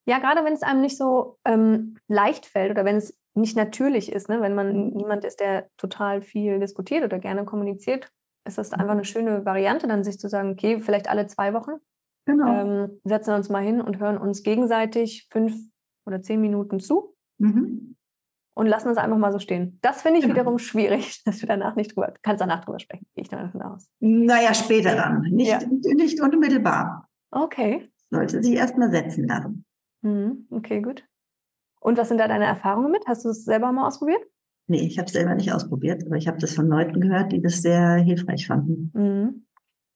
Ja, 0.06 0.20
gerade 0.20 0.44
wenn 0.44 0.52
es 0.52 0.62
einem 0.62 0.82
nicht 0.82 0.96
so 0.96 1.38
ähm, 1.44 1.96
leicht 2.06 2.46
fällt 2.46 2.70
oder 2.70 2.84
wenn 2.84 2.96
es 2.96 3.18
nicht 3.34 3.56
natürlich 3.56 4.12
ist, 4.12 4.28
ne? 4.28 4.40
wenn 4.40 4.54
man 4.54 4.90
niemand 4.90 5.24
ist, 5.24 5.40
der 5.40 5.68
total 5.76 6.22
viel 6.22 6.60
diskutiert 6.60 7.02
oder 7.02 7.18
gerne 7.18 7.44
kommuniziert, 7.44 8.12
ist 8.58 8.72
das 8.72 8.72
einfach 8.78 8.92
eine 8.92 9.04
schöne 9.04 9.44
Variante, 9.44 9.86
dann 9.88 10.04
sich 10.04 10.18
zu 10.18 10.28
sagen, 10.28 10.50
okay, 10.50 10.80
vielleicht 10.80 11.08
alle 11.08 11.26
zwei 11.26 11.52
Wochen 11.54 11.72
Genau. 12.26 12.48
ähm, 12.48 13.00
setzen 13.04 13.30
wir 13.30 13.36
uns 13.36 13.48
mal 13.48 13.62
hin 13.62 13.80
und 13.80 13.98
hören 13.98 14.18
uns 14.18 14.42
gegenseitig 14.42 15.26
fünf 15.30 15.54
oder 16.06 16.20
zehn 16.22 16.40
Minuten 16.40 16.78
zu 16.80 17.14
Mhm. 17.38 17.96
und 18.54 18.66
lassen 18.66 18.90
es 18.90 18.98
einfach 18.98 19.16
mal 19.16 19.32
so 19.32 19.38
stehen. 19.38 19.78
Das 19.82 20.02
finde 20.02 20.18
ich 20.18 20.24
Genau. 20.26 20.34
wiederum 20.36 20.58
schwierig, 20.58 21.22
dass 21.24 21.40
wir 21.40 21.48
danach 21.48 21.76
nicht 21.76 21.96
drüber, 21.96 22.12
kannst 22.22 22.40
danach 22.42 22.64
drüber 22.64 22.78
sprechen, 22.78 23.06
gehe 23.14 23.22
ich 23.22 23.28
davon 23.28 23.62
aus. 23.62 23.88
Naja, 24.00 24.52
später 24.54 24.94
dann. 24.94 25.22
Nicht, 25.22 25.50
Ja. 25.50 25.60
nicht 25.94 26.20
unmittelbar. 26.20 27.08
Okay. 27.30 27.90
Sollte 28.10 28.42
sich 28.42 28.54
erstmal 28.54 28.90
setzen 28.90 29.26
lassen. 29.28 29.64
Mhm. 30.02 30.46
Okay, 30.50 30.82
gut. 30.82 31.04
Und 31.80 31.96
was 31.96 32.08
sind 32.08 32.18
da 32.18 32.28
deine 32.28 32.44
Erfahrungen 32.44 32.90
mit? 32.90 33.06
Hast 33.06 33.24
du 33.24 33.30
es 33.30 33.44
selber 33.44 33.72
mal 33.72 33.86
ausprobiert? 33.86 34.20
Nee, 34.70 34.86
ich 34.86 34.98
habe 34.98 35.06
es 35.06 35.12
selber 35.12 35.34
nicht 35.34 35.52
ausprobiert, 35.52 36.04
aber 36.06 36.16
ich 36.16 36.28
habe 36.28 36.38
das 36.38 36.54
von 36.54 36.68
Leuten 36.68 37.00
gehört, 37.00 37.32
die 37.32 37.42
das 37.42 37.60
sehr 37.60 37.94
hilfreich 37.96 38.46
fanden. 38.46 38.92
Mhm. 38.94 39.46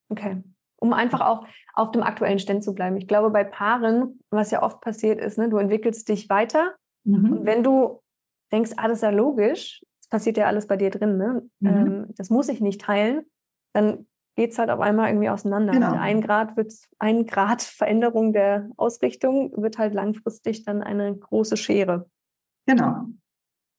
Okay. 0.09 0.43
Um 0.81 0.93
einfach 0.93 1.21
auch 1.21 1.47
auf 1.75 1.93
dem 1.93 2.03
aktuellen 2.03 2.41
Stand 2.41 2.65
zu 2.65 2.75
bleiben. 2.75 2.97
Ich 2.97 3.07
glaube, 3.07 3.31
bei 3.31 3.45
Paaren, 3.45 4.19
was 4.31 4.51
ja 4.51 4.63
oft 4.63 4.81
passiert 4.81 5.21
ist, 5.21 5.39
ne, 5.39 5.49
du 5.49 5.59
entwickelst 5.59 6.09
dich 6.09 6.29
weiter 6.29 6.75
Mhm. 7.07 7.33
und 7.33 7.45
wenn 7.47 7.63
du 7.63 8.01
denkst, 8.51 8.73
ah, 8.77 8.89
das 8.89 8.99
ist 8.99 9.03
ja 9.03 9.11
logisch, 9.11 9.83
das 10.01 10.09
passiert 10.09 10.39
ja 10.39 10.47
alles 10.47 10.67
bei 10.67 10.77
dir 10.77 10.91
drin, 10.91 11.19
ne? 11.19 11.43
Mhm. 11.61 11.69
ähm, 11.69 12.07
das 12.17 12.31
muss 12.31 12.49
ich 12.49 12.61
nicht 12.61 12.81
teilen, 12.81 13.27
dann 13.75 14.07
geht 14.37 14.53
es 14.53 14.59
halt 14.59 14.71
auf 14.71 14.81
einmal 14.81 15.11
irgendwie 15.11 15.29
auseinander. 15.29 15.73
Genau. 15.73 15.93
Und 15.93 15.99
ein 15.99 16.21
Grad 16.21 16.57
wird, 16.57 16.73
ein 16.99 17.27
Grad 17.27 17.63
Veränderung 17.63 18.33
der 18.33 18.71
Ausrichtung 18.77 19.53
wird 19.57 19.79
halt 19.79 19.95
langfristig 19.95 20.65
dann 20.65 20.83
eine 20.83 21.15
große 21.15 21.57
Schere. 21.57 22.11
Genau. 22.67 23.05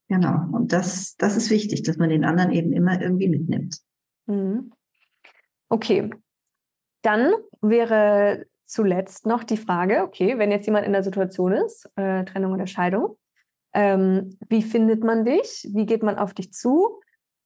Genau. 0.07 0.45
Und 0.51 0.71
das, 0.71 1.15
das 1.17 1.35
ist 1.35 1.49
wichtig, 1.49 1.83
dass 1.83 1.97
man 1.97 2.09
den 2.09 2.25
anderen 2.25 2.51
eben 2.51 2.73
immer 2.73 3.01
irgendwie 3.01 3.29
mitnimmt. 3.29 3.79
Mhm. 4.27 4.71
Okay. 5.69 6.09
Dann 7.01 7.33
wäre 7.61 8.45
zuletzt 8.65 9.25
noch 9.25 9.43
die 9.43 9.57
Frage, 9.57 10.03
okay, 10.03 10.37
wenn 10.37 10.51
jetzt 10.51 10.65
jemand 10.65 10.85
in 10.85 10.93
der 10.93 11.03
Situation 11.03 11.53
ist, 11.53 11.89
äh, 11.95 12.23
Trennung 12.25 12.53
oder 12.53 12.67
Scheidung, 12.67 13.17
ähm, 13.73 14.37
wie 14.47 14.63
findet 14.63 15.03
man 15.03 15.25
dich? 15.25 15.67
Wie 15.71 15.85
geht 15.85 16.01
man 16.01 16.17
auf 16.17 16.33
dich 16.33 16.53
zu? 16.53 17.01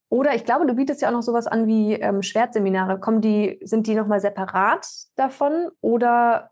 Oder 0.09 0.35
ich 0.35 0.43
glaube, 0.43 0.65
du 0.65 0.73
bietest 0.73 1.01
ja 1.01 1.09
auch 1.09 1.13
noch 1.13 1.21
sowas 1.21 1.47
an 1.47 1.67
wie 1.67 1.93
ähm, 1.93 2.21
Schwertseminare. 2.21 2.99
Kommen 2.99 3.21
die, 3.21 3.59
sind 3.63 3.87
die 3.87 3.95
nochmal 3.95 4.19
separat 4.19 4.87
davon 5.15 5.69
oder 5.81 6.51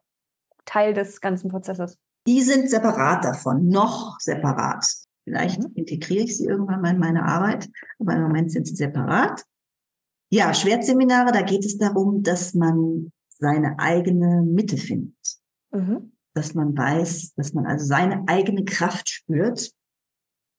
Teil 0.65 0.93
des 0.93 1.21
ganzen 1.21 1.49
Prozesses? 1.49 1.97
Die 2.27 2.41
sind 2.41 2.69
separat 2.69 3.23
davon, 3.23 3.67
noch 3.67 4.19
separat. 4.19 4.85
Vielleicht 5.27 5.59
mhm. 5.59 5.71
integriere 5.75 6.23
ich 6.23 6.37
sie 6.37 6.45
irgendwann 6.45 6.79
mal 6.79 6.93
in 6.93 6.99
meine 6.99 7.25
Arbeit, 7.25 7.69
aber 7.99 8.15
im 8.15 8.21
Moment 8.21 8.49
sind 8.49 8.65
sie 8.65 8.75
separat. 8.75 9.43
Ja, 10.31 10.53
Schwertseminare, 10.53 11.33
da 11.33 11.41
geht 11.41 11.65
es 11.65 11.77
darum, 11.77 12.23
dass 12.23 12.53
man 12.53 13.11
seine 13.27 13.77
eigene 13.77 14.41
Mitte 14.41 14.77
findet. 14.77 15.17
Mhm. 15.71 16.13
Dass 16.33 16.53
man 16.53 16.77
weiß, 16.77 17.33
dass 17.35 17.53
man 17.53 17.65
also 17.65 17.85
seine 17.85 18.23
eigene 18.27 18.63
Kraft 18.63 19.09
spürt. 19.09 19.69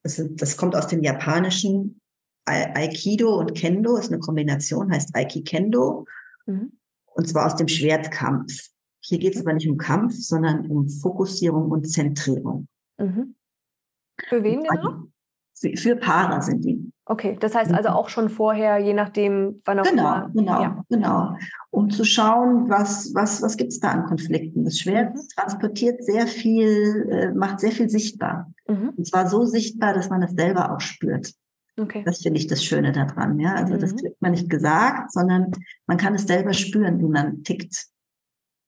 Das, 0.02 0.22
das 0.32 0.58
kommt 0.58 0.76
aus 0.76 0.88
dem 0.88 1.02
Japanischen 1.02 2.02
Aikido 2.44 3.38
und 3.38 3.54
Kendo, 3.54 3.96
ist 3.96 4.12
eine 4.12 4.20
Kombination, 4.20 4.92
heißt 4.92 5.14
Aiki-Kendo. 5.14 6.04
Mhm. 6.44 6.72
Und 7.06 7.26
zwar 7.26 7.46
aus 7.46 7.56
dem 7.56 7.68
Schwertkampf. 7.68 8.68
Hier 9.00 9.18
geht 9.18 9.34
es 9.34 9.40
aber 9.40 9.54
nicht 9.54 9.68
um 9.68 9.78
Kampf, 9.78 10.14
sondern 10.14 10.66
um 10.66 10.90
Fokussierung 10.90 11.70
und 11.70 11.90
Zentrierung. 11.90 12.68
Mhm. 12.98 13.34
Für 14.28 14.42
wen 14.42 14.64
genau? 14.64 15.04
Für, 15.60 15.76
für 15.76 15.96
Paare 15.96 16.42
sind 16.42 16.64
die. 16.64 16.92
Okay, 17.04 17.36
das 17.40 17.54
heißt 17.54 17.72
also 17.72 17.88
auch 17.88 18.10
schon 18.10 18.28
vorher, 18.28 18.78
je 18.78 18.92
nachdem, 18.92 19.62
wann 19.64 19.80
auch 19.80 19.84
genau, 19.84 20.14
immer. 20.14 20.30
Genau, 20.34 20.62
ja. 20.62 20.84
genau. 20.90 21.36
Um 21.70 21.88
zu 21.88 22.04
schauen, 22.04 22.68
was, 22.68 23.14
was, 23.14 23.40
was 23.40 23.56
gibt 23.56 23.72
es 23.72 23.80
da 23.80 23.90
an 23.90 24.04
Konflikten. 24.04 24.64
Das 24.64 24.78
Schwert 24.78 25.14
mhm. 25.14 25.20
transportiert 25.34 26.04
sehr 26.04 26.26
viel, 26.26 27.08
äh, 27.10 27.32
macht 27.32 27.60
sehr 27.60 27.72
viel 27.72 27.88
sichtbar. 27.88 28.52
Mhm. 28.68 28.90
Und 28.96 29.06
zwar 29.06 29.26
so 29.26 29.46
sichtbar, 29.46 29.94
dass 29.94 30.10
man 30.10 30.22
es 30.22 30.32
selber 30.32 30.74
auch 30.74 30.80
spürt. 30.80 31.32
Okay. 31.78 32.02
Das 32.04 32.20
finde 32.20 32.40
ich 32.40 32.46
das 32.46 32.62
Schöne 32.62 32.92
daran. 32.92 33.38
Ja? 33.38 33.54
Also 33.54 33.74
mhm. 33.74 33.80
das 33.80 33.96
kriegt 33.96 34.20
man 34.20 34.32
nicht 34.32 34.50
gesagt, 34.50 35.12
sondern 35.12 35.50
man 35.86 35.96
kann 35.96 36.14
es 36.14 36.26
selber 36.26 36.52
spüren, 36.52 37.00
wie 37.00 37.08
man 37.08 37.42
tickt. 37.42 37.86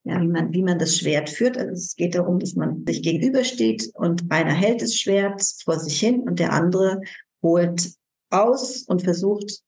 Ja, 0.04 0.20
wie 0.20 0.28
man, 0.28 0.52
wie 0.54 0.62
man 0.62 0.78
das 0.78 0.96
Schwert 0.96 1.28
führt. 1.28 1.58
Also 1.58 1.72
es 1.72 1.94
geht 1.94 2.14
darum, 2.14 2.38
dass 2.38 2.54
man 2.54 2.86
sich 2.86 3.02
gegenübersteht 3.02 3.90
und 3.94 4.30
einer 4.32 4.52
hält 4.52 4.80
das 4.80 4.96
Schwert 4.96 5.42
vor 5.62 5.78
sich 5.78 6.00
hin 6.00 6.20
und 6.20 6.38
der 6.38 6.54
andere 6.54 7.02
holt 7.42 7.92
aus 8.30 8.84
und 8.84 9.02
versucht, 9.02 9.62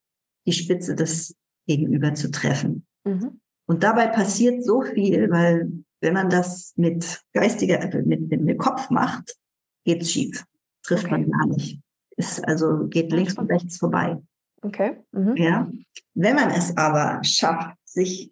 die 0.47 0.53
Spitze 0.53 0.95
des 0.95 1.37
Gegenüber 1.67 2.15
zu 2.15 2.31
treffen. 2.31 2.87
Mhm. 3.05 3.41
Und 3.67 3.83
dabei 3.83 4.09
passiert 4.09 4.65
so 4.65 4.83
viel, 4.83 5.31
weil 5.31 5.71
wenn 6.01 6.15
man 6.15 6.29
das 6.29 6.73
mit 6.77 7.23
geistiger, 7.33 7.81
äh, 7.81 8.03
mit, 8.03 8.29
mit, 8.29 8.41
mit 8.43 8.59
Kopf 8.59 8.91
macht, 8.91 9.37
geht's 9.85 10.11
schief. 10.11 10.45
Trifft 10.83 11.05
okay. 11.05 11.13
man 11.13 11.31
gar 11.31 11.47
nicht. 11.47 11.81
Ist 12.17 12.47
also 12.47 12.87
geht 12.89 13.13
links 13.13 13.39
und 13.39 13.51
rechts 13.51 13.79
vorbei. 13.79 14.21
Okay. 14.63 14.97
Mhm. 15.13 15.37
Ja. 15.37 15.71
Wenn 16.15 16.37
man 16.37 16.51
es 16.51 16.77
aber 16.77 17.23
schafft, 17.25 17.77
sich 17.85 18.32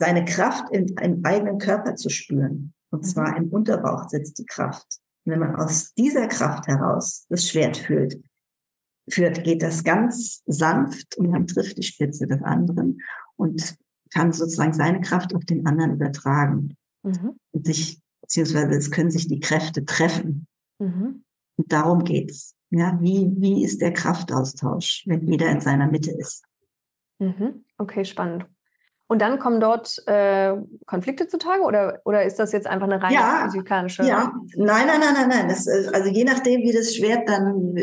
seine 0.00 0.24
Kraft 0.24 0.70
in 0.72 0.96
einem 0.98 1.24
eigenen 1.24 1.58
Körper 1.58 1.94
zu 1.94 2.08
spüren, 2.08 2.72
und 2.90 3.04
zwar 3.04 3.32
mhm. 3.32 3.44
im 3.44 3.48
Unterbauch 3.50 4.08
sitzt 4.08 4.38
die 4.38 4.46
Kraft. 4.46 4.98
wenn 5.24 5.38
man 5.38 5.54
aus 5.54 5.92
dieser 5.94 6.26
Kraft 6.26 6.66
heraus 6.66 7.26
das 7.28 7.46
Schwert 7.46 7.76
fühlt, 7.76 8.20
führt, 9.08 9.44
geht 9.44 9.62
das 9.62 9.84
ganz 9.84 10.42
sanft 10.46 11.16
und 11.16 11.30
man 11.30 11.46
trifft 11.46 11.78
die 11.78 11.82
Spitze 11.82 12.26
des 12.26 12.42
anderen 12.42 12.98
und 13.36 13.76
kann 14.12 14.32
sozusagen 14.32 14.72
seine 14.72 15.00
Kraft 15.00 15.34
auf 15.34 15.44
den 15.44 15.66
anderen 15.66 15.94
übertragen. 15.94 16.76
Mhm. 17.02 17.38
Und 17.52 17.66
sich, 17.66 18.00
beziehungsweise 18.22 18.76
es 18.76 18.90
können 18.90 19.10
sich 19.10 19.28
die 19.28 19.40
Kräfte 19.40 19.84
treffen. 19.84 20.46
Mhm. 20.78 21.24
Und 21.56 21.72
darum 21.72 22.04
geht's. 22.04 22.54
Ja, 22.70 22.98
wie, 23.00 23.30
wie 23.36 23.64
ist 23.64 23.80
der 23.80 23.92
Kraftaustausch, 23.92 25.04
wenn 25.06 25.26
jeder 25.26 25.50
in 25.50 25.60
seiner 25.60 25.88
Mitte 25.88 26.12
ist? 26.12 26.44
Mhm. 27.18 27.64
Okay, 27.78 28.04
spannend. 28.04 28.46
Und 29.10 29.20
dann 29.20 29.40
kommen 29.40 29.58
dort 29.58 30.00
äh, 30.06 30.54
Konflikte 30.86 31.26
zutage 31.26 31.62
oder, 31.62 32.00
oder 32.04 32.24
ist 32.24 32.38
das 32.38 32.52
jetzt 32.52 32.68
einfach 32.68 32.86
eine 32.86 33.02
reine 33.02 33.14
ja, 33.16 33.40
physikalische? 33.42 34.04
Ja, 34.04 34.32
nein, 34.54 34.86
nein, 34.86 35.00
nein, 35.00 35.14
nein, 35.14 35.28
nein. 35.28 35.48
Das, 35.48 35.66
also 35.66 36.08
je 36.08 36.22
nachdem, 36.22 36.60
wie 36.60 36.72
das 36.72 36.94
Schwert 36.94 37.28
dann 37.28 37.74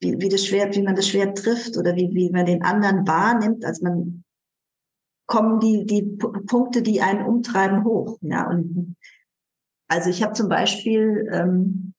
wie, 0.00 0.18
wie 0.18 0.28
das 0.30 0.46
Schwert, 0.46 0.74
wie 0.74 0.82
man 0.82 0.96
das 0.96 1.06
Schwert 1.06 1.36
trifft 1.36 1.76
oder 1.76 1.94
wie, 1.96 2.08
wie 2.14 2.30
man 2.30 2.46
den 2.46 2.62
anderen 2.62 3.06
wahrnimmt, 3.06 3.62
als 3.62 3.82
man 3.82 4.24
kommen 5.26 5.60
die, 5.60 5.84
die 5.84 6.02
Punkte, 6.46 6.80
die 6.80 7.02
einen 7.02 7.26
umtreiben, 7.26 7.84
hoch. 7.84 8.16
Ja, 8.22 8.48
und 8.48 8.96
also 9.88 10.08
ich 10.08 10.22
habe 10.22 10.32
zum 10.32 10.48
Beispiel 10.48 11.28
ähm, 11.30 11.92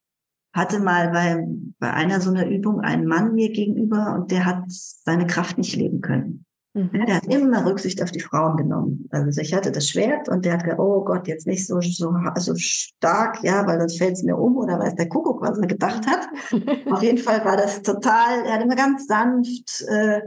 hatte 0.53 0.80
mal 0.80 1.11
bei, 1.11 1.45
bei 1.78 1.93
einer 1.93 2.20
so 2.20 2.32
einer 2.32 2.47
Übung 2.47 2.82
einen 2.82 3.05
Mann 3.05 3.36
mir 3.36 3.51
gegenüber 3.51 4.16
und 4.16 4.32
der 4.32 4.45
hat 4.45 4.63
seine 4.68 5.28
Kraft 5.28 5.59
nicht 5.59 5.76
leben 5.76 6.01
können. 6.01 6.44
Mhm. 6.76 7.05
Der 7.05 7.15
hat 7.15 7.26
immer 7.28 7.65
Rücksicht 7.65 8.03
auf 8.03 8.11
die 8.11 8.19
Frauen 8.19 8.57
genommen. 8.57 9.07
Also 9.09 9.39
ich 9.39 9.53
hatte 9.53 9.71
das 9.71 9.88
Schwert 9.88 10.28
und 10.28 10.43
der 10.43 10.53
hat 10.53 10.63
gesagt, 10.63 10.82
oh 10.82 11.05
Gott, 11.05 11.26
jetzt 11.26 11.47
nicht 11.47 11.65
so, 11.65 11.80
so, 11.80 12.13
so 12.36 12.55
stark, 12.57 13.41
ja, 13.43 13.65
weil 13.65 13.80
sonst 13.80 13.97
fällt 13.97 14.13
es 14.13 14.23
mir 14.23 14.38
um 14.38 14.57
oder 14.57 14.78
weiß 14.78 14.95
der 14.95 15.07
Kuckuck, 15.07 15.41
was 15.41 15.57
er 15.57 15.67
gedacht 15.67 16.05
hat. 16.05 16.28
auf 16.91 17.01
jeden 17.01 17.17
Fall 17.17 17.45
war 17.45 17.55
das 17.55 17.82
total, 17.82 18.45
er 18.45 18.55
hat 18.55 18.61
immer 18.61 18.76
ganz 18.76 19.07
sanft 19.07 19.86
äh, 19.88 20.19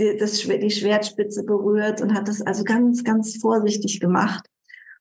die, 0.00 0.16
das, 0.16 0.40
die 0.40 0.70
Schwertspitze 0.70 1.44
berührt 1.44 2.00
und 2.00 2.12
hat 2.12 2.26
das 2.26 2.42
also 2.42 2.64
ganz, 2.64 3.04
ganz 3.04 3.36
vorsichtig 3.36 4.00
gemacht. 4.00 4.50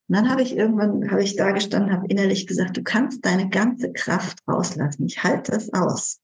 Und 0.07 0.15
dann 0.15 0.29
habe 0.29 0.43
ich 0.43 0.55
irgendwann, 0.55 1.09
habe 1.09 1.23
ich 1.23 1.35
da 1.35 1.49
gestanden, 1.53 1.91
habe 1.91 2.05
innerlich 2.07 2.45
gesagt, 2.45 2.77
du 2.77 2.83
kannst 2.83 3.25
deine 3.25 3.49
ganze 3.49 3.91
Kraft 3.91 4.39
rauslassen. 4.47 5.07
Ich 5.07 5.23
halte 5.23 5.53
das 5.53 5.73
aus. 5.73 6.19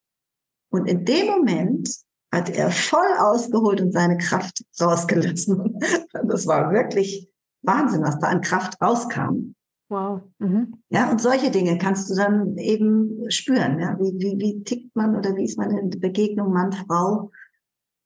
Und 0.69 0.87
in 0.87 1.05
dem 1.05 1.25
Moment 1.25 1.89
hat 2.31 2.49
er 2.49 2.71
voll 2.71 3.07
ausgeholt 3.19 3.81
und 3.81 3.91
seine 3.91 4.17
Kraft 4.17 4.63
rausgelassen. 4.79 5.79
Das 6.11 6.47
war 6.47 6.71
wirklich 6.71 7.29
Wahnsinn, 7.61 8.03
was 8.03 8.19
da 8.19 8.27
an 8.27 8.41
Kraft 8.41 8.79
rauskam. 8.81 9.55
Wow. 9.89 10.21
Mhm. 10.37 10.81
Ja, 10.89 11.09
und 11.09 11.19
solche 11.19 11.49
Dinge 11.49 11.77
kannst 11.77 12.09
du 12.09 12.15
dann 12.15 12.57
eben 12.57 13.29
spüren. 13.31 13.79
Ja? 13.79 13.97
Wie, 13.99 14.13
wie, 14.19 14.37
wie 14.39 14.63
tickt 14.63 14.95
man 14.95 15.15
oder 15.15 15.35
wie 15.35 15.45
ist 15.45 15.57
meine 15.57 15.81
Begegnung 15.83 16.53
Mann, 16.53 16.71
Frau? 16.71 17.31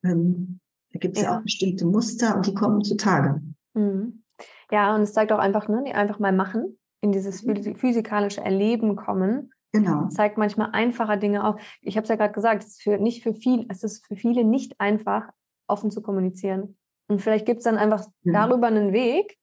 Ähm, 0.03 0.59
da 0.93 0.99
gibt 0.99 1.17
es 1.17 1.23
ja. 1.23 1.31
ja. 1.31 1.37
auch 1.37 1.43
bestimmte 1.43 1.85
Muster 1.85 2.35
und 2.35 2.47
die 2.47 2.53
kommen 2.53 2.83
zutage. 2.83 3.41
Mhm. 3.73 4.23
Ja, 4.71 4.95
und 4.95 5.01
es 5.01 5.13
zeigt 5.13 5.31
auch 5.31 5.39
einfach, 5.39 5.67
ne, 5.67 5.83
die 5.85 5.93
einfach 5.93 6.19
mal 6.19 6.31
machen, 6.31 6.77
in 7.01 7.11
dieses 7.11 7.43
mhm. 7.43 7.75
physikalische 7.75 8.41
Erleben 8.41 8.95
kommen 8.95 9.51
Genau. 9.73 10.07
Zeigt 10.07 10.37
manchmal 10.37 10.69
einfacher 10.71 11.17
Dinge 11.17 11.45
auf. 11.45 11.59
Ich 11.81 11.97
habe 11.97 12.03
es 12.03 12.09
ja 12.09 12.15
gerade 12.15 12.33
gesagt, 12.33 12.63
es 12.63 12.69
ist 12.69 12.83
für, 12.83 12.99
nicht 12.99 13.23
für 13.23 13.33
viel, 13.33 13.65
es 13.69 13.83
ist 13.83 14.05
für 14.05 14.15
viele 14.15 14.43
nicht 14.43 14.79
einfach, 14.79 15.29
offen 15.67 15.89
zu 15.89 16.01
kommunizieren. 16.01 16.77
Und 17.07 17.21
vielleicht 17.21 17.45
gibt 17.45 17.59
es 17.59 17.63
dann 17.63 17.77
einfach 17.77 18.05
ja. 18.21 18.33
darüber 18.33 18.67
einen 18.67 18.93
Weg, 18.93 19.37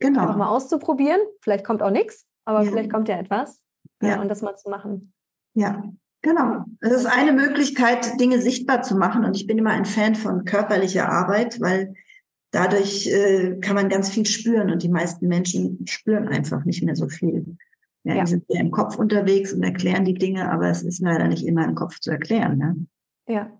genau. 0.00 0.22
einfach 0.22 0.36
mal 0.36 0.48
auszuprobieren. 0.48 1.20
Vielleicht 1.40 1.64
kommt 1.64 1.82
auch 1.82 1.90
nichts, 1.90 2.26
aber 2.44 2.62
ja. 2.62 2.70
vielleicht 2.70 2.92
kommt 2.92 3.08
ja 3.08 3.18
etwas. 3.18 3.62
Ja. 4.02 4.08
ja. 4.08 4.20
Und 4.20 4.28
das 4.28 4.42
mal 4.42 4.56
zu 4.56 4.68
machen. 4.68 5.12
Ja, 5.54 5.84
genau. 6.22 6.64
Es 6.80 6.92
ist 6.92 7.06
eine 7.06 7.32
Möglichkeit, 7.32 8.18
Dinge 8.20 8.40
sichtbar 8.40 8.82
zu 8.82 8.96
machen. 8.96 9.24
Und 9.24 9.36
ich 9.36 9.46
bin 9.46 9.58
immer 9.58 9.70
ein 9.70 9.84
Fan 9.84 10.16
von 10.16 10.44
körperlicher 10.44 11.08
Arbeit, 11.08 11.60
weil 11.60 11.94
dadurch 12.50 13.06
äh, 13.06 13.58
kann 13.60 13.76
man 13.76 13.88
ganz 13.88 14.10
viel 14.10 14.26
spüren 14.26 14.70
und 14.70 14.82
die 14.82 14.88
meisten 14.88 15.28
Menschen 15.28 15.86
spüren 15.86 16.26
einfach 16.26 16.64
nicht 16.64 16.82
mehr 16.82 16.96
so 16.96 17.08
viel. 17.08 17.56
Ja, 18.04 18.14
ja. 18.14 18.24
Die 18.24 18.30
sind 18.30 18.44
ja 18.48 18.60
im 18.60 18.70
Kopf 18.70 18.98
unterwegs 18.98 19.52
und 19.52 19.62
erklären 19.62 20.04
die 20.04 20.14
Dinge, 20.14 20.50
aber 20.50 20.68
es 20.68 20.82
ist 20.82 21.00
leider 21.00 21.28
nicht 21.28 21.46
immer 21.46 21.64
im 21.64 21.74
Kopf 21.74 22.00
zu 22.00 22.10
erklären. 22.10 22.58
Ne? 22.58 22.86
Ja. 23.28 23.50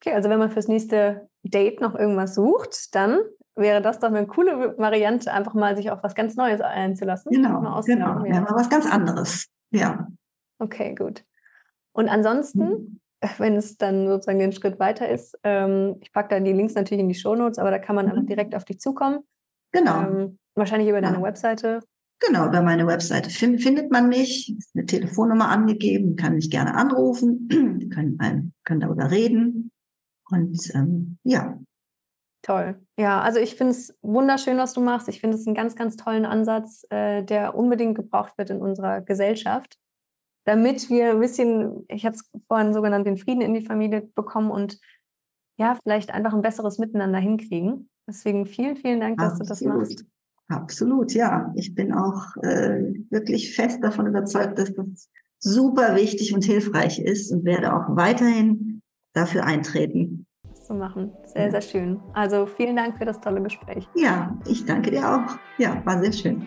Okay, 0.00 0.14
also 0.14 0.28
wenn 0.30 0.38
man 0.38 0.50
fürs 0.50 0.68
nächste 0.68 1.28
Date 1.42 1.80
noch 1.80 1.94
irgendwas 1.94 2.34
sucht, 2.34 2.94
dann 2.94 3.18
wäre 3.54 3.82
das 3.82 3.98
doch 3.98 4.08
eine 4.08 4.26
coole 4.26 4.76
Variante, 4.78 5.32
einfach 5.32 5.54
mal 5.54 5.76
sich 5.76 5.90
auf 5.90 6.02
was 6.02 6.14
ganz 6.14 6.36
Neues 6.36 6.60
einzulassen. 6.60 7.30
Genau, 7.30 7.80
genau. 7.82 8.24
Ja, 8.24 8.40
mal 8.40 8.54
was 8.54 8.70
ganz 8.70 8.90
anderes. 8.90 9.48
Ja. 9.70 10.08
Okay, 10.58 10.94
gut. 10.94 11.24
Und 11.92 12.08
ansonsten, 12.08 12.60
mhm. 12.60 13.00
wenn 13.38 13.56
es 13.56 13.76
dann 13.76 14.06
sozusagen 14.08 14.38
den 14.38 14.52
Schritt 14.52 14.78
weiter 14.78 15.08
ist, 15.08 15.38
ähm, 15.44 15.96
ich 16.00 16.12
packe 16.12 16.30
dann 16.30 16.44
die 16.44 16.52
Links 16.52 16.74
natürlich 16.74 17.00
in 17.00 17.08
die 17.08 17.14
Shownotes, 17.14 17.58
aber 17.58 17.70
da 17.70 17.78
kann 17.78 17.96
man 17.96 18.06
mhm. 18.06 18.12
einfach 18.12 18.26
direkt 18.26 18.54
auf 18.54 18.64
dich 18.64 18.80
zukommen. 18.80 19.20
Genau. 19.72 20.02
Ähm, 20.02 20.38
wahrscheinlich 20.54 20.88
über 20.88 21.00
deine 21.00 21.18
ja. 21.18 21.22
Webseite. 21.22 21.80
Genau, 22.26 22.46
über 22.46 22.62
meine 22.62 22.86
Webseite 22.86 23.30
findet 23.30 23.90
man 23.90 24.08
mich, 24.08 24.56
ist 24.56 24.70
eine 24.74 24.86
Telefonnummer 24.86 25.48
angegeben, 25.48 26.14
kann 26.14 26.34
mich 26.34 26.50
gerne 26.50 26.74
anrufen, 26.74 27.48
wir 27.78 27.88
können, 27.88 28.18
ein, 28.20 28.52
können 28.64 28.80
darüber 28.80 29.10
reden. 29.10 29.72
Und 30.30 30.72
ähm, 30.74 31.18
ja. 31.24 31.58
Toll. 32.42 32.80
Ja, 32.96 33.20
also 33.20 33.38
ich 33.38 33.56
finde 33.56 33.72
es 33.72 33.96
wunderschön, 34.02 34.56
was 34.56 34.72
du 34.72 34.80
machst. 34.80 35.08
Ich 35.08 35.20
finde 35.20 35.36
es 35.36 35.46
einen 35.46 35.56
ganz, 35.56 35.74
ganz 35.74 35.96
tollen 35.96 36.24
Ansatz, 36.24 36.84
äh, 36.90 37.22
der 37.24 37.56
unbedingt 37.56 37.96
gebraucht 37.96 38.38
wird 38.38 38.50
in 38.50 38.60
unserer 38.60 39.00
Gesellschaft, 39.00 39.76
damit 40.44 40.90
wir 40.90 41.10
ein 41.10 41.20
bisschen, 41.20 41.84
ich 41.88 42.06
habe 42.06 42.16
es 42.16 42.30
vorhin 42.46 42.72
so 42.72 42.82
genannt, 42.82 43.06
den 43.06 43.16
Frieden 43.16 43.42
in 43.42 43.54
die 43.54 43.64
Familie 43.64 44.02
bekommen 44.14 44.50
und 44.50 44.78
ja, 45.58 45.76
vielleicht 45.82 46.12
einfach 46.12 46.34
ein 46.34 46.42
besseres 46.42 46.78
Miteinander 46.78 47.18
hinkriegen. 47.18 47.90
Deswegen 48.08 48.46
vielen, 48.46 48.76
vielen 48.76 49.00
Dank, 49.00 49.18
dass 49.18 49.40
Absolut. 49.40 49.40
du 49.40 49.48
das 49.48 49.62
machst. 49.62 50.04
Absolut, 50.52 51.14
ja. 51.14 51.50
Ich 51.56 51.74
bin 51.74 51.94
auch 51.94 52.36
äh, 52.42 52.92
wirklich 53.08 53.54
fest 53.56 53.82
davon 53.82 54.06
überzeugt, 54.06 54.58
dass 54.58 54.74
das 54.74 55.08
super 55.38 55.96
wichtig 55.96 56.34
und 56.34 56.44
hilfreich 56.44 56.98
ist 56.98 57.32
und 57.32 57.44
werde 57.44 57.74
auch 57.74 57.96
weiterhin 57.96 58.82
dafür 59.14 59.44
eintreten. 59.44 60.26
Das 60.46 60.66
zu 60.66 60.74
machen. 60.74 61.12
Sehr, 61.24 61.50
sehr 61.50 61.62
schön. 61.62 62.00
Also 62.12 62.46
vielen 62.46 62.76
Dank 62.76 62.98
für 62.98 63.06
das 63.06 63.18
tolle 63.20 63.42
Gespräch. 63.42 63.88
Ja, 63.94 64.38
ich 64.46 64.66
danke 64.66 64.90
dir 64.90 65.08
auch. 65.08 65.38
Ja, 65.56 65.80
war 65.86 66.02
sehr 66.02 66.12
schön. 66.12 66.46